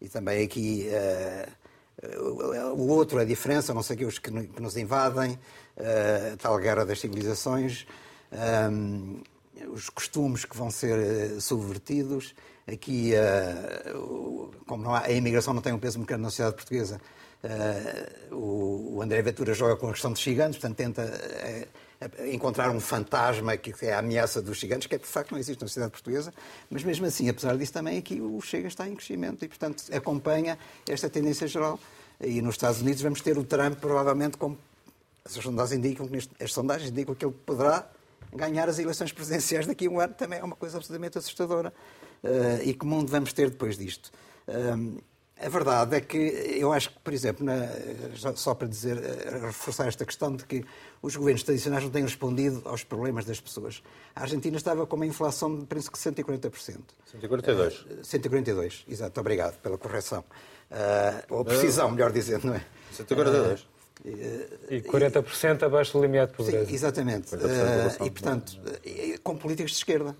E 0.00 0.08
também 0.08 0.44
aqui 0.44 0.88
uh, 0.88 2.74
o 2.74 2.88
outro, 2.88 3.20
a 3.20 3.24
diferença, 3.24 3.72
não 3.72 3.82
sei 3.82 3.96
que, 3.96 4.04
os 4.04 4.18
que, 4.18 4.30
nos 4.30 4.76
invadem, 4.76 5.38
tal 6.42 6.58
guerra 6.58 6.84
das 6.84 6.98
civilizações, 6.98 7.86
os 9.72 9.88
costumes 9.88 10.44
que 10.44 10.56
vão 10.56 10.72
ser 10.72 11.40
subvertidos. 11.40 12.34
Aqui, 12.66 13.12
como 14.66 14.90
há, 14.90 15.04
a 15.04 15.12
imigração 15.12 15.54
não 15.54 15.62
tem 15.62 15.72
um 15.72 15.78
peso 15.78 15.98
muito 15.98 16.08
grande 16.08 16.24
na 16.24 16.30
sociedade 16.30 16.56
portuguesa, 16.56 17.00
o 18.30 19.00
André 19.02 19.22
Ventura 19.22 19.54
joga 19.54 19.76
com 19.76 19.88
a 19.88 19.92
questão 19.92 20.12
dos 20.12 20.20
gigantes, 20.20 20.58
portanto 20.58 20.76
tenta 20.76 21.68
encontrar 22.30 22.70
um 22.70 22.80
fantasma 22.80 23.56
que 23.56 23.72
é 23.84 23.94
a 23.94 23.98
ameaça 23.98 24.42
dos 24.42 24.58
gigantes, 24.58 24.86
que 24.86 24.94
é, 24.94 24.98
de 24.98 25.06
facto 25.06 25.32
não 25.32 25.38
existe 25.38 25.60
na 25.60 25.68
sociedade 25.68 25.92
portuguesa, 25.92 26.34
mas 26.68 26.84
mesmo 26.84 27.06
assim, 27.06 27.28
apesar 27.28 27.56
disso, 27.56 27.72
também 27.72 27.98
aqui 27.98 28.20
o 28.20 28.40
Chega 28.40 28.68
está 28.68 28.86
em 28.88 28.94
crescimento 28.94 29.44
e, 29.44 29.48
portanto, 29.48 29.84
acompanha 29.92 30.58
esta 30.88 31.08
tendência 31.08 31.46
geral. 31.46 31.78
E 32.20 32.40
nos 32.42 32.54
Estados 32.54 32.80
Unidos 32.80 33.00
vamos 33.02 33.20
ter 33.20 33.36
o 33.38 33.44
Trump, 33.44 33.78
provavelmente, 33.78 34.36
como 34.36 34.58
as 35.24 35.32
sondagens 35.32 35.78
indicam, 35.78 36.08
as 36.40 36.52
sondagens 36.52 36.90
indicam 36.90 37.14
que 37.14 37.24
ele 37.24 37.34
poderá 37.46 37.88
ganhar 38.32 38.68
as 38.68 38.78
eleições 38.78 39.12
presidenciais 39.12 39.66
daqui 39.66 39.86
a 39.86 39.90
um 39.90 39.98
ano, 39.98 40.14
também 40.14 40.38
é 40.38 40.44
uma 40.44 40.56
coisa 40.56 40.76
absolutamente 40.76 41.18
assustadora. 41.18 41.72
E 42.64 42.74
que 42.74 42.84
mundo 42.84 43.10
vamos 43.10 43.32
ter 43.32 43.50
depois 43.50 43.78
disto? 43.78 44.12
A 45.40 45.48
verdade 45.48 45.96
é 45.96 46.00
que 46.00 46.16
eu 46.16 46.72
acho 46.72 46.90
que, 46.90 46.98
por 47.00 47.12
exemplo, 47.12 47.44
na, 47.44 47.66
só 48.36 48.54
para 48.54 48.68
dizer, 48.68 48.96
eh, 48.98 49.40
reforçar 49.46 49.88
esta 49.88 50.04
questão 50.04 50.34
de 50.34 50.44
que 50.44 50.64
os 51.02 51.16
governos 51.16 51.42
tradicionais 51.42 51.82
não 51.82 51.90
têm 51.90 52.02
respondido 52.02 52.62
aos 52.64 52.84
problemas 52.84 53.24
das 53.24 53.40
pessoas. 53.40 53.82
A 54.14 54.22
Argentina 54.22 54.56
estava 54.56 54.86
com 54.86 54.94
uma 54.94 55.06
inflação 55.06 55.58
de, 55.58 55.66
penso 55.66 55.90
que 55.90 55.98
140%. 55.98 56.78
142. 57.10 57.80
Uh, 57.80 58.04
142, 58.04 58.84
exato, 58.88 59.20
obrigado 59.20 59.60
pela 59.60 59.76
correção. 59.76 60.24
Uh, 60.70 61.34
ou 61.34 61.44
precisão, 61.44 61.90
melhor 61.90 62.12
dizendo, 62.12 62.46
não 62.46 62.54
é? 62.54 62.64
142. 62.92 63.60
Uh, 63.60 63.66
e 64.70 64.82
40% 64.82 65.64
abaixo 65.64 65.92
do 65.94 66.02
limiar 66.02 66.28
de 66.28 66.34
pobreza. 66.34 66.64
Sim, 66.64 66.74
exatamente. 66.74 67.34
Uh, 67.34 68.06
e, 68.06 68.10
portanto, 68.10 68.56
com 69.22 69.36
políticas 69.36 69.72
de 69.72 69.78
esquerda. 69.78 70.16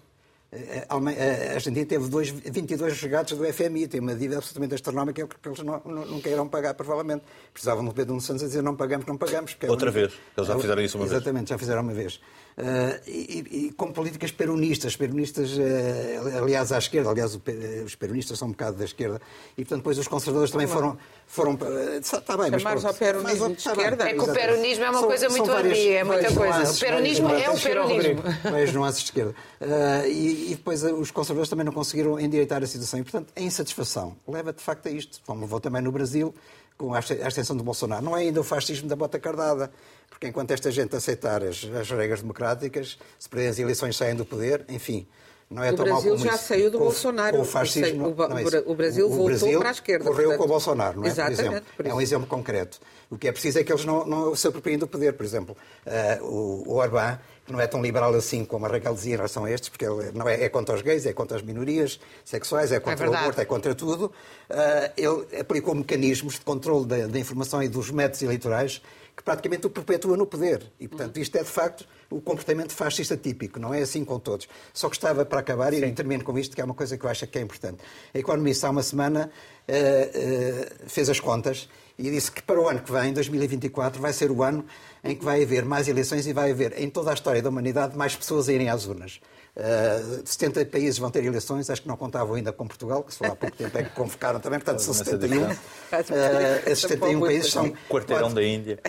A 0.88 1.55
Argentina 1.55 1.85
teve 1.85 2.09
dois, 2.09 2.29
22 2.29 3.01
resgates 3.01 3.37
do 3.37 3.45
FMI, 3.45 3.88
tem 3.88 4.01
uma 4.01 4.14
dívida 4.14 4.37
absolutamente 4.37 4.75
astronómica 4.75 5.27
que 5.27 5.49
eles 5.49 5.59
não, 5.61 5.83
não, 5.85 6.07
não 6.07 6.21
queiram 6.21 6.49
pagar, 6.49 6.75
provavelmente. 6.75 7.25
Precisavam 7.53 7.85
do 7.85 7.93
Pedro 7.93 8.21
Santos 8.21 8.45
a 8.45 8.47
dizer 8.47 8.62
não 8.62 8.77
pagamos, 8.77 9.07
não 9.07 9.17
pagamos. 9.17 9.57
É 9.61 9.71
Outra 9.71 9.90
vez, 9.90 10.12
eles 10.37 10.49
já 10.49 10.59
fizeram 10.59 10.83
isso 10.83 10.97
uma 10.97 11.07
Exatamente, 11.07 11.07
vez. 11.07 11.25
Exatamente, 11.25 11.49
já 11.51 11.59
fizeram 11.59 11.83
uma 11.83 11.93
vez. 11.93 12.21
Uh, 12.57 13.01
e, 13.09 13.67
e, 13.67 13.73
com 13.73 13.90
políticas 13.90 14.31
peronistas, 14.31 14.95
peronistas, 14.95 15.59
uh, 15.59 16.38
aliás, 16.40 16.71
à 16.71 16.79
esquerda, 16.79 17.11
aliás, 17.11 17.37
os 17.85 17.95
peronistas 17.97 18.38
são 18.38 18.47
um 18.47 18.53
bocado 18.53 18.77
da 18.77 18.85
esquerda, 18.85 19.21
e 19.59 19.64
portanto 19.64 19.79
depois 19.79 19.99
os 19.99 20.07
conservadores 20.07 20.53
também 20.53 20.69
foram. 20.69 20.97
foram 21.27 21.59
está 21.99 22.37
bem, 22.37 22.53
mas. 22.53 22.85
ao 22.85 22.95
peronismo 22.95 23.49
mas, 23.49 23.57
de 23.57 23.69
esquerda. 23.69 24.09
É 24.09 24.14
que 24.14 24.21
o 24.21 24.33
peronismo 24.33 24.85
é 24.85 24.90
uma 24.90 25.01
são, 25.01 25.09
coisa 25.09 25.29
muito 25.29 25.51
ampla, 25.51 25.77
é 25.77 26.05
muita 26.05 26.33
coisa. 26.33 26.71
o 26.71 26.79
peronismo 26.79 27.29
é 27.31 27.51
o 27.51 27.59
peronismo. 27.59 28.23
Mas 28.53 28.73
nuances 28.73 29.01
de 29.01 29.07
esquerda. 29.07 29.35
Uh, 29.61 30.07
e, 30.07 30.43
e, 30.52 30.54
depois 30.54 30.83
os 30.83 31.11
conservadores 31.11 31.48
também 31.48 31.64
não 31.64 31.72
conseguiram 31.72 32.18
endireitar 32.18 32.62
a 32.62 32.66
situação, 32.66 33.00
e 33.00 33.02
portanto 33.02 33.33
a 33.37 33.40
insatisfação 33.40 34.16
leva 34.26 34.52
de 34.52 34.62
facto 34.62 34.87
a 34.87 34.90
isto, 34.90 35.20
como 35.26 35.40
levou 35.40 35.61
também 35.61 35.83
no 35.83 35.92
Brasil 35.92 36.35
com 36.76 36.92
a 36.94 36.98
extensão 36.98 37.57
do 37.57 37.62
Bolsonaro. 37.62 38.04
Não 38.04 38.16
é 38.16 38.22
ainda 38.22 38.40
o 38.40 38.44
fascismo 38.44 38.88
da 38.88 38.96
bota 38.96 39.18
cardada, 39.18 39.70
porque 40.09 40.26
enquanto 40.26 40.50
esta 40.50 40.70
gente 40.70 40.94
aceitar 40.96 41.42
as, 41.42 41.64
as 41.64 41.90
regras 41.90 42.20
democráticas, 42.20 42.98
se 43.18 43.28
perder 43.28 43.48
as 43.48 43.59
eleições 43.59 43.96
saem 43.96 44.14
do 44.14 44.24
poder, 44.24 44.64
enfim, 44.68 45.07
não 45.50 45.62
é 45.62 45.70
o 45.70 45.76
tão 45.76 45.85
Brasil 45.85 46.11
mal 46.11 46.18
como 46.18 46.30
já 46.30 46.35
isso. 46.35 46.44
saiu 46.44 46.70
do 46.70 46.78
com, 46.78 46.85
Bolsonaro. 46.85 47.37
Com 47.37 47.42
o 47.42 47.44
fascismo, 47.44 48.09
o, 48.09 48.22
é 48.22 48.62
o 48.66 48.74
Brasil 48.74 49.07
o, 49.07 49.09
voltou 49.09 49.26
Brasil 49.26 49.59
para 49.59 49.68
a 49.68 49.72
esquerda. 49.72 50.04
Correu 50.04 50.16
portanto... 50.24 50.38
com 50.38 50.44
o 50.44 50.48
Bolsonaro, 50.48 50.96
não 50.98 51.04
é? 51.04 51.09
Exatamente, 51.09 51.37
por 51.37 51.46
exemplo. 51.46 51.72
Por 51.76 51.87
é 51.87 51.94
um 51.94 52.00
exemplo 52.00 52.26
concreto. 52.26 52.80
O 53.11 53.18
que 53.18 53.28
é 53.28 53.33
preciso 53.33 53.59
é 53.59 53.64
que 53.64 53.70
eles 53.70 53.85
não, 53.85 54.04
não 54.04 54.35
se 54.35 54.48
apropriem 54.48 54.78
do 54.78 54.88
poder. 54.88 55.12
Por 55.12 55.24
exemplo, 55.24 55.57
uh, 55.87 56.24
o, 56.24 56.72
o 56.72 56.74
Orbán, 56.76 57.18
não 57.48 57.61
é 57.61 57.66
tão 57.66 57.83
liberal 57.83 58.14
assim 58.14 58.44
como 58.44 58.66
a 58.66 58.68
Raquel 58.68 58.94
dizia 58.94 59.14
em 59.14 59.16
relação 59.16 59.44
a 59.44 59.50
estes, 59.50 59.68
porque 59.68 59.85
ele 59.85 60.12
não 60.12 60.28
é, 60.28 60.44
é 60.44 60.48
contra 60.48 60.74
os 60.74 60.83
gays, 60.83 61.07
é 61.07 61.12
contra 61.12 61.37
as 61.37 61.42
minorias 61.42 62.00
sexuais, 62.24 62.72
é 62.72 62.80
contra 62.80 63.07
é 63.07 63.09
o 63.09 63.14
aborto, 63.14 63.40
é 63.40 63.44
contra 63.44 63.74
tudo. 63.74 64.07
Uh, 64.50 64.92
ele 64.96 65.40
aplicou 65.40 65.74
mecanismos 65.74 66.35
de 66.35 66.40
controle 66.40 66.87
da, 66.87 67.07
da 67.07 67.18
informação 67.18 67.62
e 67.62 67.68
dos 67.68 67.90
métodos 67.90 68.22
eleitorais 68.22 68.80
que 69.16 69.22
praticamente 69.22 69.66
o 69.66 69.70
perpetua 69.70 70.16
no 70.16 70.26
poder. 70.26 70.72
E, 70.78 70.88
portanto, 70.88 71.18
isto 71.18 71.37
é, 71.37 71.42
de 71.42 71.48
facto, 71.48 71.87
o 72.11 72.20
comportamento 72.20 72.72
fascista 72.72 73.16
típico. 73.16 73.61
Não 73.61 73.72
é 73.72 73.80
assim 73.80 74.04
com 74.04 74.18
todos. 74.18 74.48
Só 74.72 74.88
que 74.88 74.96
estava 74.96 75.24
para 75.24 75.40
acabar, 75.40 75.72
e 75.72 75.92
termino 75.92 76.24
com 76.24 76.37
isto, 76.38 76.54
que 76.54 76.61
é 76.61 76.64
uma 76.64 76.74
coisa 76.74 76.98
que 76.98 77.04
eu 77.04 77.11
acho 77.11 77.26
que 77.26 77.38
é 77.38 77.40
importante. 77.40 77.78
A 78.12 78.18
Economista, 78.18 78.66
há 78.66 78.70
uma 78.70 78.83
semana, 78.83 79.30
uh, 79.68 80.85
uh, 80.85 80.88
fez 80.88 81.09
as 81.09 81.20
contas 81.20 81.68
e 81.98 82.11
disse 82.11 82.31
que 82.31 82.42
para 82.42 82.61
o 82.61 82.68
ano 82.68 82.81
que 82.81 82.90
vem, 82.90 83.12
2024, 83.12 84.00
vai 84.00 84.12
ser 84.12 84.31
o 84.31 84.42
ano 84.42 84.64
em 85.03 85.14
que 85.14 85.24
vai 85.24 85.42
haver 85.42 85.64
mais 85.64 85.87
eleições 85.87 86.27
e 86.27 86.33
vai 86.33 86.50
haver, 86.50 86.81
em 86.81 86.90
toda 86.90 87.11
a 87.11 87.14
história 87.14 87.40
da 87.40 87.48
humanidade, 87.48 87.96
mais 87.96 88.16
pessoas 88.16 88.48
a 88.48 88.53
irem 88.53 88.68
às 88.68 88.87
urnas. 88.87 89.20
Uh, 89.57 90.20
eh, 90.20 90.22
70 90.24 90.66
países 90.66 90.98
vão 90.98 91.09
ter 91.09 91.24
eleições, 91.24 91.70
acho 91.70 91.83
que 91.83 91.87
não 91.87 91.96
contavam 91.96 92.35
ainda 92.35 92.53
com 92.53 92.66
Portugal, 92.66 93.05
que 93.05 93.14
só 93.14 93.27
há 93.27 93.37
pouco 93.37 93.57
tempo 93.57 93.79
é 93.79 93.85
que 93.85 93.90
convocaram 93.90 94.40
também, 94.40 94.59
portanto 94.59 94.81
são 94.81 94.92
71. 94.92 95.44
Uh, 95.44 95.55
esses 96.66 96.81
71 96.81 97.20
países 97.20 97.53
são. 97.53 97.72
Quarteirão 97.88 98.33
4, 98.33 98.35
da 98.35 98.42
Índia. 98.42 98.81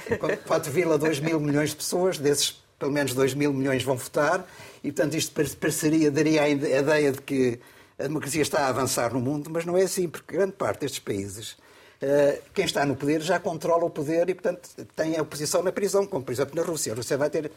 4,2 0.47 1.21
mil 1.21 1.39
milhões 1.39 1.69
de 1.69 1.75
pessoas, 1.75 2.17
desses 2.17 2.59
pelo 2.79 2.91
menos 2.91 3.13
2 3.13 3.35
mil 3.35 3.53
milhões 3.53 3.83
vão 3.83 3.95
votar, 3.95 4.47
e 4.83 4.91
portanto 4.91 5.15
isto 5.15 5.31
pareceria, 5.59 6.09
daria 6.09 6.41
a 6.41 6.49
ideia 6.49 7.11
de 7.11 7.21
que 7.21 7.59
a 7.97 8.03
democracia 8.03 8.41
está 8.41 8.65
a 8.65 8.67
avançar 8.67 9.13
no 9.13 9.19
mundo, 9.19 9.49
mas 9.49 9.65
não 9.65 9.77
é 9.77 9.84
assim, 9.84 10.08
porque 10.08 10.36
grande 10.36 10.53
parte 10.53 10.81
destes 10.81 10.99
países 10.99 11.58
eh, 12.01 12.41
quem 12.53 12.65
está 12.65 12.86
no 12.86 12.95
poder 12.95 13.21
já 13.21 13.39
controla 13.39 13.86
o 13.86 13.89
poder 13.89 14.29
e, 14.29 14.34
portanto, 14.34 14.69
tem 14.95 15.17
a 15.17 15.21
oposição 15.21 15.63
na 15.63 15.71
prisão, 15.71 16.05
como, 16.05 16.23
por 16.23 16.31
exemplo, 16.31 16.55
na 16.55 16.62
Rússia. 16.62 16.91
A 16.91 16.95
Rússia 16.95 17.17
vai 17.17 17.29
ter 17.29 17.45
uh, 17.45 17.51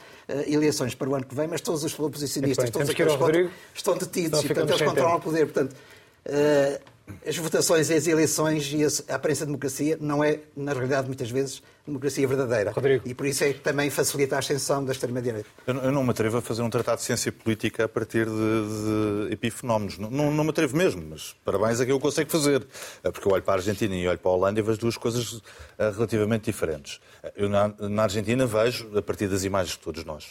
eleições 0.46 0.94
para 0.94 1.08
o 1.08 1.14
ano 1.14 1.26
que 1.26 1.34
vem, 1.34 1.48
mas 1.48 1.60
todos 1.60 1.82
os 1.82 1.98
oposicionistas, 1.98 2.64
bem, 2.64 2.72
todos 2.72 2.88
aqueles 2.88 3.14
que 3.14 3.50
estão 3.74 3.96
detidos 3.96 4.42
e, 4.44 4.46
portanto, 4.46 4.70
eles 4.70 4.82
controlam 4.82 5.16
o 5.16 5.20
poder. 5.20 5.46
Portanto, 5.46 5.72
uh, 5.74 6.80
as 7.26 7.36
votações 7.36 7.90
e 7.90 7.94
as 7.94 8.06
eleições 8.06 8.72
e 8.72 8.84
a 9.10 9.14
aparência 9.14 9.44
de 9.44 9.52
democracia 9.52 9.98
não 10.00 10.22
é, 10.22 10.40
na 10.56 10.72
realidade, 10.72 11.06
muitas 11.06 11.30
vezes, 11.30 11.62
democracia 11.86 12.26
verdadeira. 12.26 12.70
Rodrigo. 12.70 13.08
E 13.08 13.14
por 13.14 13.26
isso 13.26 13.44
é 13.44 13.52
que 13.52 13.60
também 13.60 13.90
facilita 13.90 14.36
a 14.36 14.38
ascensão 14.38 14.84
da 14.84 14.92
extrema-direita. 14.92 15.48
Eu 15.66 15.92
não 15.92 16.04
me 16.04 16.10
atrevo 16.10 16.38
a 16.38 16.42
fazer 16.42 16.62
um 16.62 16.70
tratado 16.70 16.98
de 16.98 17.04
ciência 17.04 17.32
política 17.32 17.84
a 17.84 17.88
partir 17.88 18.26
de, 18.26 19.26
de 19.26 19.32
epifenómenos. 19.32 19.98
Não, 19.98 20.10
não, 20.10 20.30
não, 20.30 20.44
me 20.44 20.50
atrevo 20.50 20.76
mesmo, 20.76 21.02
mas 21.08 21.34
parabéns 21.44 21.80
a 21.80 21.86
que 21.86 21.92
eu 21.92 21.98
consigo 22.00 22.30
fazer. 22.30 22.66
Eh, 23.02 23.10
porque 23.10 23.26
eu 23.26 23.32
olho 23.32 23.42
para 23.42 23.54
a 23.54 23.56
Argentina 23.56 23.94
e 23.94 24.06
olho 24.06 24.18
para 24.18 24.30
a 24.30 24.34
Holanda 24.34 24.60
e 24.60 24.62
vejo 24.62 24.78
duas 24.78 24.96
coisas 24.96 25.40
eh, 25.78 25.90
relativamente 25.90 26.44
diferentes. 26.44 27.00
Eu 27.36 27.48
na, 27.48 27.68
na 27.78 28.02
Argentina 28.04 28.46
vejo, 28.46 28.96
a 28.96 29.02
partir 29.02 29.28
das 29.28 29.44
imagens 29.44 29.76
que 29.76 29.82
todos 29.82 30.04
nós 30.04 30.26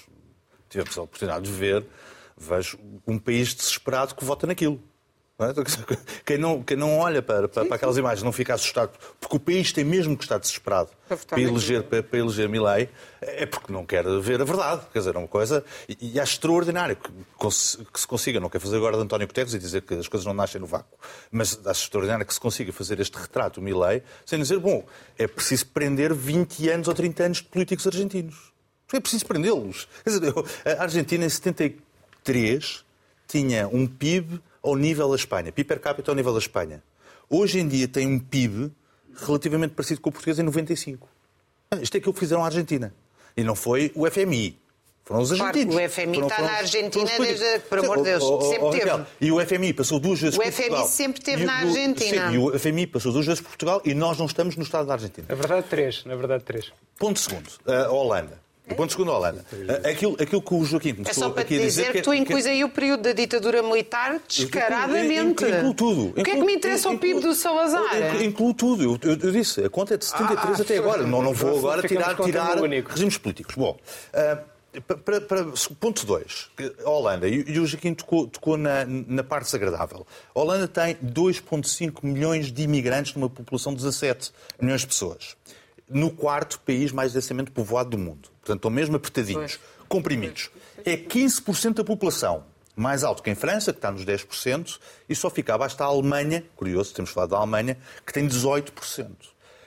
tivemos 0.69 0.97
a 0.97 1.01
oportunidade 1.01 1.45
de 1.45 1.51
ver, 1.51 1.85
vejo 2.37 2.77
um 3.05 3.17
país 3.17 3.53
desesperado 3.53 4.15
que 4.15 4.23
vota 4.23 4.45
naquilo. 4.45 4.81
É? 5.39 5.53
Quem, 6.25 6.37
não, 6.39 6.63
quem 6.63 6.75
não 6.75 6.97
olha 6.97 7.21
para, 7.21 7.47
para, 7.47 7.63
para, 7.63 7.75
aquelas 7.75 7.95
imagens 7.95 8.23
não 8.23 8.31
fica 8.31 8.55
assustado, 8.55 8.89
porque 9.21 9.35
o 9.35 9.39
país 9.39 9.71
tem 9.71 9.83
mesmo 9.83 10.17
que 10.17 10.23
estar 10.23 10.39
desesperado 10.39 10.89
para, 11.07 11.15
para 11.15 11.39
eleger, 11.39 11.83
para, 11.83 12.01
para 12.01 12.17
eleger 12.17 12.49
Milley, 12.49 12.89
é 13.21 13.45
porque 13.45 13.71
não 13.71 13.85
quer 13.85 14.03
ver 14.19 14.41
a 14.41 14.43
verdade. 14.43 14.81
Quer 14.91 14.97
dizer, 14.97 15.13
é 15.13 15.17
uma 15.19 15.27
coisa. 15.27 15.63
E, 15.87 16.13
e 16.13 16.19
acho 16.19 16.33
extraordinário 16.33 16.95
que, 16.95 17.11
que, 17.11 17.99
se 17.99 18.07
consiga, 18.07 18.39
não 18.39 18.49
quero 18.49 18.63
fazer 18.63 18.77
agora 18.77 18.97
de 18.97 19.03
António 19.03 19.27
Guterres 19.27 19.53
e 19.53 19.59
dizer 19.59 19.83
que 19.83 19.93
as 19.93 20.07
coisas 20.07 20.25
não 20.25 20.33
nascem 20.33 20.59
no 20.59 20.65
vácuo, 20.65 20.97
mas 21.31 21.59
acho 21.67 21.83
extraordinário 21.83 22.25
que 22.25 22.33
se 22.33 22.39
consiga 22.39 22.73
fazer 22.73 22.99
este 22.99 23.15
retrato, 23.15 23.61
Milley, 23.61 24.01
sem 24.25 24.39
dizer, 24.39 24.57
bom, 24.57 24.83
é 25.19 25.27
preciso 25.27 25.67
prender 25.67 26.15
20 26.15 26.67
anos 26.69 26.87
ou 26.87 26.95
30 26.95 27.23
anos 27.23 27.37
de 27.37 27.43
políticos 27.43 27.85
argentinos. 27.85 28.51
É 28.91 28.99
preciso 28.99 29.23
prendê-los. 29.27 29.87
Quer 30.03 30.09
dizer, 30.09 30.33
a 30.65 30.81
Argentina 30.81 31.25
em 31.25 31.29
73 31.29 32.83
tinha 33.27 33.67
um 33.67 33.85
PIB 33.85 34.41
ao 34.69 34.75
nível 34.75 35.09
da 35.09 35.15
Espanha, 35.15 35.51
PIB 35.51 35.67
per 35.67 35.79
capita 35.79 36.11
ao 36.11 36.15
nível 36.15 36.33
da 36.33 36.39
Espanha. 36.39 36.81
Hoje 37.29 37.59
em 37.59 37.67
dia 37.67 37.87
tem 37.87 38.07
um 38.07 38.19
PIB 38.19 38.71
relativamente 39.25 39.73
parecido 39.73 40.01
com 40.01 40.09
o 40.09 40.11
português 40.13 40.39
em 40.39 40.43
95. 40.43 41.07
Isto 41.81 41.95
é 41.95 41.97
aquilo 41.97 42.13
que 42.13 42.19
fizeram 42.19 42.43
à 42.43 42.45
Argentina. 42.45 42.93
E 43.35 43.43
não 43.43 43.55
foi 43.55 43.91
o 43.95 44.09
FMI. 44.09 44.57
Foram 45.03 45.21
os 45.21 45.31
argentinos. 45.31 45.73
Claro, 45.73 45.87
o 45.87 45.89
FMI 45.89 46.05
foram, 46.15 46.27
está 46.27 46.35
foram, 46.35 46.47
na 46.51 46.57
Argentina 46.57 47.07
foram 47.07 47.25
desde, 47.25 47.59
por 47.59 47.79
amor 47.79 47.97
de 47.97 48.03
Deus, 48.03 48.23
Oh, 48.23 48.37
oh, 48.37 48.41
sempre 48.41 48.63
oh, 48.65 48.69
teve. 48.71 49.05
E 49.21 49.31
o 49.31 49.45
FMI 49.45 49.73
passou 49.73 49.99
duas 50.01 50.19
vezes 50.19 50.35
O 50.37 50.41
por 50.41 50.51
FMI 50.51 50.67
Portugal. 50.67 50.87
sempre 50.89 51.21
teve 51.21 51.41
E 51.41 51.43
o- 51.43 51.47
na 51.47 51.53
Argentina. 51.53 52.27
Sim, 52.29 52.33
e 52.35 52.37
o 52.37 52.59
FMI 52.59 52.87
passou 52.87 53.13
duas 53.13 53.25
vezes 53.25 53.39
por 53.41 53.47
Portugal 53.49 53.81
e 53.85 53.93
nós 53.93 54.17
não 54.17 54.25
estamos 54.25 54.57
no 54.57 54.63
estado 54.63 54.85
da 54.85 54.93
Argentina. 54.93 55.25
Na 55.29 55.35
verdade, 55.35 55.65
três. 55.69 56.03
Na 56.03 56.15
verdade, 56.15 56.43
três. 56.43 56.73
Ponto 56.99 57.19
segundo, 57.19 57.49
a 57.65 57.89
Holanda. 57.89 58.37
O 58.69 58.75
ponto 58.75 58.91
segundo, 58.91 59.11
Holanda. 59.11 59.45
Ah, 59.83 59.89
Aquilo, 59.89 60.17
aquilo 60.19 60.41
que 60.41 60.53
o 60.53 60.63
Joaquim 60.65 60.89
É 60.89 60.93
começou 60.93 61.13
só 61.23 61.29
para 61.29 61.41
aqui 61.41 61.55
te 61.55 61.61
a 61.61 61.65
dizer 61.65 61.81
dizer 61.83 61.93
que 61.93 62.01
tu 62.01 62.13
incluís 62.13 62.45
aí 62.45 62.63
o 62.63 62.69
período 62.69 63.01
da 63.03 63.13
ditadura 63.13 63.63
militar 63.63 64.19
descaradamente. 64.27 65.45
Incluo 65.45 65.73
tudo. 65.73 66.01
O 66.19 66.23
que 66.23 66.31
é 66.31 66.35
que 66.35 66.43
me 66.43 66.53
interessa 66.55 66.89
o 66.89 66.97
PIB 66.99 67.21
do 67.21 67.33
Salazar? 67.33 67.97
Incluo, 67.97 68.23
incluo 68.23 68.53
tudo. 68.53 68.83
Eu, 68.83 68.99
eu- 69.11 69.17
eu 69.19 69.31
disse, 69.31 69.63
a 69.63 69.69
conta 69.69 69.93
é 69.93 69.97
de 69.97 70.05
73 70.05 70.59
Ah, 70.59 70.63
até 70.63 70.77
agora. 70.77 71.03
Não, 71.03 71.21
não 71.21 71.33
vou 71.33 71.57
agora 71.57 71.87
tirar, 71.87 72.15
tirar 72.17 72.57
regimes 72.89 73.17
políticos. 73.17 73.55
Bom, 73.55 73.77
ah, 74.13 74.39
para, 75.03 75.21
para- 75.21 75.45
ponto 75.79 76.05
2. 76.05 76.49
A 76.85 76.89
Holanda, 76.89 77.27
e, 77.27 77.45
e 77.47 77.59
o 77.59 77.65
Joaquim 77.65 77.93
tocou, 77.93 78.27
tocou 78.27 78.57
na, 78.57 78.85
na 78.85 79.23
parte 79.23 79.45
desagradável. 79.45 80.05
A 80.35 80.39
Holanda 80.39 80.67
tem 80.67 80.95
2,5 80.95 82.03
milhões 82.03 82.51
de 82.51 82.61
imigrantes 82.63 83.15
numa 83.15 83.29
população 83.29 83.71
de 83.73 83.77
17 83.77 84.31
milhões 84.61 84.81
de 84.81 84.87
pessoas. 84.87 85.35
No 85.89 86.11
quarto 86.11 86.59
país 86.59 86.91
mais 86.91 87.13
densamente 87.13 87.49
povoado 87.49 87.91
do 87.91 87.97
mundo. 87.97 88.29
Portanto, 88.47 88.59
estão 88.59 88.71
mesmo 88.71 88.95
apertadinhos, 88.95 89.59
comprimidos. 89.89 90.49
É 90.85 90.95
15% 90.95 91.73
da 91.73 91.83
população. 91.83 92.45
Mais 92.77 93.03
alto 93.03 93.21
que 93.21 93.29
em 93.29 93.35
França, 93.35 93.73
que 93.73 93.79
está 93.79 93.91
nos 93.91 94.05
10%, 94.05 94.79
e 95.09 95.15
só 95.15 95.29
fica 95.29 95.53
abaixo 95.53 95.77
da 95.77 95.83
Alemanha, 95.83 96.45
curioso, 96.55 96.93
temos 96.93 97.11
falado 97.11 97.31
da 97.31 97.37
Alemanha, 97.37 97.77
que 98.05 98.13
tem 98.13 98.25
18%. 98.25 99.07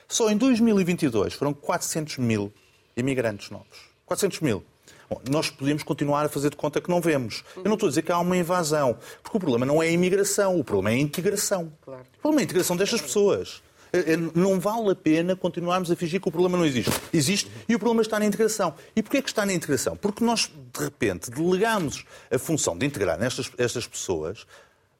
Só 0.07 0.31
em 0.31 0.37
2022 0.37 1.35
foram 1.35 1.53
400 1.53 2.17
mil 2.17 2.51
imigrantes 2.97 3.51
novos. 3.51 3.91
400 4.05 4.39
mil. 4.39 4.63
Bom, 5.07 5.21
nós 5.29 5.51
podemos 5.51 5.83
continuar 5.83 6.25
a 6.25 6.29
fazer 6.29 6.49
de 6.49 6.55
conta 6.55 6.81
que 6.81 6.89
não 6.89 7.01
vemos. 7.01 7.43
Eu 7.57 7.65
não 7.65 7.75
estou 7.75 7.85
a 7.85 7.89
dizer 7.89 8.01
que 8.01 8.11
há 8.11 8.17
uma 8.17 8.35
invasão, 8.35 8.97
porque 9.21 9.37
o 9.37 9.39
problema 9.39 9.65
não 9.65 9.83
é 9.83 9.89
a 9.89 9.91
imigração, 9.91 10.59
o 10.59 10.63
problema 10.63 10.97
é 10.97 10.99
a 10.99 11.01
integração. 11.01 11.71
O 11.85 12.21
problema 12.21 12.39
é 12.39 12.41
a 12.41 12.45
integração 12.45 12.75
destas 12.75 13.01
pessoas. 13.01 13.61
É- 13.93 14.13
é- 14.13 14.17
Não 14.17 14.59
vale 14.59 14.91
a 14.91 14.95
pena 14.95 15.35
continuarmos 15.35 15.91
a 15.91 15.95
fingir 15.95 16.21
que 16.21 16.27
o 16.27 16.31
problema 16.31 16.57
não 16.57 16.65
existe. 16.65 16.91
Existe 17.13 17.51
e 17.67 17.75
o 17.75 17.79
problema 17.79 18.01
está 18.01 18.17
na 18.19 18.25
integração. 18.25 18.73
E 18.95 19.01
porquê 19.03 19.17
é 19.17 19.21
que 19.21 19.29
está 19.29 19.45
na 19.45 19.53
integração? 19.53 19.95
Porque 19.95 20.23
nós, 20.23 20.49
de 20.73 20.83
repente, 20.83 21.29
delegamos 21.29 22.05
a 22.31 22.39
função 22.39 22.77
de 22.77 22.85
integrar 22.85 23.19
nestas, 23.19 23.51
estas 23.57 23.85
pessoas, 23.87 24.45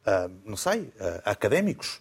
ah, 0.05 0.29
não 0.45 0.57
sei, 0.57 0.91
ah, 0.99 1.21
a 1.25 1.31
académicos. 1.31 1.99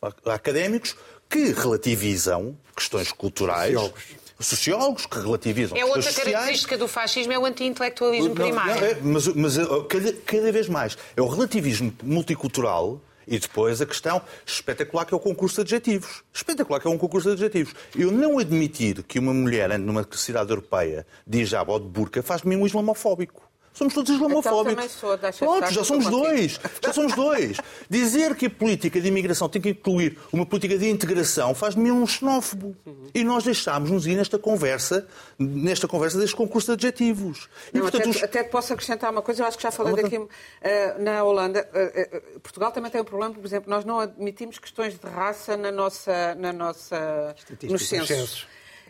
A- 0.00 0.32
Académicos 0.34 0.96
que 1.28 1.52
relativizam 1.52 2.56
questões 2.74 3.12
culturais. 3.12 3.72
Sociólogos. 3.74 4.02
Sociólogos 4.40 5.04
que 5.06 5.18
relativizam 5.18 5.76
É 5.76 5.84
outra 5.84 6.00
sociais. 6.00 6.30
característica 6.32 6.78
do 6.78 6.88
fascismo, 6.88 7.30
é 7.34 7.38
o 7.38 7.44
anti-intelectualismo 7.44 8.34
primário. 8.34 8.74
não, 8.80 8.86
é, 8.86 8.98
mas 9.02 9.26
mas, 9.28 9.56
cada, 9.86 10.12
cada 10.24 10.50
vez 10.50 10.66
mais. 10.66 10.96
É 11.14 11.20
o 11.20 11.28
relativismo 11.28 11.92
multicultural 12.02 12.98
e 13.26 13.38
depois 13.38 13.80
a 13.80 13.86
questão 13.86 14.22
espetacular 14.46 15.04
que 15.04 15.14
é 15.14 15.16
o 15.16 15.20
concurso 15.20 15.56
de 15.56 15.74
adjetivos. 15.74 16.22
Espetacular 16.32 16.80
que 16.80 16.86
é 16.86 16.90
um 16.90 16.98
concurso 16.98 17.28
de 17.28 17.34
adjetivos. 17.34 17.74
Eu 17.96 18.10
não 18.10 18.38
admitir 18.38 19.02
que 19.02 19.18
uma 19.18 19.32
mulher 19.32 19.70
ande 19.70 19.84
numa 19.84 20.06
cidade 20.12 20.50
europeia 20.50 21.06
de 21.26 21.40
hijab 21.40 21.70
ou 21.70 21.78
de 21.78 21.86
burca 21.86 22.22
faz 22.22 22.42
de 22.42 22.48
mim 22.48 22.56
um 22.56 22.66
islamofóbico. 22.66 23.49
Somos 23.72 23.94
todos 23.94 24.10
islamofóbicos. 24.10 24.96
Pronto, 25.38 25.54
estar, 25.54 25.72
já 25.72 25.84
somos 25.84 26.06
dois. 26.10 26.60
Já 26.84 26.92
somos 26.92 27.14
dois. 27.14 27.56
Dizer 27.88 28.34
que 28.34 28.46
a 28.46 28.50
política 28.50 29.00
de 29.00 29.08
imigração 29.08 29.48
tem 29.48 29.62
que 29.62 29.70
incluir 29.70 30.18
uma 30.32 30.44
política 30.44 30.76
de 30.76 30.88
integração 30.90 31.54
faz 31.54 31.74
de 31.76 31.80
mim 31.80 31.90
um 31.90 32.06
xenófobo. 32.06 32.76
E 33.14 33.22
nós 33.24 33.44
deixámos-nos 33.44 34.06
ir 34.06 34.16
nesta 34.16 34.38
conversa, 34.38 35.06
nesta 35.38 35.86
conversa 35.88 36.18
deste 36.18 36.36
concurso 36.36 36.66
de 36.66 36.72
adjetivos. 36.88 37.48
E, 37.72 37.76
Não, 37.78 37.82
portanto, 37.82 38.02
até, 38.02 38.10
os- 38.10 38.22
até 38.24 38.42
posso 38.42 38.72
acrescentar 38.72 39.10
uma 39.10 39.22
coisa, 39.22 39.42
eu 39.42 39.46
acho 39.46 39.56
que 39.56 39.62
já 39.62 39.70
falei 39.70 39.94
daqui 40.02 40.20
eh, 40.60 40.96
na 40.98 41.22
Holanda. 41.24 41.66
eh, 41.72 42.08
eh, 42.12 42.22
Portugal 42.42 42.72
também 42.72 42.90
tem 42.90 43.00
um 43.00 43.04
problema, 43.04 43.34
por 43.34 43.44
exemplo, 43.46 43.70
nós 43.70 43.84
não 43.84 44.00
admitimos 44.00 44.58
questões 44.58 44.98
de 44.98 45.06
raça 45.06 45.56
na 45.56 45.70
nossa, 45.72 46.34
na 46.34 46.52
nossa, 46.52 47.34
nos 47.62 47.88
censos. 47.88 48.46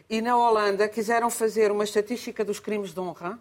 E 0.09 0.21
na 0.21 0.37
Holanda 0.37 0.89
quiseram 0.89 1.31
fazer 1.31 1.71
uma 1.71 1.85
estatística 1.85 2.45
dos 2.45 2.59
crimes 2.59 2.93
de 2.93 2.99
honra, 2.99 3.39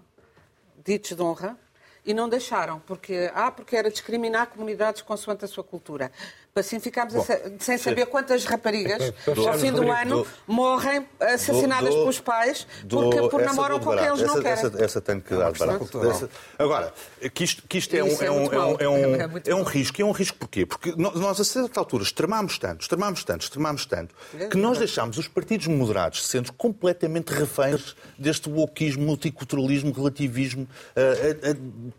ditos 0.89 1.15
de 1.15 1.21
honra, 1.21 1.55
e 2.03 2.15
não 2.15 2.27
deixaram, 2.27 2.79
porque, 2.79 3.29
ah, 3.35 3.51
porque 3.51 3.75
era 3.75 3.91
discriminar 3.91 4.47
comunidades 4.47 5.03
consoante 5.03 5.45
a 5.45 5.47
sua 5.47 5.63
cultura. 5.63 6.11
Assim 6.55 6.79
ficámos 6.79 7.15
a 7.15 7.21
sa- 7.21 7.39
sem 7.59 7.77
saber 7.77 8.05
quantas 8.07 8.43
raparigas, 8.43 9.13
Para 9.23 9.51
ao 9.51 9.57
fim 9.57 9.71
do 9.71 9.89
ano, 9.89 10.25
morrem 10.47 11.05
assassinadas 11.19 11.89
Dou- 11.89 11.99
pelos 12.01 12.19
pais 12.19 12.67
porque, 12.89 13.29
por 13.29 13.41
namoram 13.41 13.79
com 13.79 13.95
quem 13.95 14.05
eles 14.05 14.21
não 14.21 14.33
essa, 14.33 14.41
querem. 14.41 14.65
Essa, 14.65 14.83
essa 14.83 15.01
tenho 15.01 15.21
que 15.21 15.35
dar 15.35 15.51
barato. 15.53 16.29
Agora, 16.57 16.93
que 17.33 17.43
isto, 17.43 17.63
que 17.67 17.77
isto 17.77 17.95
é, 17.95 18.03
um, 18.03 18.07
é 18.07 18.25
é, 18.25 18.31
um, 18.31 18.45
é, 18.45 18.59
um, 18.59 18.75
é, 18.79 18.89
um, 18.89 19.15
É 19.45 19.51
é 19.51 19.55
um 19.55 19.63
risco. 19.63 20.01
E 20.01 20.03
é 20.03 20.05
um 20.05 20.11
risco 20.11 20.37
porquê? 20.37 20.65
Porque 20.65 20.93
nós, 20.97 21.39
a 21.39 21.43
certa 21.43 21.79
altura, 21.79 22.03
extremámos 22.03 22.57
tanto, 22.57 22.81
extremámos 22.81 23.23
tanto, 23.23 23.41
extremámos 23.43 23.85
tanto, 23.85 24.13
que 24.49 24.57
nós 24.57 24.77
deixámos 24.79 25.17
os 25.17 25.27
partidos 25.27 25.67
moderados 25.67 26.25
sendo 26.27 26.51
completamente 26.53 27.29
reféns 27.29 27.95
deste 28.17 28.49
wokeismo, 28.49 29.03
multiculturalismo, 29.05 29.93
relativismo, 29.93 30.67
ah, 30.95 30.99
ah, 30.99 31.51
ah, 31.51 31.89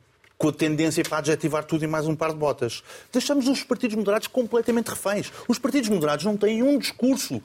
com 0.41 0.49
a 0.49 0.53
tendência 0.53 1.05
para 1.05 1.19
adjetivar 1.19 1.65
tudo 1.65 1.85
em 1.85 1.87
mais 1.87 2.07
um 2.07 2.17
par 2.17 2.31
de 2.31 2.37
botas. 2.37 2.83
Deixamos 3.13 3.47
os 3.47 3.63
partidos 3.63 3.95
moderados 3.95 4.27
completamente 4.27 4.89
reféns. 4.89 5.31
Os 5.47 5.59
partidos 5.59 5.91
moderados 5.91 6.25
não 6.25 6.35
têm 6.35 6.63
um 6.63 6.79
discurso 6.79 7.43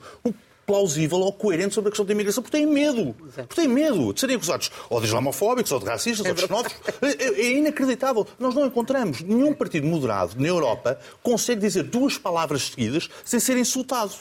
plausível 0.66 1.18
ou 1.18 1.30
coerente 1.30 1.74
sobre 1.74 1.88
a 1.88 1.90
questão 1.90 2.06
da 2.06 2.12
imigração, 2.12 2.42
porque 2.42 2.56
têm 2.56 2.66
medo. 2.66 3.14
Porque 3.34 3.54
têm 3.54 3.68
medo 3.68 4.14
de 4.14 4.18
serem 4.18 4.36
acusados 4.36 4.72
ou 4.88 4.98
de 4.98 5.06
islamofóbicos, 5.06 5.70
ou 5.72 5.78
de 5.78 5.84
racistas, 5.84 6.26
ou 6.26 6.32
de 6.32 6.40
xenófobos. 6.40 6.74
É, 7.02 7.24
é 7.24 7.52
inacreditável. 7.52 8.26
Nós 8.38 8.54
não 8.54 8.64
encontramos. 8.64 9.20
Nenhum 9.20 9.52
partido 9.52 9.86
moderado 9.86 10.32
na 10.40 10.48
Europa 10.48 10.98
consegue 11.22 11.60
dizer 11.60 11.82
duas 11.82 12.16
palavras 12.16 12.68
seguidas 12.68 13.10
sem 13.26 13.38
ser 13.38 13.58
insultado. 13.58 14.12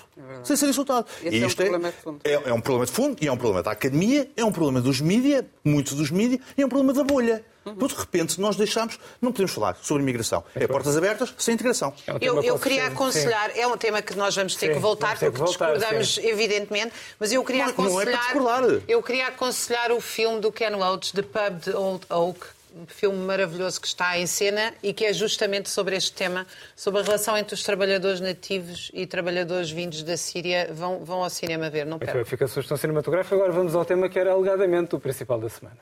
sem 0.43 0.57
ser 0.57 0.67
insultado. 0.67 1.07
Esse 1.23 1.38
E 1.38 1.43
é 1.43 1.47
um 1.47 1.49
problema 1.49 1.91
de 1.91 1.97
fundo. 1.97 2.19
É, 2.25 2.33
é 2.33 2.53
um 2.53 2.61
problema 2.61 2.85
de 2.85 2.91
fundo, 2.91 3.17
e 3.21 3.27
é 3.27 3.31
um 3.31 3.38
problema 3.38 3.63
da 3.63 3.71
academia, 3.71 4.29
é 4.35 4.43
um 4.43 4.51
problema 4.51 4.81
dos 4.81 4.99
mídia, 4.99 5.47
muitos 5.63 5.93
dos 5.93 6.11
mídia, 6.11 6.41
e 6.57 6.61
é 6.61 6.65
um 6.65 6.69
problema 6.69 6.91
da 6.91 7.05
bolha. 7.05 7.54
Uhum. 7.65 7.75
Porque 7.75 7.95
de 7.95 7.99
repente 8.01 8.39
nós 8.39 8.56
deixamos, 8.56 8.99
não 9.21 9.32
podemos 9.32 9.51
falar 9.51 9.75
sobre 9.82 10.04
imigração. 10.04 10.43
É 10.54 10.67
portas 10.67 10.95
abertas, 10.95 11.34
sem 11.38 11.56
integração. 11.56 11.93
É 12.06 12.13
um 12.13 12.17
Eu, 12.21 12.43
eu 12.43 12.60
queria 12.60 12.88
aconselhar, 12.88 13.51
é 13.58 13.65
um 13.65 13.75
tema 13.75 14.01
que 14.01 14.15
nós 14.15 14.36
vamos 14.36 14.56
ter 14.56 14.67
Sim, 14.67 14.73
que 14.73 14.80
voltar, 14.80 15.17
ter 15.17 15.32
que 15.32 15.38
porque 15.38 15.45
voltar, 15.51 15.73
discordamos 15.73 16.15
sim. 16.15 16.28
evidentemente, 16.28 16.93
mas 17.19 17.32
eu 17.32 17.43
queria 17.43 17.65
Não- 17.67 17.73
não 17.73 17.99
é 17.99 18.04
aconselhar. 18.04 18.82
eu 18.88 19.01
queria 19.01 19.28
aconselhar 19.28 19.91
o 19.91 19.99
filme 19.99 20.39
do 20.39 20.51
Ken 20.51 20.69
Loach, 20.69 21.12
The 21.13 21.23
Pub 21.23 21.60
de 21.63 21.71
Old 21.75 22.06
Oak, 22.10 22.39
um 22.78 22.86
filme 22.86 23.17
maravilhoso 23.25 23.80
que 23.80 23.88
está 23.88 24.17
em 24.19 24.28
cena 24.28 24.73
e 24.84 24.93
que 24.93 25.06
é 25.06 25.13
justamente 25.13 25.69
sobre 25.69 25.95
este 25.95 26.12
tema, 26.12 26.45
sobre 26.75 26.99
a 26.99 27.04
relação 27.04 27.38
entre 27.38 27.54
os 27.56 27.63
trabalhadores 27.63 28.19
nativos 28.19 28.91
e 28.93 29.08
trabalhadores 29.08 29.71
vindos 29.71 30.04
da 30.04 30.17
Síria. 30.17 30.69
Vão, 30.73 31.04
vão 31.06 31.23
ao 31.23 31.30
cinema 31.30 31.69
ver, 31.69 31.86
não 31.86 31.97
percam. 31.97 32.15
bem, 32.17 32.25
fica 32.25 32.43
a 32.45 32.47
sugestão 32.49 32.75
cinematográfica. 32.75 33.34
Agora 33.36 33.54
vamos 33.54 33.73
ao 33.75 33.86
tema 33.86 34.10
que 34.10 34.19
era 34.19 34.34
alegadamente 34.34 34.93
o 34.93 34.99
principal 34.99 35.39
da 35.39 35.47
semana. 35.49 35.78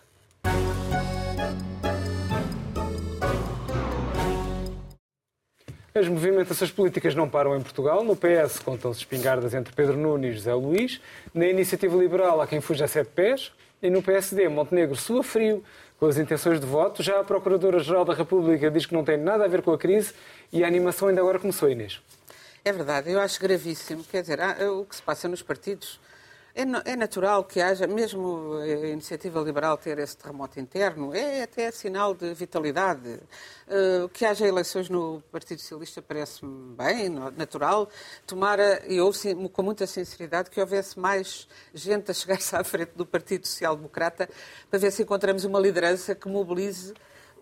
As 5.95 6.07
movimentações 6.07 6.71
políticas 6.71 7.13
não 7.13 7.29
param 7.29 7.55
em 7.55 7.61
Portugal. 7.61 8.03
No 8.03 8.15
PS 8.15 8.57
contam-se 8.57 9.01
espingardas 9.01 9.53
entre 9.53 9.73
Pedro 9.75 9.95
Nunes 9.95 10.31
e 10.31 10.33
José 10.37 10.53
Luís. 10.53 10.99
Na 11.33 11.45
Iniciativa 11.45 11.95
Liberal 11.95 12.41
há 12.41 12.47
quem 12.47 12.59
fuja 12.59 12.85
a 12.85 12.87
sete 12.87 13.11
pés. 13.11 13.51
E 13.81 13.91
no 13.91 14.01
PSD, 14.01 14.49
Montenegro 14.49 14.95
sua 14.95 15.23
frio 15.23 15.63
com 15.99 16.07
as 16.07 16.17
intenções 16.17 16.59
de 16.59 16.65
voto. 16.65 17.03
Já 17.03 17.19
a 17.19 17.23
Procuradora-Geral 17.23 18.05
da 18.05 18.13
República 18.13 18.71
diz 18.71 18.87
que 18.87 18.93
não 18.93 19.03
tem 19.03 19.17
nada 19.17 19.45
a 19.45 19.47
ver 19.47 19.61
com 19.61 19.71
a 19.71 19.77
crise 19.77 20.13
e 20.51 20.63
a 20.63 20.67
animação 20.67 21.09
ainda 21.09 21.21
agora 21.21 21.37
começou, 21.37 21.69
Inês. 21.69 22.01
É 22.65 22.71
verdade, 22.71 23.11
eu 23.11 23.19
acho 23.19 23.39
gravíssimo. 23.39 24.03
Quer 24.03 24.21
dizer, 24.21 24.39
o 24.71 24.85
que 24.85 24.95
se 24.95 25.01
passa 25.01 25.27
nos 25.27 25.43
partidos 25.43 25.99
é, 26.55 26.91
é 26.91 26.95
natural 26.95 27.43
que 27.43 27.59
haja, 27.59 27.87
mesmo 27.87 28.53
a 28.57 28.87
iniciativa 28.87 29.39
liberal 29.41 29.77
ter 29.77 29.97
esse 29.97 30.15
terremoto 30.15 30.59
interno, 30.59 31.13
é 31.13 31.43
até 31.43 31.71
sinal 31.71 32.13
de 32.13 32.33
vitalidade. 32.33 33.19
Eh, 33.67 34.07
que 34.13 34.23
haja 34.25 34.47
eleições 34.47 34.89
no 34.89 35.21
Partido 35.31 35.59
Socialista 35.59 36.01
parece-me 36.01 36.75
bem, 36.75 37.09
natural. 37.09 37.89
Tomara, 38.27 38.83
e 38.87 38.99
sim, 39.13 39.47
com 39.47 39.63
muita 39.63 39.87
sinceridade, 39.87 40.49
que 40.49 40.59
houvesse 40.59 40.99
mais 40.99 41.47
gente 41.73 42.11
a 42.11 42.13
chegar-se 42.13 42.55
à 42.55 42.63
frente 42.63 42.91
do 42.95 43.05
Partido 43.05 43.47
Social 43.47 43.75
Democrata 43.75 44.29
para 44.69 44.79
ver 44.79 44.91
se 44.91 45.01
encontramos 45.01 45.45
uma 45.45 45.59
liderança 45.59 46.13
que 46.13 46.27
mobilize 46.27 46.93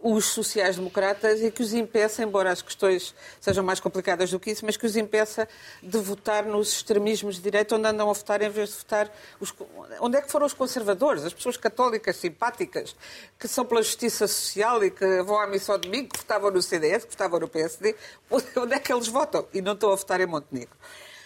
os 0.01 0.25
sociais-democratas 0.25 1.41
e 1.41 1.51
que 1.51 1.61
os 1.61 1.73
impeça, 1.73 2.23
embora 2.23 2.51
as 2.51 2.61
questões 2.61 3.13
sejam 3.39 3.63
mais 3.63 3.79
complicadas 3.79 4.31
do 4.31 4.39
que 4.39 4.51
isso, 4.51 4.65
mas 4.65 4.75
que 4.75 4.85
os 4.85 4.95
impeça 4.95 5.47
de 5.81 5.97
votar 5.99 6.45
nos 6.45 6.73
extremismos 6.73 7.35
de 7.35 7.41
direita 7.41 7.75
onde 7.75 7.87
andam 7.87 8.09
a 8.09 8.13
votar 8.13 8.41
em 8.41 8.49
vez 8.49 8.69
de 8.69 8.77
votar... 8.77 9.11
Os... 9.39 9.53
Onde 9.99 10.17
é 10.17 10.21
que 10.21 10.31
foram 10.31 10.45
os 10.45 10.53
conservadores? 10.53 11.23
As 11.23 11.33
pessoas 11.33 11.55
católicas, 11.57 12.15
simpáticas, 12.15 12.95
que 13.37 13.47
são 13.47 13.65
pela 13.65 13.81
justiça 13.81 14.27
social 14.27 14.83
e 14.83 14.89
que 14.89 15.21
vão 15.23 15.39
à 15.39 15.47
missa 15.47 15.71
ao 15.71 15.77
domingo, 15.77 16.09
que 16.09 16.17
votavam 16.19 16.51
no 16.51 16.61
CDS, 16.61 17.05
que 17.05 17.11
votavam 17.11 17.39
no 17.39 17.47
PSD, 17.47 17.95
onde 18.57 18.73
é 18.73 18.79
que 18.79 18.91
eles 18.91 19.07
votam? 19.07 19.47
E 19.53 19.61
não 19.61 19.73
estão 19.73 19.91
a 19.91 19.95
votar 19.95 20.19
em 20.19 20.25
Montenegro. 20.25 20.75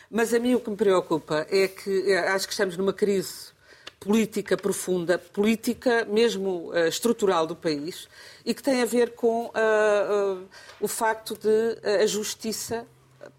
Mas 0.10 0.34
a 0.34 0.40
mim 0.40 0.54
o 0.54 0.60
que 0.60 0.70
me 0.70 0.76
preocupa 0.76 1.48
é 1.50 1.68
que 1.68 2.12
eh, 2.12 2.28
acho 2.30 2.46
que 2.46 2.54
estamos 2.54 2.78
numa 2.78 2.94
crise 2.94 3.55
política 4.06 4.56
profunda, 4.56 5.18
política 5.18 6.06
mesmo 6.06 6.70
uh, 6.70 6.88
estrutural 6.88 7.48
do 7.48 7.56
país, 7.56 8.08
e 8.46 8.54
que 8.54 8.62
tem 8.62 8.84
a 8.84 8.86
ver 8.86 9.16
com 9.16 9.48
uh, 9.48 10.48
o 10.80 10.88
facto 10.88 11.36
de 11.36 12.04
a 12.04 12.06
justiça 12.06 12.86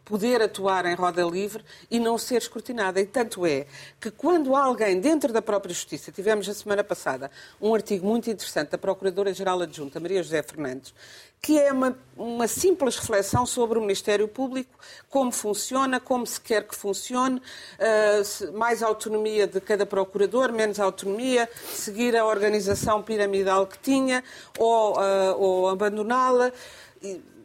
poder 0.05 0.43
atuar 0.43 0.87
em 0.87 0.95
roda 0.95 1.23
livre 1.23 1.65
e 1.91 1.99
não 1.99 2.17
ser 2.19 2.37
escrutinada. 2.37 3.01
E 3.01 3.07
tanto 3.07 3.47
é 3.47 3.67
que 4.01 4.11
quando 4.11 4.55
alguém 4.55 5.01
dentro 5.01 5.33
da 5.33 5.43
própria 5.43 5.75
Justiça, 5.75 6.13
tivemos 6.13 6.49
a 6.49 6.55
semana 6.55 6.85
passada 6.85 7.31
um 7.61 7.75
artigo 7.75 8.07
muito 8.07 8.31
interessante 8.31 8.71
da 8.71 8.79
Procuradora-Geral 8.79 9.63
Adjunta, 9.63 10.01
Maria 10.01 10.23
José 10.23 10.43
Fernandes, 10.43 10.95
que 11.41 11.59
é 11.59 11.73
uma, 11.73 11.97
uma, 12.17 12.49
simples 12.49 12.97
reflexão 12.97 13.47
sobre 13.47 13.79
o 13.79 13.81
Ministério 13.81 14.27
Público, 14.27 14.79
como 15.09 15.31
funciona, 15.31 16.01
como 16.01 16.27
se 16.27 16.41
quer 16.41 16.67
que 16.67 16.75
funcione, 16.75 17.37
uh, 17.39 18.53
mais 18.59 18.83
autonomia 18.83 19.47
de 19.47 19.61
cada 19.61 19.87
procurador, 19.87 20.53
menos 20.53 20.81
autonomia, 20.81 21.49
seguir 21.69 22.17
a 22.17 22.25
organização 22.25 23.03
piramidal 23.03 23.67
que 23.67 23.79
tinha 23.79 24.25
ou, 24.59 24.95
uh, 24.99 25.37
ou 25.39 25.69
abandoná-la 25.69 26.53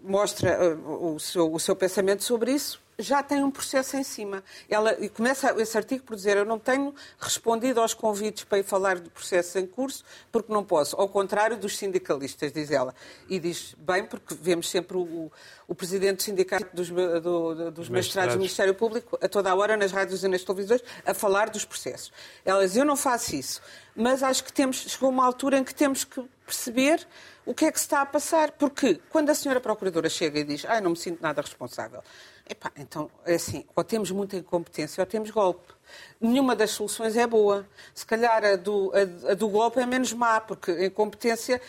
mostra 0.04 0.76
uh, 0.76 1.16
o, 1.16 1.20
seu, 1.20 1.54
o 1.54 1.60
seu 1.60 1.76
pensamento 1.76 2.24
sobre 2.24 2.52
isso, 2.52 2.82
já 3.02 3.22
tem 3.24 3.44
um 3.44 3.52
processo 3.52 3.98
em 3.98 4.04
cima. 4.04 4.44
Ela, 4.70 4.96
e 5.00 5.10
começa 5.10 5.54
esse 5.62 5.78
artigo 5.78 6.04
por 6.04 6.16
dizer: 6.16 6.38
Eu 6.38 6.46
não 6.46 6.60
tenho 6.60 6.94
respondido 7.20 7.82
aos 7.82 7.94
convites 7.94 8.44
para 8.44 8.60
ir 8.60 8.64
falar 8.64 9.00
do 9.00 9.10
processo 9.10 9.60
em 9.60 9.66
curso, 9.66 10.04
porque 10.32 10.52
não 10.52 10.64
posso. 10.64 10.96
Ao 10.96 11.08
contrário 11.08 11.58
dos 11.58 11.78
sindicalistas, 11.78 12.52
diz 12.52 12.72
ela. 12.72 12.94
E 13.28 13.40
diz 13.40 13.76
bem, 13.78 14.06
porque 14.06 14.34
vemos 14.34 14.70
sempre 14.70 14.98
o, 14.98 15.32
o 15.68 15.76
presidente 15.76 16.18
do 16.18 16.24
Sindicato 16.24 16.68
dos, 16.74 16.90
do, 16.90 17.72
dos 17.72 17.90
Magistrados 17.90 18.36
do 18.36 18.38
Ministério 18.38 18.74
Público, 18.74 19.18
a 19.22 19.28
toda 19.28 19.52
a 19.52 19.56
hora, 19.56 19.76
nas 19.76 19.92
rádios 19.92 20.24
e 20.24 20.28
nas 20.28 20.44
televisões, 20.44 20.82
a 21.06 21.14
falar 21.14 21.50
dos 21.50 21.66
processos. 21.66 22.12
Ela 22.46 22.66
diz: 22.66 22.76
Eu 22.76 22.86
não 22.86 22.96
faço 22.96 23.36
isso, 23.36 23.62
mas 23.96 24.24
acho 24.24 24.44
que 24.44 24.54
temos, 24.54 24.78
chegou 24.78 25.10
uma 25.10 25.26
altura 25.26 25.58
em 25.58 25.64
que 25.64 25.74
temos 25.74 26.04
que 26.04 26.22
perceber 26.46 27.08
o 27.46 27.54
que 27.54 27.66
é 27.66 27.72
que 27.72 27.80
se 27.80 27.86
está 27.86 28.02
a 28.02 28.06
passar. 28.06 28.52
Porque 28.52 29.00
quando 29.10 29.30
a 29.30 29.36
senhora 29.36 29.60
Procuradora 29.60 30.10
chega 30.10 30.40
e 30.40 30.44
diz, 30.44 30.66
ah, 30.68 30.82
não 30.82 30.92
me 30.92 30.98
sinto 30.98 31.22
nada 31.22 31.42
responsável, 31.42 32.04
epá, 32.50 32.72
então 32.78 33.10
é 33.26 33.36
assim, 33.36 33.66
ou 33.76 33.84
temos 33.84 34.12
muita 34.12 34.38
incompetência 34.38 35.02
ou 35.02 35.06
temos 35.06 35.32
golpe. 35.32 35.74
Nenhuma 36.20 36.56
das 36.56 36.72
soluções 36.72 37.18
é 37.18 37.28
boa. 37.28 37.68
Se 37.94 38.06
calhar 38.06 38.44
a 38.44 38.56
do, 38.56 38.92
a, 38.94 39.32
a 39.32 39.34
do 39.34 39.48
golpe 39.50 39.80
é 39.80 39.86
menos 39.86 40.14
má, 40.14 40.40
porque 40.40 40.72
a 40.72 40.86
incompetência 40.86 41.62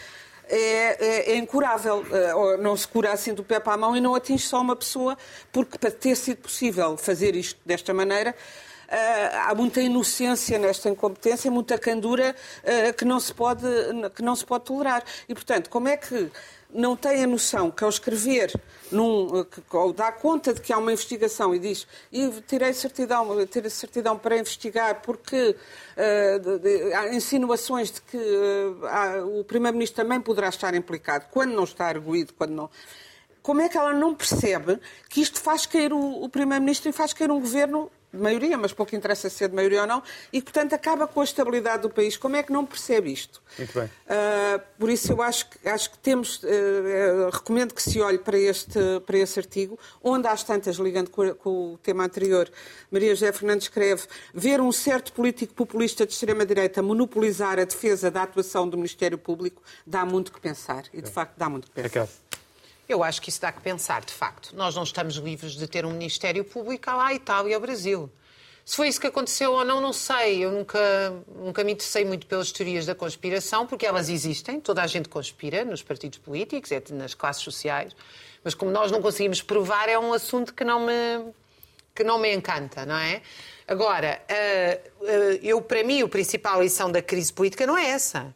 é, 0.48 0.56
é, 0.56 1.32
é, 1.32 1.36
incurável. 1.36 2.00
Uh, 2.02 2.56
não 2.60 2.76
se 2.76 2.86
cura 2.86 3.12
assim 3.12 3.32
do 3.32 3.42
pé 3.42 3.58
para 3.58 3.72
a 3.72 3.76
mão 3.76 3.96
e 3.96 4.00
não 4.00 4.14
atinge 4.14 4.46
só 4.46 4.60
uma 4.60 4.76
pessoa, 4.76 5.16
porque 5.50 5.78
para 5.78 5.90
ter 5.90 6.14
sido 6.16 6.38
possível 6.38 6.96
fazer 6.96 7.34
isto 7.34 7.58
desta 7.64 7.94
maneira, 7.94 8.34
há 9.48 9.54
muita 9.54 9.80
inocência 9.80 10.58
nesta 10.58 10.88
incompetência, 10.88 11.50
muita 11.50 11.78
candura 11.78 12.34
uh, 12.62 12.92
que, 12.94 13.04
não 13.04 13.18
se 13.18 13.32
pode, 13.32 13.66
que 14.14 14.22
não 14.22 14.36
se 14.36 14.44
pode 14.44 14.64
tolerar. 14.64 15.02
E, 15.28 15.34
portanto, 15.34 15.70
como 15.70 15.88
é 15.88 15.96
que 15.96 16.30
não 16.72 16.96
tem 16.96 17.22
a 17.22 17.26
noção 17.26 17.70
que 17.70 17.84
ao 17.84 17.90
escrever, 17.90 18.52
num, 18.90 19.44
que, 19.44 19.62
ou 19.76 19.92
dá 19.92 20.10
conta 20.10 20.54
de 20.54 20.60
que 20.60 20.72
há 20.72 20.78
uma 20.78 20.92
investigação 20.92 21.54
e 21.54 21.58
diz 21.58 21.86
e 22.10 22.28
tirei 22.42 22.72
certidão, 22.72 23.46
tirei 23.46 23.70
certidão 23.70 24.18
para 24.18 24.38
investigar 24.38 25.02
porque 25.02 25.54
uh, 25.96 26.38
de, 26.40 26.58
de, 26.58 26.94
há 26.94 27.14
insinuações 27.14 27.90
de 27.90 28.00
que 28.02 28.16
uh, 28.16 28.86
há, 28.86 29.24
o 29.24 29.44
Primeiro-Ministro 29.44 30.02
também 30.02 30.20
poderá 30.20 30.48
estar 30.48 30.74
implicado, 30.74 31.26
quando 31.30 31.52
não 31.52 31.64
está 31.64 31.86
arguído, 31.86 32.32
quando 32.34 32.52
não 32.52 32.70
como 33.42 33.60
é 33.60 33.68
que 33.68 33.76
ela 33.76 33.92
não 33.92 34.14
percebe 34.14 34.78
que 35.10 35.20
isto 35.20 35.40
faz 35.40 35.66
cair 35.66 35.92
o, 35.92 36.22
o 36.22 36.28
Primeiro-Ministro 36.28 36.88
e 36.88 36.92
faz 36.92 37.12
cair 37.12 37.30
um 37.30 37.40
governo 37.40 37.90
de 38.12 38.18
maioria, 38.18 38.58
mas 38.58 38.72
pouco 38.72 38.94
interessa 38.94 39.30
ser 39.30 39.48
de 39.48 39.54
maioria 39.54 39.82
ou 39.82 39.86
não, 39.86 40.02
e 40.32 40.42
portanto 40.42 40.74
acaba 40.74 41.06
com 41.06 41.20
a 41.20 41.24
estabilidade 41.24 41.82
do 41.82 41.90
país. 41.90 42.16
Como 42.16 42.36
é 42.36 42.42
que 42.42 42.52
não 42.52 42.66
percebe 42.66 43.12
isto? 43.12 43.42
Muito 43.56 43.72
bem. 43.72 43.84
Uh, 43.84 44.62
por 44.78 44.90
isso 44.90 45.12
eu 45.12 45.22
acho 45.22 45.48
que, 45.48 45.68
acho 45.68 45.90
que 45.90 45.98
temos, 45.98 46.42
uh, 46.42 47.30
recomendo 47.32 47.74
que 47.74 47.82
se 47.82 48.00
olhe 48.00 48.18
para 48.18 48.38
este, 48.38 48.78
para 49.06 49.18
este 49.18 49.40
artigo, 49.40 49.78
onde 50.02 50.28
às 50.28 50.42
tantas, 50.42 50.76
ligando 50.76 51.10
com, 51.10 51.34
com 51.34 51.74
o 51.74 51.78
tema 51.78 52.04
anterior, 52.04 52.50
Maria 52.90 53.14
José 53.14 53.32
Fernandes 53.32 53.64
escreve, 53.64 54.02
ver 54.34 54.60
um 54.60 54.72
certo 54.72 55.12
político 55.12 55.54
populista 55.54 56.06
de 56.06 56.12
extrema-direita 56.12 56.82
monopolizar 56.82 57.58
a 57.58 57.64
defesa 57.64 58.10
da 58.10 58.22
atuação 58.22 58.68
do 58.68 58.76
Ministério 58.76 59.18
Público 59.18 59.62
dá 59.86 60.04
muito 60.04 60.32
que 60.32 60.40
pensar. 60.40 60.84
E 60.92 61.00
de 61.00 61.10
facto 61.10 61.36
dá 61.36 61.48
muito 61.48 61.68
que 61.68 61.72
pensar. 61.72 62.08
Eu 62.88 63.02
acho 63.02 63.22
que 63.22 63.28
isso 63.28 63.40
dá 63.40 63.52
que 63.52 63.60
pensar, 63.60 64.04
de 64.04 64.12
facto. 64.12 64.54
Nós 64.54 64.74
não 64.74 64.82
estamos 64.82 65.16
livres 65.16 65.52
de 65.52 65.66
ter 65.66 65.86
um 65.86 65.92
Ministério 65.92 66.44
Público 66.44 66.90
lá 66.90 67.08
à 67.08 67.14
Itália 67.14 67.52
e 67.52 67.54
ao 67.54 67.60
Brasil. 67.60 68.10
Se 68.64 68.76
foi 68.76 68.88
isso 68.88 69.00
que 69.00 69.06
aconteceu 69.06 69.52
ou 69.52 69.64
não, 69.64 69.80
não 69.80 69.92
sei. 69.92 70.44
Eu 70.44 70.52
nunca, 70.52 70.78
nunca 71.36 71.64
me 71.64 71.72
interessei 71.72 72.04
muito 72.04 72.26
pelas 72.26 72.52
teorias 72.52 72.86
da 72.86 72.94
conspiração, 72.94 73.66
porque 73.66 73.86
elas 73.86 74.08
existem, 74.08 74.60
toda 74.60 74.82
a 74.82 74.86
gente 74.86 75.08
conspira 75.08 75.64
nos 75.64 75.82
partidos 75.82 76.18
políticos, 76.18 76.70
é 76.70 76.82
nas 76.90 77.14
classes 77.14 77.42
sociais, 77.42 77.94
mas 78.44 78.54
como 78.54 78.70
nós 78.70 78.90
não 78.90 79.00
conseguimos 79.00 79.42
provar, 79.42 79.88
é 79.88 79.98
um 79.98 80.12
assunto 80.12 80.54
que 80.54 80.64
não 80.64 80.86
me, 80.86 81.32
que 81.94 82.04
não 82.04 82.18
me 82.18 82.34
encanta, 82.34 82.84
não 82.84 82.96
é? 82.96 83.22
Agora, 83.66 84.22
eh, 84.28 84.80
eh, 85.02 85.40
eu, 85.42 85.62
para 85.62 85.82
mim, 85.84 86.02
a 86.02 86.08
principal 86.08 86.60
lição 86.62 86.90
da 86.90 87.00
crise 87.00 87.32
política 87.32 87.66
não 87.66 87.78
é 87.78 87.86
essa 87.86 88.34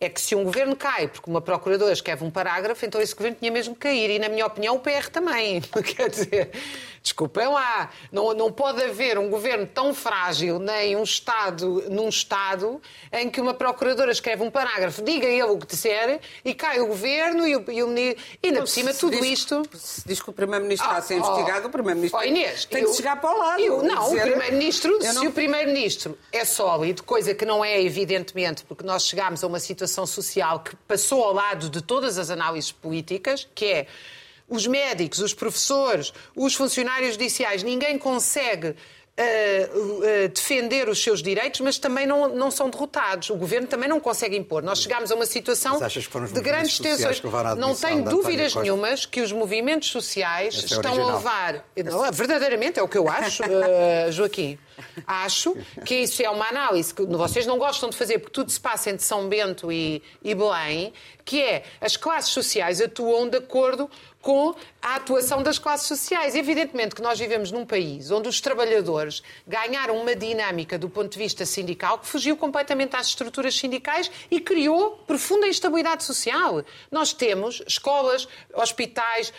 é 0.00 0.08
que 0.08 0.20
se 0.20 0.34
um 0.34 0.44
governo 0.44 0.76
cai 0.76 1.08
porque 1.08 1.28
uma 1.28 1.40
procuradora 1.40 1.92
escreve 1.92 2.24
um 2.24 2.30
parágrafo, 2.30 2.84
então 2.86 3.00
esse 3.00 3.14
governo 3.14 3.36
tinha 3.38 3.50
mesmo 3.50 3.74
que 3.74 3.80
cair. 3.80 4.10
E, 4.10 4.18
na 4.18 4.28
minha 4.28 4.46
opinião, 4.46 4.76
o 4.76 4.80
PR 4.80 5.08
também. 5.10 5.60
Quer 5.96 6.08
dizer, 6.08 6.50
desculpem 7.08 7.48
lá, 7.48 7.90
não, 8.12 8.32
não 8.34 8.52
pode 8.52 8.82
haver 8.82 9.18
um 9.18 9.28
governo 9.28 9.66
tão 9.66 9.94
frágil, 9.94 10.58
nem 10.58 10.96
um 10.96 11.02
Estado, 11.02 11.84
num 11.90 12.08
Estado, 12.08 12.80
em 13.12 13.30
que 13.30 13.40
uma 13.40 13.54
procuradora 13.54 14.12
escreve 14.12 14.42
um 14.42 14.50
parágrafo, 14.50 15.02
diga 15.02 15.26
ele 15.26 15.42
o 15.42 15.58
que 15.58 15.66
disser, 15.66 16.20
e 16.44 16.54
cai 16.54 16.80
o 16.80 16.86
governo 16.86 17.46
e 17.46 17.56
o, 17.56 17.70
e 17.70 17.82
o 17.82 17.88
ministro. 17.88 18.24
E 18.42 18.48
ainda 18.48 18.60
por 18.60 18.68
cima, 18.68 18.94
tudo 18.94 19.16
diz, 19.16 19.40
isto. 19.40 19.62
Se 19.74 20.06
diz 20.06 20.20
que 20.20 20.30
o 20.30 20.32
Primeiro-Ministro 20.32 20.86
está 20.86 20.98
a 20.98 21.02
ser 21.02 21.14
oh, 21.14 21.18
investigado, 21.18 21.68
o 21.68 21.70
Primeiro-Ministro 21.70 22.20
oh, 22.20 22.24
Inês, 22.24 22.64
tem 22.64 22.82
eu, 22.82 22.90
de 22.90 22.96
chegar 22.96 23.20
para 23.20 23.34
o 23.34 23.38
lado. 23.38 23.60
Eu, 23.60 23.82
não, 23.82 24.04
dizer, 24.04 24.18
o 24.18 24.22
Primeiro-Ministro, 24.22 24.98
não... 24.98 25.20
se 25.20 25.26
o 25.26 25.32
Primeiro-Ministro 25.32 26.18
é 26.32 26.44
sólido, 26.44 27.02
coisa 27.02 27.34
que 27.34 27.44
não 27.44 27.64
é, 27.64 27.80
evidentemente, 27.82 28.64
porque 28.64 28.84
nós 28.84 29.06
chegámos 29.06 29.42
a 29.42 29.46
uma 29.46 29.60
situação 29.60 30.06
social 30.06 30.60
que 30.60 30.76
passou 30.86 31.24
ao 31.24 31.32
lado 31.32 31.68
de 31.68 31.82
todas 31.82 32.18
as 32.18 32.30
análises 32.30 32.70
políticas, 32.70 33.48
que 33.54 33.64
é 33.64 33.86
os 34.48 34.66
médicos, 34.66 35.20
os 35.20 35.34
professores, 35.34 36.12
os 36.34 36.54
funcionários 36.54 37.12
judiciais, 37.12 37.62
ninguém 37.62 37.98
consegue 37.98 38.74
Uh, 39.18 39.98
uh, 39.98 40.28
defender 40.28 40.88
os 40.88 41.02
seus 41.02 41.20
direitos, 41.20 41.60
mas 41.60 41.76
também 41.76 42.06
não, 42.06 42.28
não 42.28 42.52
são 42.52 42.70
derrotados. 42.70 43.30
O 43.30 43.34
governo 43.34 43.66
também 43.66 43.88
não 43.88 43.98
consegue 43.98 44.36
impor. 44.36 44.62
Nós 44.62 44.80
chegámos 44.80 45.10
a 45.10 45.16
uma 45.16 45.26
situação 45.26 45.76
de 46.32 46.40
grandes 46.40 46.78
tensões. 46.78 47.20
Não 47.58 47.74
tenho 47.74 48.04
dúvidas 48.04 48.54
nenhumas 48.54 49.06
que 49.06 49.20
os 49.20 49.32
movimentos 49.32 49.90
sociais 49.90 50.54
é 50.62 50.66
estão 50.66 50.96
é 50.96 51.02
a 51.02 51.16
levar. 51.16 51.64
Não, 51.84 52.12
verdadeiramente, 52.12 52.78
é 52.78 52.82
o 52.84 52.86
que 52.86 52.96
eu 52.96 53.08
acho, 53.08 53.42
uh, 53.42 54.12
Joaquim. 54.12 54.56
Acho 55.04 55.56
que 55.84 55.96
isso 55.96 56.22
é 56.22 56.30
uma 56.30 56.46
análise 56.46 56.94
que 56.94 57.04
vocês 57.04 57.44
não 57.44 57.58
gostam 57.58 57.90
de 57.90 57.96
fazer 57.96 58.20
porque 58.20 58.34
tudo 58.34 58.52
se 58.52 58.60
passa 58.60 58.90
entre 58.90 59.04
São 59.04 59.28
Bento 59.28 59.72
e, 59.72 60.00
e 60.22 60.32
Belém, 60.32 60.92
que 61.24 61.42
é 61.42 61.64
as 61.80 61.96
classes 61.96 62.30
sociais 62.30 62.80
atuam 62.80 63.28
de 63.28 63.38
acordo 63.38 63.90
com 64.20 64.54
a 64.82 64.96
atuação 64.96 65.42
das 65.42 65.58
classes 65.58 65.86
sociais. 65.86 66.34
Evidentemente 66.34 66.94
que 66.94 67.02
nós 67.02 67.18
vivemos 67.18 67.52
num 67.52 67.64
país 67.64 68.10
onde 68.10 68.28
os 68.28 68.40
trabalhadores 68.40 69.22
ganharam 69.46 69.96
uma 69.96 70.14
dinâmica 70.14 70.78
do 70.78 70.88
ponto 70.88 71.10
de 71.10 71.18
vista 71.18 71.46
sindical 71.46 71.98
que 71.98 72.06
fugiu 72.06 72.36
completamente 72.36 72.96
às 72.96 73.06
estruturas 73.08 73.54
sindicais 73.54 74.10
e 74.30 74.40
criou 74.40 75.02
profunda 75.06 75.46
instabilidade 75.46 76.04
social. 76.04 76.64
Nós 76.90 77.12
temos 77.12 77.62
escolas, 77.66 78.28
hospitais, 78.54 79.32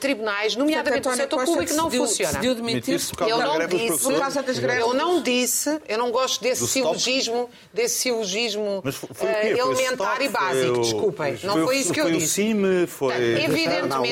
tribunais, 0.00 0.56
nomeadamente 0.56 1.02
Portanto, 1.02 1.20
o 1.20 1.22
setor 1.22 1.44
público, 1.44 1.72
que 1.72 1.76
não 1.76 1.90
funciona. 1.90 2.40
Eu 3.28 3.38
não 3.38 3.66
disse, 3.66 4.10
eu 4.80 4.94
não 4.94 5.22
disse, 5.22 5.80
eu 5.88 5.98
não 5.98 6.10
gosto 6.10 6.42
desse 6.42 6.66
silogismo, 6.66 7.50
desse 7.72 8.00
silogismo 8.00 8.82
uh, 8.84 9.46
elementar 9.46 10.20
e 10.22 10.28
básico, 10.28 10.80
desculpem. 10.80 11.38
Não 11.42 11.64
foi 11.64 11.78
isso 11.78 11.92
que 11.92 12.00
eu 12.00 12.10
disse. 12.10 12.42
Foi 12.42 12.44
o 12.44 12.48
CIME, 12.48 12.86
foi... 12.86 13.14
Evidentemente 13.14 14.05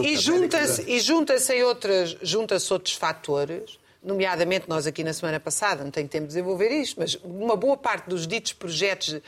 que... 0.00 0.08
E 0.08 0.16
junta-se 0.16 0.82
e 0.86 1.00
junta 1.00 1.34
a 1.34 1.66
outras, 1.66 2.16
junta-se 2.22 2.72
outros 2.72 2.94
fatores 2.94 3.78
nomeadamente 4.06 4.68
nós 4.68 4.86
aqui 4.86 5.02
na 5.02 5.12
semana 5.12 5.40
passada, 5.40 5.82
não 5.82 5.90
tenho 5.90 6.06
tempo 6.06 6.22
de 6.22 6.28
desenvolver 6.28 6.70
isto, 6.70 7.00
mas 7.00 7.16
uma 7.16 7.56
boa 7.56 7.76
parte 7.76 8.08
dos 8.08 8.24
ditos 8.26 8.52
projetos 8.52 9.20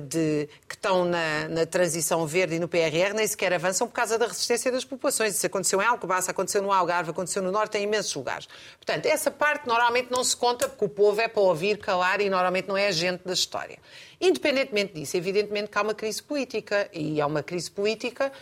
de, 0.00 0.48
que 0.66 0.74
estão 0.74 1.04
na, 1.04 1.46
na, 1.48 1.66
transição 1.66 2.26
verde 2.26 2.54
e 2.54 2.58
no 2.58 2.66
PRR 2.66 3.12
nem 3.14 3.26
sequer 3.26 3.52
avançam 3.52 3.86
por 3.86 3.92
causa 3.92 4.18
da 4.18 4.26
resistência 4.26 4.72
das 4.72 4.84
populações. 4.84 5.36
Isso 5.36 5.46
aconteceu 5.46 5.82
em 5.82 5.84
Alcobaça, 5.84 6.30
aconteceu 6.30 6.62
no 6.62 6.72
Algarve, 6.72 7.10
aconteceu 7.10 7.42
no 7.42 7.52
Norte, 7.52 7.76
em 7.76 7.82
imensos 7.82 8.14
lugares. 8.14 8.48
Portanto, 8.78 9.04
essa 9.04 9.30
parte 9.30 9.68
normalmente 9.68 10.10
não 10.10 10.24
se 10.24 10.34
conta 10.34 10.68
porque 10.68 10.86
o 10.86 10.88
povo 10.88 11.20
é 11.20 11.28
para 11.28 11.42
ouvir, 11.42 11.76
calar 11.76 12.22
e 12.22 12.30
normalmente 12.30 12.66
não 12.66 12.76
é 12.76 12.88
agente 12.88 13.22
da 13.26 13.34
história. 13.34 13.78
Independentemente 14.18 14.94
disso, 14.94 15.16
evidentemente 15.18 15.70
que 15.70 15.76
há 15.76 15.82
uma 15.82 15.94
crise 15.94 16.22
política 16.22 16.88
e 16.92 17.20
há 17.20 17.26
uma 17.26 17.42
crise 17.42 17.70
política 17.70 18.32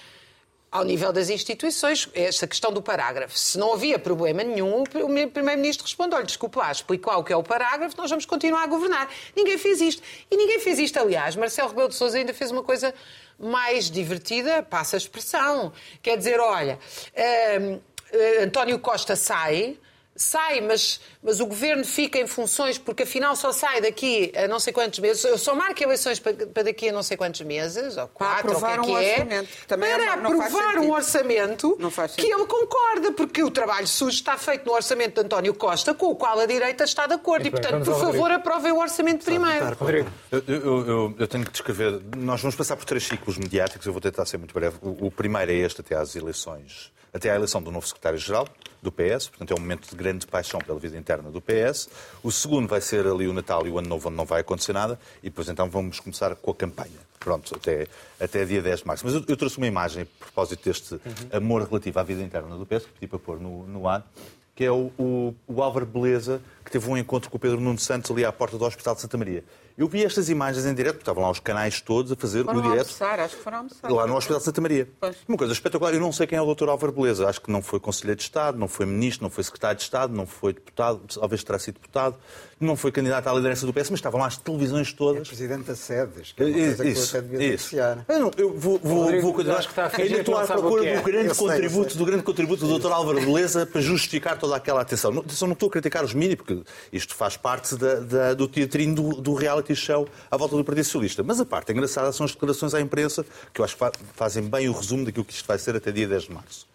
ao 0.74 0.82
nível 0.82 1.12
das 1.12 1.30
instituições, 1.30 2.08
esta 2.12 2.48
questão 2.48 2.72
do 2.72 2.82
parágrafo. 2.82 3.38
Se 3.38 3.56
não 3.56 3.74
havia 3.74 3.96
problema 3.96 4.42
nenhum, 4.42 4.82
o 4.82 4.84
Primeiro-Ministro 4.84 5.87
respondeu 5.87 6.18
olha 6.18 6.26
desculpa 6.26 6.58
lá, 6.58 6.72
explicou 6.72 7.12
lá 7.12 7.18
o 7.20 7.22
que 7.22 7.32
é 7.32 7.36
o 7.36 7.44
parágrafo, 7.44 7.96
nós 7.96 8.11
vamos 8.11 8.26
continuar 8.26 8.64
a 8.64 8.66
governar. 8.66 9.09
Ninguém 9.36 9.57
fez 9.57 9.80
isto. 9.80 10.03
E 10.28 10.36
ninguém 10.36 10.59
fez 10.59 10.80
isto, 10.80 10.99
aliás. 10.99 11.36
Marcelo 11.36 11.68
Rebelo 11.68 11.90
de 11.90 11.94
Sousa 11.94 12.18
ainda 12.18 12.34
fez 12.34 12.51
uma 12.51 12.64
coisa 12.64 12.92
mais 13.38 13.88
divertida, 13.88 14.64
passa 14.64 14.96
a 14.96 14.99
expressão. 14.99 15.72
Quer 16.03 16.18
dizer, 16.18 16.40
olha, 16.40 16.76
uh, 17.16 17.74
uh, 17.74 18.42
António 18.42 18.76
Costa 18.80 19.14
sai, 19.14 19.78
sai, 20.16 20.60
mas, 20.60 21.00
mas 21.22 21.40
o 21.40 21.46
governo 21.46 21.84
fica 21.84 22.18
em 22.18 22.26
funções, 22.26 22.78
porque 22.78 23.02
afinal 23.02 23.34
só 23.34 23.52
sai 23.52 23.80
daqui 23.80 24.32
a 24.36 24.46
não 24.46 24.60
sei 24.60 24.72
quantos 24.72 24.98
meses. 24.98 25.24
Eu 25.24 25.36
só 25.36 25.54
marco 25.54 25.82
eleições 25.82 26.20
para, 26.20 26.46
para 26.46 26.62
daqui 26.64 26.88
a 26.88 26.92
não 26.92 27.02
sei 27.02 27.16
quantos 27.16 27.40
meses, 27.40 27.96
ou 27.96 28.06
quatro, 28.08 28.58
para 28.60 28.80
ou 28.80 28.80
o 28.80 28.84
que 28.86 28.92
é, 29.04 29.20
um 29.20 29.26
que 29.26 29.34
é, 29.34 29.46
Também 29.66 29.90
para 29.92 30.04
é, 30.04 30.08
aprovar 30.08 30.78
um 30.78 30.92
orçamento 30.92 31.76
que 32.16 32.26
ele 32.26 32.46
concorda, 32.46 33.12
porque 33.12 33.42
o 33.42 33.50
trabalho 33.50 33.86
sujo 33.86 34.16
está 34.16 34.36
feito 34.36 34.64
no 34.66 34.72
orçamento 34.72 35.14
de 35.14 35.20
António 35.26 35.54
Costa, 35.54 35.92
com 35.94 36.06
o 36.06 36.16
qual 36.16 36.38
a 36.38 36.46
direita 36.46 36.84
está 36.84 37.06
de 37.06 37.14
acordo. 37.14 37.42
Muito 37.42 37.58
e, 37.58 37.60
portanto, 37.60 37.84
por 37.84 38.00
favor, 38.00 38.30
aprovem 38.30 38.72
o 38.72 38.78
orçamento 38.78 39.24
primeiro. 39.24 39.74
Rodrigo. 39.74 40.08
Eu, 40.30 40.42
eu, 40.46 40.86
eu, 40.86 41.14
eu, 41.18 41.28
tenho 41.28 41.44
que 41.44 41.50
descrever. 41.50 42.00
Nós 42.16 42.40
vamos 42.40 42.54
passar 42.54 42.76
por 42.76 42.84
três 42.84 43.04
ciclos 43.04 43.36
mediáticos, 43.36 43.86
eu 43.86 43.92
vou 43.92 44.00
tentar 44.00 44.24
ser 44.26 44.38
muito 44.38 44.54
breve. 44.54 44.76
O, 44.80 45.06
o 45.06 45.10
primeiro 45.10 45.50
é 45.50 45.56
este, 45.56 45.80
até 45.80 45.96
às 45.96 46.14
eleições 46.14 46.93
até 47.14 47.30
à 47.30 47.36
eleição 47.36 47.62
do 47.62 47.70
novo 47.70 47.86
secretário-geral 47.86 48.46
do 48.82 48.92
PS, 48.92 49.28
portanto 49.28 49.52
é 49.52 49.54
um 49.54 49.60
momento 49.60 49.88
de 49.88 49.96
grande 49.96 50.26
paixão 50.26 50.60
pela 50.60 50.78
vida 50.78 50.98
interna 50.98 51.30
do 51.30 51.40
PS. 51.40 51.88
O 52.22 52.30
segundo 52.30 52.68
vai 52.68 52.80
ser 52.80 53.06
ali 53.06 53.28
o 53.28 53.32
Natal 53.32 53.66
e 53.66 53.70
o 53.70 53.78
Ano 53.78 53.88
Novo, 53.88 54.08
onde 54.08 54.16
não 54.16 54.26
vai 54.26 54.40
acontecer 54.40 54.72
nada, 54.72 54.98
e 55.22 55.30
depois 55.30 55.48
então 55.48 55.70
vamos 55.70 56.00
começar 56.00 56.34
com 56.34 56.50
a 56.50 56.54
campanha. 56.54 57.14
Pronto, 57.18 57.54
até, 57.56 57.86
até 58.20 58.44
dia 58.44 58.60
10 58.60 58.80
de 58.80 58.86
março. 58.86 59.06
Mas 59.06 59.14
eu, 59.14 59.24
eu 59.26 59.36
trouxe 59.36 59.56
uma 59.56 59.66
imagem 59.66 60.02
a 60.02 60.24
propósito 60.24 60.62
deste 60.62 60.94
uhum. 60.94 61.00
amor 61.32 61.62
relativo 61.62 61.98
à 61.98 62.02
vida 62.02 62.20
interna 62.20 62.56
do 62.56 62.66
PS, 62.66 62.84
que 62.84 62.92
pedi 62.92 63.06
para 63.06 63.18
pôr 63.18 63.40
no, 63.40 63.66
no 63.66 63.88
ar, 63.88 64.06
que 64.54 64.64
é 64.64 64.70
o, 64.70 64.92
o, 64.98 65.34
o 65.46 65.62
Álvaro 65.62 65.86
Beleza, 65.86 66.42
que 66.64 66.70
teve 66.70 66.88
um 66.88 66.96
encontro 66.96 67.30
com 67.30 67.36
o 67.36 67.40
Pedro 67.40 67.60
Nuno 67.60 67.78
Santos 67.78 68.10
ali 68.10 68.24
à 68.24 68.32
porta 68.32 68.56
do 68.56 68.64
Hospital 68.64 68.94
de 68.94 69.02
Santa 69.02 69.18
Maria. 69.18 69.44
Eu 69.76 69.88
vi 69.88 70.04
estas 70.04 70.28
imagens 70.28 70.64
em 70.66 70.72
direto, 70.72 70.94
porque 70.94 71.02
estavam 71.02 71.24
lá 71.24 71.30
os 71.30 71.40
canais 71.40 71.80
todos 71.80 72.12
a 72.12 72.16
fazer 72.16 72.44
foram 72.44 72.60
o 72.60 72.62
direto. 72.62 72.86
Almoçar, 72.86 73.18
acho 73.18 73.36
que 73.36 73.42
foram 73.42 73.58
almoçar. 73.58 73.90
Lá 73.90 74.06
no 74.06 74.16
Hospital 74.16 74.38
de 74.38 74.44
Santa 74.44 74.60
Maria. 74.60 74.88
Pois. 75.00 75.16
Uma 75.28 75.36
coisa 75.36 75.52
espetacular. 75.52 75.92
Eu 75.92 76.00
não 76.00 76.12
sei 76.12 76.28
quem 76.28 76.38
é 76.38 76.40
o 76.40 76.54
Dr. 76.54 76.68
Álvaro 76.68 76.92
Beleza. 76.92 77.28
Acho 77.28 77.40
que 77.40 77.50
não 77.50 77.60
foi 77.60 77.80
Conselheiro 77.80 78.16
de 78.16 78.22
Estado, 78.22 78.56
não 78.56 78.68
foi 78.68 78.86
Ministro, 78.86 79.24
não 79.24 79.30
foi 79.30 79.42
Secretário 79.42 79.76
de 79.76 79.82
Estado, 79.82 80.14
não 80.14 80.26
foi 80.26 80.52
deputado, 80.52 81.00
talvez 81.12 81.42
terá 81.42 81.58
sido 81.58 81.74
deputado, 81.74 82.16
não 82.60 82.76
foi 82.76 82.92
candidato 82.92 83.26
à 83.26 83.32
liderança 83.32 83.66
do 83.66 83.72
PS, 83.72 83.90
mas 83.90 83.98
estavam 83.98 84.20
lá 84.20 84.28
as 84.28 84.36
televisões 84.36 84.92
todas. 84.92 85.22
É 85.22 85.24
Presidente 85.24 85.64
da 85.64 85.74
SEDES, 85.74 86.32
que 86.32 86.42
é 86.42 86.46
uma 86.46 86.54
coisa 86.54 86.86
isso, 86.86 87.10
que 87.10 87.16
eu 87.16 87.20
até 87.20 87.28
devia 87.28 87.54
isso. 87.54 87.76
Eu, 87.76 88.20
não, 88.20 88.30
eu 88.36 88.56
vou, 88.56 88.78
vou, 88.78 89.02
Rodrigo, 89.02 89.22
vou 89.22 89.34
continuar. 89.34 89.58
Acho 89.58 89.68
que 89.68 89.72
está 89.72 89.86
a 89.86 90.00
Ainda 90.00 90.18
estou 90.18 90.36
à 90.36 90.46
procura 90.46 90.86
é. 90.86 90.96
do 90.96 91.02
grande 91.02 91.28
Eu 91.30 91.34
contributo, 91.34 91.90
sei. 91.90 91.98
do 91.98 92.04
grande 92.04 92.22
contributo 92.22 92.66
do 92.66 92.78
Dr. 92.78 92.92
Álvaro 92.92 93.20
Beleza 93.20 93.66
para 93.66 93.80
justificar 93.80 94.38
toda 94.38 94.54
aquela 94.54 94.82
atenção. 94.82 95.10
Não, 95.10 95.22
atenção, 95.22 95.48
não 95.48 95.54
estou 95.54 95.68
a 95.68 95.72
criticar 95.72 96.04
os 96.04 96.14
mini, 96.14 96.36
porque 96.36 96.53
isto 96.92 97.14
faz 97.14 97.36
parte 97.36 97.74
da, 97.76 97.94
da, 98.00 98.34
do 98.34 98.46
teatrinho 98.46 98.94
do, 98.94 99.09
do 99.20 99.34
reality 99.34 99.74
show 99.74 100.09
à 100.30 100.36
volta 100.36 100.57
do 100.57 100.64
Partido 100.64 100.84
Socialista. 100.84 101.22
Mas 101.22 101.40
a 101.40 101.44
parte 101.44 101.72
engraçada 101.72 102.12
são 102.12 102.24
as 102.24 102.32
declarações 102.32 102.74
à 102.74 102.80
imprensa, 102.80 103.24
que 103.52 103.61
eu 103.61 103.64
acho 103.64 103.74
que 103.74 103.78
fa- 103.80 103.92
fazem 104.14 104.44
bem 104.44 104.68
o 104.68 104.72
resumo 104.72 105.05
daquilo 105.05 105.24
que 105.24 105.32
isto 105.32 105.46
vai 105.46 105.59
ser 105.59 105.74
até 105.76 105.90
dia 105.90 106.07
10 106.07 106.24
de 106.24 106.32
março. 106.32 106.66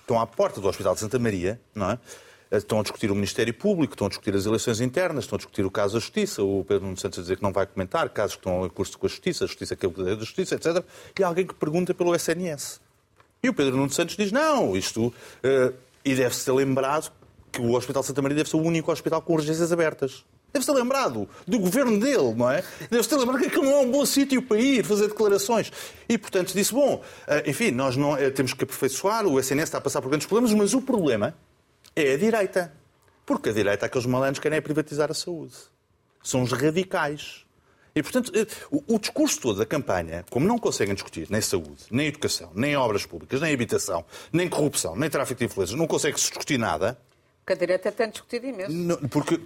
Estão 0.00 0.20
à 0.20 0.26
porta 0.26 0.60
do 0.60 0.68
Hospital 0.68 0.94
de 0.94 1.00
Santa 1.00 1.18
Maria, 1.18 1.60
não 1.74 1.90
é? 1.90 1.98
Estão 2.50 2.80
a 2.80 2.82
discutir 2.82 3.10
o 3.10 3.14
Ministério 3.14 3.54
Público, 3.54 3.94
estão 3.94 4.06
a 4.06 4.10
discutir 4.10 4.34
as 4.36 4.44
eleições 4.44 4.80
internas, 4.80 5.24
estão 5.24 5.36
a 5.36 5.38
discutir 5.38 5.64
o 5.64 5.70
caso 5.70 5.94
da 5.94 6.00
Justiça, 6.00 6.42
o 6.42 6.62
Pedro 6.68 6.84
Nuno 6.84 6.98
Santos 6.98 7.18
a 7.18 7.22
dizer 7.22 7.36
que 7.36 7.42
não 7.42 7.50
vai 7.52 7.66
comentar 7.66 8.08
casos 8.10 8.34
que 8.36 8.40
estão 8.40 8.66
em 8.66 8.68
curso 8.68 8.98
com 8.98 9.06
a 9.06 9.08
Justiça, 9.08 9.44
a 9.44 9.46
Justiça 9.46 9.74
que 9.74 9.86
é 9.86 9.88
o 9.88 9.92
poder 9.92 10.16
da 10.16 10.20
Justiça, 10.24 10.56
etc. 10.56 10.84
E 11.18 11.22
há 11.24 11.28
alguém 11.28 11.46
que 11.46 11.54
pergunta 11.54 11.94
pelo 11.94 12.14
SNS. 12.14 12.78
E 13.42 13.48
o 13.48 13.54
Pedro 13.54 13.76
Nuno 13.76 13.90
Santos 13.90 14.16
diz, 14.16 14.30
não, 14.30 14.76
isto... 14.76 15.12
eh, 15.42 15.72
e 16.04 16.14
deve-se 16.16 16.44
ter 16.44 16.52
lembrado 16.52 17.12
que 17.52 17.60
o 17.60 17.74
Hospital 17.74 18.02
Santa 18.02 18.22
Maria 18.22 18.38
deve 18.38 18.48
ser 18.48 18.56
o 18.56 18.62
único 18.62 18.90
hospital 18.90 19.20
com 19.20 19.34
urgências 19.34 19.70
abertas. 19.70 20.24
Deve 20.52 20.64
ser 20.64 20.72
lembrado 20.72 21.28
do 21.46 21.58
governo 21.58 22.00
dele, 22.00 22.34
não 22.34 22.50
é? 22.50 22.64
Deve 22.90 23.02
ser 23.02 23.16
lembrado 23.16 23.40
que 23.40 23.46
aquilo 23.46 23.64
não 23.64 23.72
é 23.72 23.78
um 23.80 23.90
bom 23.90 24.04
sítio 24.04 24.42
para 24.42 24.58
ir 24.58 24.84
fazer 24.84 25.08
declarações. 25.08 25.70
E, 26.08 26.18
portanto, 26.18 26.52
disse, 26.52 26.72
bom, 26.72 27.02
eh, 27.26 27.44
enfim, 27.46 27.70
nós 27.70 27.96
não, 27.96 28.16
eh, 28.16 28.30
temos 28.30 28.52
que 28.52 28.64
aperfeiçoar, 28.64 29.26
o 29.26 29.38
SNS 29.38 29.64
está 29.64 29.78
a 29.78 29.80
passar 29.80 30.02
por 30.02 30.08
grandes 30.08 30.26
problemas, 30.26 30.52
mas 30.54 30.74
o 30.74 30.82
problema 30.82 31.34
é 31.94 32.14
a 32.14 32.16
direita. 32.16 32.72
Porque 33.24 33.50
a 33.50 33.52
direita, 33.52 33.86
aqueles 33.86 34.06
malandros, 34.06 34.40
querem 34.40 34.58
é 34.58 34.60
privatizar 34.60 35.10
a 35.10 35.14
saúde. 35.14 35.54
São 36.22 36.42
os 36.42 36.52
radicais. 36.52 37.46
E, 37.94 38.02
portanto, 38.02 38.32
eh, 38.34 38.46
o, 38.70 38.98
discurso 38.98 39.40
todo 39.40 39.58
da 39.58 39.66
campanha, 39.66 40.24
como 40.30 40.46
não 40.46 40.58
conseguem 40.58 40.94
discutir 40.94 41.28
nem 41.30 41.40
saúde, 41.40 41.84
nem 41.90 42.08
educação, 42.08 42.50
nem 42.54 42.76
obras 42.76 43.06
públicas, 43.06 43.40
nem 43.40 43.54
habitação, 43.54 44.04
nem 44.32 44.48
corrupção, 44.48 44.96
nem 44.96 45.08
tráfico 45.08 45.38
de 45.38 45.44
influências, 45.46 45.78
não 45.78 45.86
consegue-se 45.86 46.28
discutir 46.28 46.58
nada, 46.58 46.98
Porque 47.44 47.52
a 47.54 47.56
direita 47.56 47.90
tem 47.90 48.08
discutido 48.08 48.46
imenso. 48.46 48.70
não, 48.72 48.96
porque, 49.08 49.40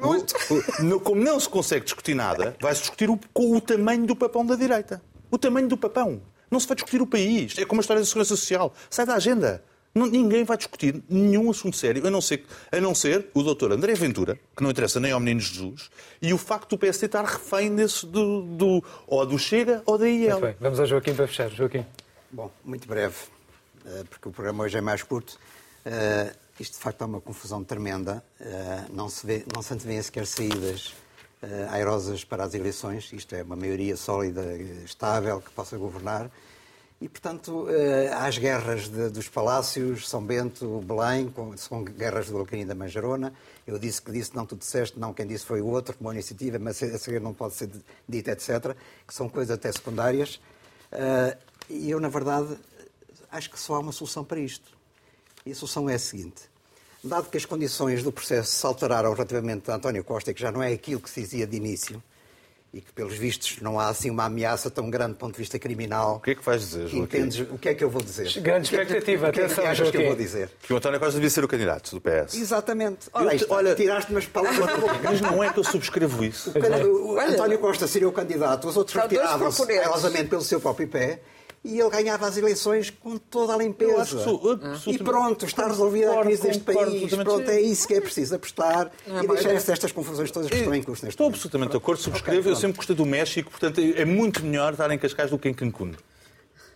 Muito. 0.00 0.34
o- 0.50 0.96
o- 0.96 1.00
como 1.00 1.22
não 1.22 1.38
se 1.38 1.48
consegue 1.48 1.84
discutir 1.84 2.14
nada, 2.14 2.56
vai-se 2.60 2.80
discutir 2.80 3.10
o, 3.10 3.18
com 3.32 3.54
o 3.54 3.60
tamanho 3.60 4.06
do 4.06 4.16
papão 4.16 4.44
da 4.44 4.54
direita. 4.56 5.02
O 5.30 5.36
tamanho 5.38 5.68
do 5.68 5.76
papão. 5.76 6.22
Não 6.50 6.58
se 6.58 6.66
vai 6.66 6.74
discutir 6.74 7.00
o 7.02 7.06
país. 7.06 7.56
É 7.58 7.64
como 7.66 7.80
a 7.80 7.82
história 7.82 8.00
da 8.00 8.06
segurança 8.06 8.34
social. 8.36 8.74
Sai 8.88 9.04
da 9.06 9.14
agenda. 9.14 9.62
Não- 9.94 10.06
ninguém 10.06 10.44
vai 10.44 10.56
discutir 10.56 11.02
nenhum 11.10 11.50
assunto 11.50 11.76
sério, 11.76 12.06
a 12.06 12.10
não, 12.10 12.22
ser, 12.22 12.46
a 12.70 12.80
não 12.80 12.94
ser 12.94 13.26
o 13.34 13.42
doutor 13.42 13.70
André 13.72 13.92
Ventura, 13.94 14.38
que 14.56 14.62
não 14.62 14.70
interessa 14.70 14.98
nem 14.98 15.12
ao 15.12 15.20
menino 15.20 15.40
Jesus, 15.40 15.90
e 16.22 16.32
o 16.32 16.38
facto 16.38 16.70
do 16.70 16.78
PSD 16.78 17.04
estar 17.04 17.22
refém 17.24 17.74
desse, 17.76 18.06
do, 18.06 18.40
do, 18.42 18.82
ou 19.06 19.26
do 19.26 19.38
Chega 19.38 19.82
ou 19.84 19.98
da 19.98 20.08
IEL. 20.08 20.40
Muito 20.40 20.46
bem, 20.46 20.56
vamos 20.58 20.80
ao 20.80 20.86
Joaquim 20.86 21.12
para 21.14 21.26
fechar. 21.26 21.50
Joaquim. 21.50 21.84
Bom, 22.30 22.50
muito 22.64 22.88
breve, 22.88 23.14
eh, 23.84 24.04
porque 24.08 24.26
o 24.30 24.32
programa 24.32 24.64
hoje 24.64 24.78
é 24.78 24.80
mais 24.80 25.02
curto. 25.02 25.38
Isto, 26.60 26.74
de 26.74 26.78
facto, 26.80 27.02
é 27.02 27.06
uma 27.06 27.20
confusão 27.20 27.64
tremenda. 27.64 28.22
Eh, 28.40 28.84
Não 28.90 29.08
se, 29.08 29.26
vê, 29.26 29.44
não 29.54 29.62
se 29.62 29.72
antevêem 29.74 30.00
sequer 30.02 30.26
saídas 30.26 30.94
eh, 31.42 31.66
airosas 31.70 32.24
para 32.24 32.44
as 32.44 32.54
eleições. 32.54 33.10
Isto 33.12 33.34
é 33.34 33.42
uma 33.42 33.56
maioria 33.56 33.96
sólida, 33.96 34.42
estável, 34.84 35.40
que 35.40 35.50
possa 35.50 35.76
governar. 35.76 36.30
E, 37.00 37.08
portanto, 37.08 37.66
eh, 37.68 38.12
há 38.12 38.26
as 38.26 38.38
guerras 38.38 38.88
de- 38.88 39.08
dos 39.08 39.28
palácios, 39.28 40.08
São 40.08 40.22
Bento, 40.22 40.80
Belém, 40.86 41.28
com, 41.30 41.56
são 41.56 41.82
guerras 41.82 42.28
do 42.28 42.38
Alcarim 42.38 42.64
da 42.66 42.74
Manjarona. 42.76 43.32
Eu 43.66 43.76
disse 43.78 44.00
que 44.00 44.12
disse, 44.12 44.36
não, 44.36 44.46
tu 44.46 44.54
disseste, 44.54 44.98
não, 45.00 45.12
quem 45.12 45.26
disse 45.26 45.44
foi 45.46 45.60
o 45.60 45.66
outro, 45.66 45.96
uma 46.00 46.12
iniciativa, 46.12 46.58
mas 46.60 46.80
a 46.82 46.98
seguir 46.98 47.20
não 47.20 47.34
pode 47.34 47.54
ser 47.54 47.70
dita, 48.08 48.30
etc., 48.32 48.76
que 49.08 49.12
são 49.14 49.28
coisas 49.28 49.52
até 49.56 49.72
secundárias. 49.72 50.38
E 51.68 51.90
eu, 51.90 51.98
na 51.98 52.08
verdade, 52.08 52.56
acho 53.30 53.50
que 53.50 53.58
só 53.58 53.74
há 53.76 53.78
uma 53.80 53.92
solução 53.92 54.22
para 54.24 54.38
isto. 54.38 54.70
E 55.44 55.52
a 55.52 55.54
solução 55.54 55.88
é 55.88 55.94
a 55.94 55.98
seguinte. 55.98 56.42
Dado 57.02 57.28
que 57.28 57.36
as 57.36 57.44
condições 57.44 58.02
do 58.02 58.12
processo 58.12 58.50
se 58.54 58.64
alteraram 58.64 59.12
relativamente 59.12 59.70
a 59.70 59.74
António 59.74 60.04
Costa, 60.04 60.32
que 60.32 60.40
já 60.40 60.52
não 60.52 60.62
é 60.62 60.72
aquilo 60.72 61.00
que 61.00 61.10
se 61.10 61.20
dizia 61.20 61.46
de 61.46 61.56
início, 61.56 62.00
e 62.72 62.80
que, 62.80 62.90
pelos 62.92 63.14
vistos, 63.18 63.58
não 63.60 63.78
há 63.78 63.88
assim 63.88 64.08
uma 64.08 64.24
ameaça 64.24 64.70
tão 64.70 64.88
grande 64.88 65.12
do 65.14 65.18
ponto 65.18 65.32
de 65.32 65.38
vista 65.38 65.58
criminal. 65.58 66.16
O 66.16 66.20
que 66.20 66.30
é 66.30 66.34
que 66.36 66.42
vais 66.42 66.60
dizer, 66.62 66.86
Joaquim? 66.86 67.18
Entendes 67.18 67.40
o 67.50 67.58
que 67.58 67.68
é 67.68 67.74
que 67.74 67.84
eu 67.84 67.90
vou 67.90 68.00
dizer? 68.00 68.32
Grande 68.40 68.74
O 68.74 68.78
é 68.78 68.82
expectativa, 68.82 69.28
O 69.28 69.32
que 69.32 69.40
é 69.40 69.42
que 69.46 69.52
atenção, 69.52 69.66
achas 69.70 69.90
que 69.90 69.96
eu 69.98 70.06
vou 70.06 70.16
dizer? 70.16 70.50
Que 70.62 70.72
o 70.72 70.76
António 70.76 70.98
Costa 71.00 71.14
devia 71.14 71.28
ser 71.28 71.44
o 71.44 71.48
candidato 71.48 71.90
do 71.90 72.00
PS. 72.00 72.34
Exatamente. 72.36 73.06
Te- 73.10 73.46
olha- 73.50 73.74
tiraste 73.74 74.10
umas 74.12 74.24
palavras 74.24 74.64
da 74.64 74.76
boca. 74.78 75.00
Mas 75.02 75.20
não 75.20 75.42
é 75.44 75.52
que 75.52 75.58
eu 75.58 75.64
subscrevo 75.64 76.24
isso. 76.24 76.50
O 76.56 77.18
António 77.20 77.58
Costa 77.58 77.86
seria 77.88 78.08
o 78.08 78.12
candidato, 78.12 78.66
os 78.68 78.76
outros 78.76 78.96
retiravam-se 78.96 79.66
pelo 80.28 80.42
seu 80.42 80.60
próprio 80.60 80.88
pé 80.88 81.20
e 81.64 81.78
ele 81.78 81.90
ganhava 81.90 82.26
as 82.26 82.36
eleições 82.36 82.90
com 82.90 83.16
toda 83.16 83.54
a 83.54 83.56
limpeza. 83.56 83.92
Eu 83.92 84.00
acho 84.00 84.84
que 84.84 84.90
E 84.90 84.98
pronto, 84.98 85.44
está 85.46 85.68
resolvida 85.68 86.18
a 86.20 86.22
crise 86.24 86.42
deste 86.42 86.62
país. 86.62 87.14
Pronto, 87.14 87.48
é 87.50 87.60
isso 87.60 87.86
que 87.86 87.94
é 87.94 88.00
preciso 88.00 88.34
apostar 88.34 88.90
Não 89.06 89.20
é 89.20 89.24
e 89.24 89.26
deixar 89.28 89.42
ideia. 89.44 89.56
estas 89.72 89.92
questões 89.92 90.30
todas 90.30 90.50
que 90.50 90.56
estão 90.56 90.74
em 90.74 90.82
curso 90.82 91.04
neste 91.04 91.14
Estou 91.14 91.26
momento. 91.26 91.36
absolutamente 91.36 91.70
de 91.70 91.76
acordo, 91.76 92.00
subscrevo. 92.02 92.40
Ok, 92.40 92.52
eu 92.52 92.56
sempre 92.56 92.76
gostei 92.78 92.96
do 92.96 93.06
México, 93.06 93.50
portanto 93.50 93.80
é 93.80 94.04
muito 94.04 94.44
melhor 94.44 94.72
estar 94.72 94.90
em 94.90 94.98
Cascais 94.98 95.30
do 95.30 95.38
que 95.38 95.48
em 95.48 95.54
Cancún. 95.54 95.92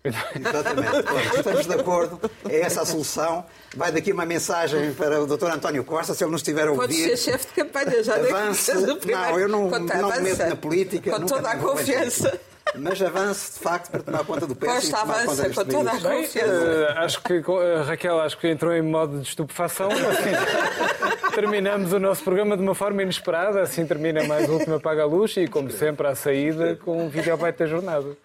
Exatamente. 0.05 0.97
Estamos 1.37 1.67
de 1.67 1.75
acordo. 1.75 2.31
É 2.49 2.61
essa 2.61 2.83
a 2.83 2.87
solução. 2.87 3.45
Vai 3.77 3.91
daqui 3.91 4.13
uma 4.13 4.25
mensagem 4.25 4.95
para 4.95 5.21
o 5.21 5.27
Dr. 5.27 5.47
António 5.47 5.83
Costa, 5.83 6.15
se 6.15 6.23
ele 6.23 6.31
nos 6.31 6.43
estiver 6.43 6.69
a 6.69 6.73
ouvir. 6.73 7.17
ser 7.17 7.33
chefe 7.33 7.47
de 7.49 7.53
campanha, 7.55 8.03
já 8.05 8.15
Avance. 8.15 8.71
Não, 8.77 9.41
eu 9.41 9.49
não, 9.49 9.69
Conta, 9.69 9.97
não 9.99 10.11
me 10.13 10.21
meto 10.21 10.47
na 10.47 10.57
política. 10.57 11.11
Com 11.11 11.27
toda 11.27 11.51
a 11.51 11.57
confiança. 11.57 12.39
Mas 12.75 13.01
avance, 13.01 13.55
de 13.55 13.59
facto, 13.61 13.91
para 13.91 14.03
tomar 14.03 14.25
conta 14.25 14.47
do 14.47 14.55
PS 14.55 14.89
e 14.89 14.91
tomar 14.91 15.25
conta 15.25 15.43
avança 15.43 15.51
com 15.51 15.65
toda 15.71 15.91
a 15.91 16.01
confiança. 16.01 16.39
eh, 16.41 16.95
acho 16.99 17.23
que 17.23 17.33
eh, 17.35 17.83
Raquel 17.87 18.21
acho 18.21 18.39
que 18.39 18.49
entrou 18.49 18.73
em 18.73 18.83
modo 18.83 19.21
de 19.21 19.29
estupefação. 19.29 19.89
Assim, 19.91 21.31
terminamos 21.35 21.93
o 21.93 21.99
nosso 21.99 22.23
programa 22.25 22.57
de 22.57 22.63
uma 22.63 22.75
forma 22.75 23.03
inesperada. 23.03 23.63
Assim 23.63 23.87
termina 23.87 24.25
mais 24.25 24.49
o 24.49 24.55
último 24.55 24.75
Apaga 24.75 25.03
a 25.03 25.07
Luz 25.07 25.37
e, 25.37 25.47
como 25.47 25.71
sempre, 25.71 26.07
à 26.07 26.15
saída 26.15 26.77
com 26.77 27.05
um 27.07 27.09
videobite 27.09 27.59
da 27.61 27.67
jornada. 27.67 28.17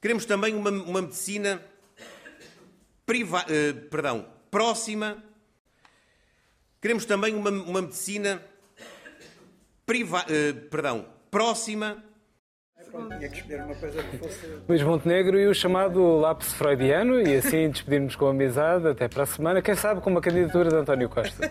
Queremos 0.00 0.26
também 0.26 0.54
uma, 0.54 0.70
uma 0.70 1.02
medicina 1.02 1.62
priva, 3.06 3.44
eh, 3.48 3.72
perdão, 3.72 4.26
próxima. 4.50 5.22
Queremos 6.82 7.06
também 7.06 7.32
uma, 7.36 7.48
uma 7.48 7.80
medicina 7.80 8.42
priva, 9.86 10.24
eh, 10.28 10.52
perdão, 10.68 11.06
próxima. 11.30 12.02
Tinha 12.90 13.28
que 13.28 13.36
escolher 13.36 13.62
uma 13.62 13.74
coisa 13.76 14.02
que 14.02 14.18
fosse. 14.18 14.46
Luís 14.68 14.82
Montenegro 14.82 15.38
e 15.38 15.46
o 15.46 15.54
chamado 15.54 16.16
lapso 16.16 16.56
freudiano, 16.56 17.20
e 17.20 17.36
assim 17.36 17.70
despedimos 17.70 18.16
com 18.16 18.26
amizade. 18.26 18.88
Até 18.88 19.06
para 19.06 19.22
a 19.22 19.26
semana. 19.26 19.62
Quem 19.62 19.76
sabe 19.76 20.00
com 20.00 20.10
uma 20.10 20.20
candidatura 20.20 20.70
de 20.70 20.74
António 20.74 21.08
Costa. 21.08 21.48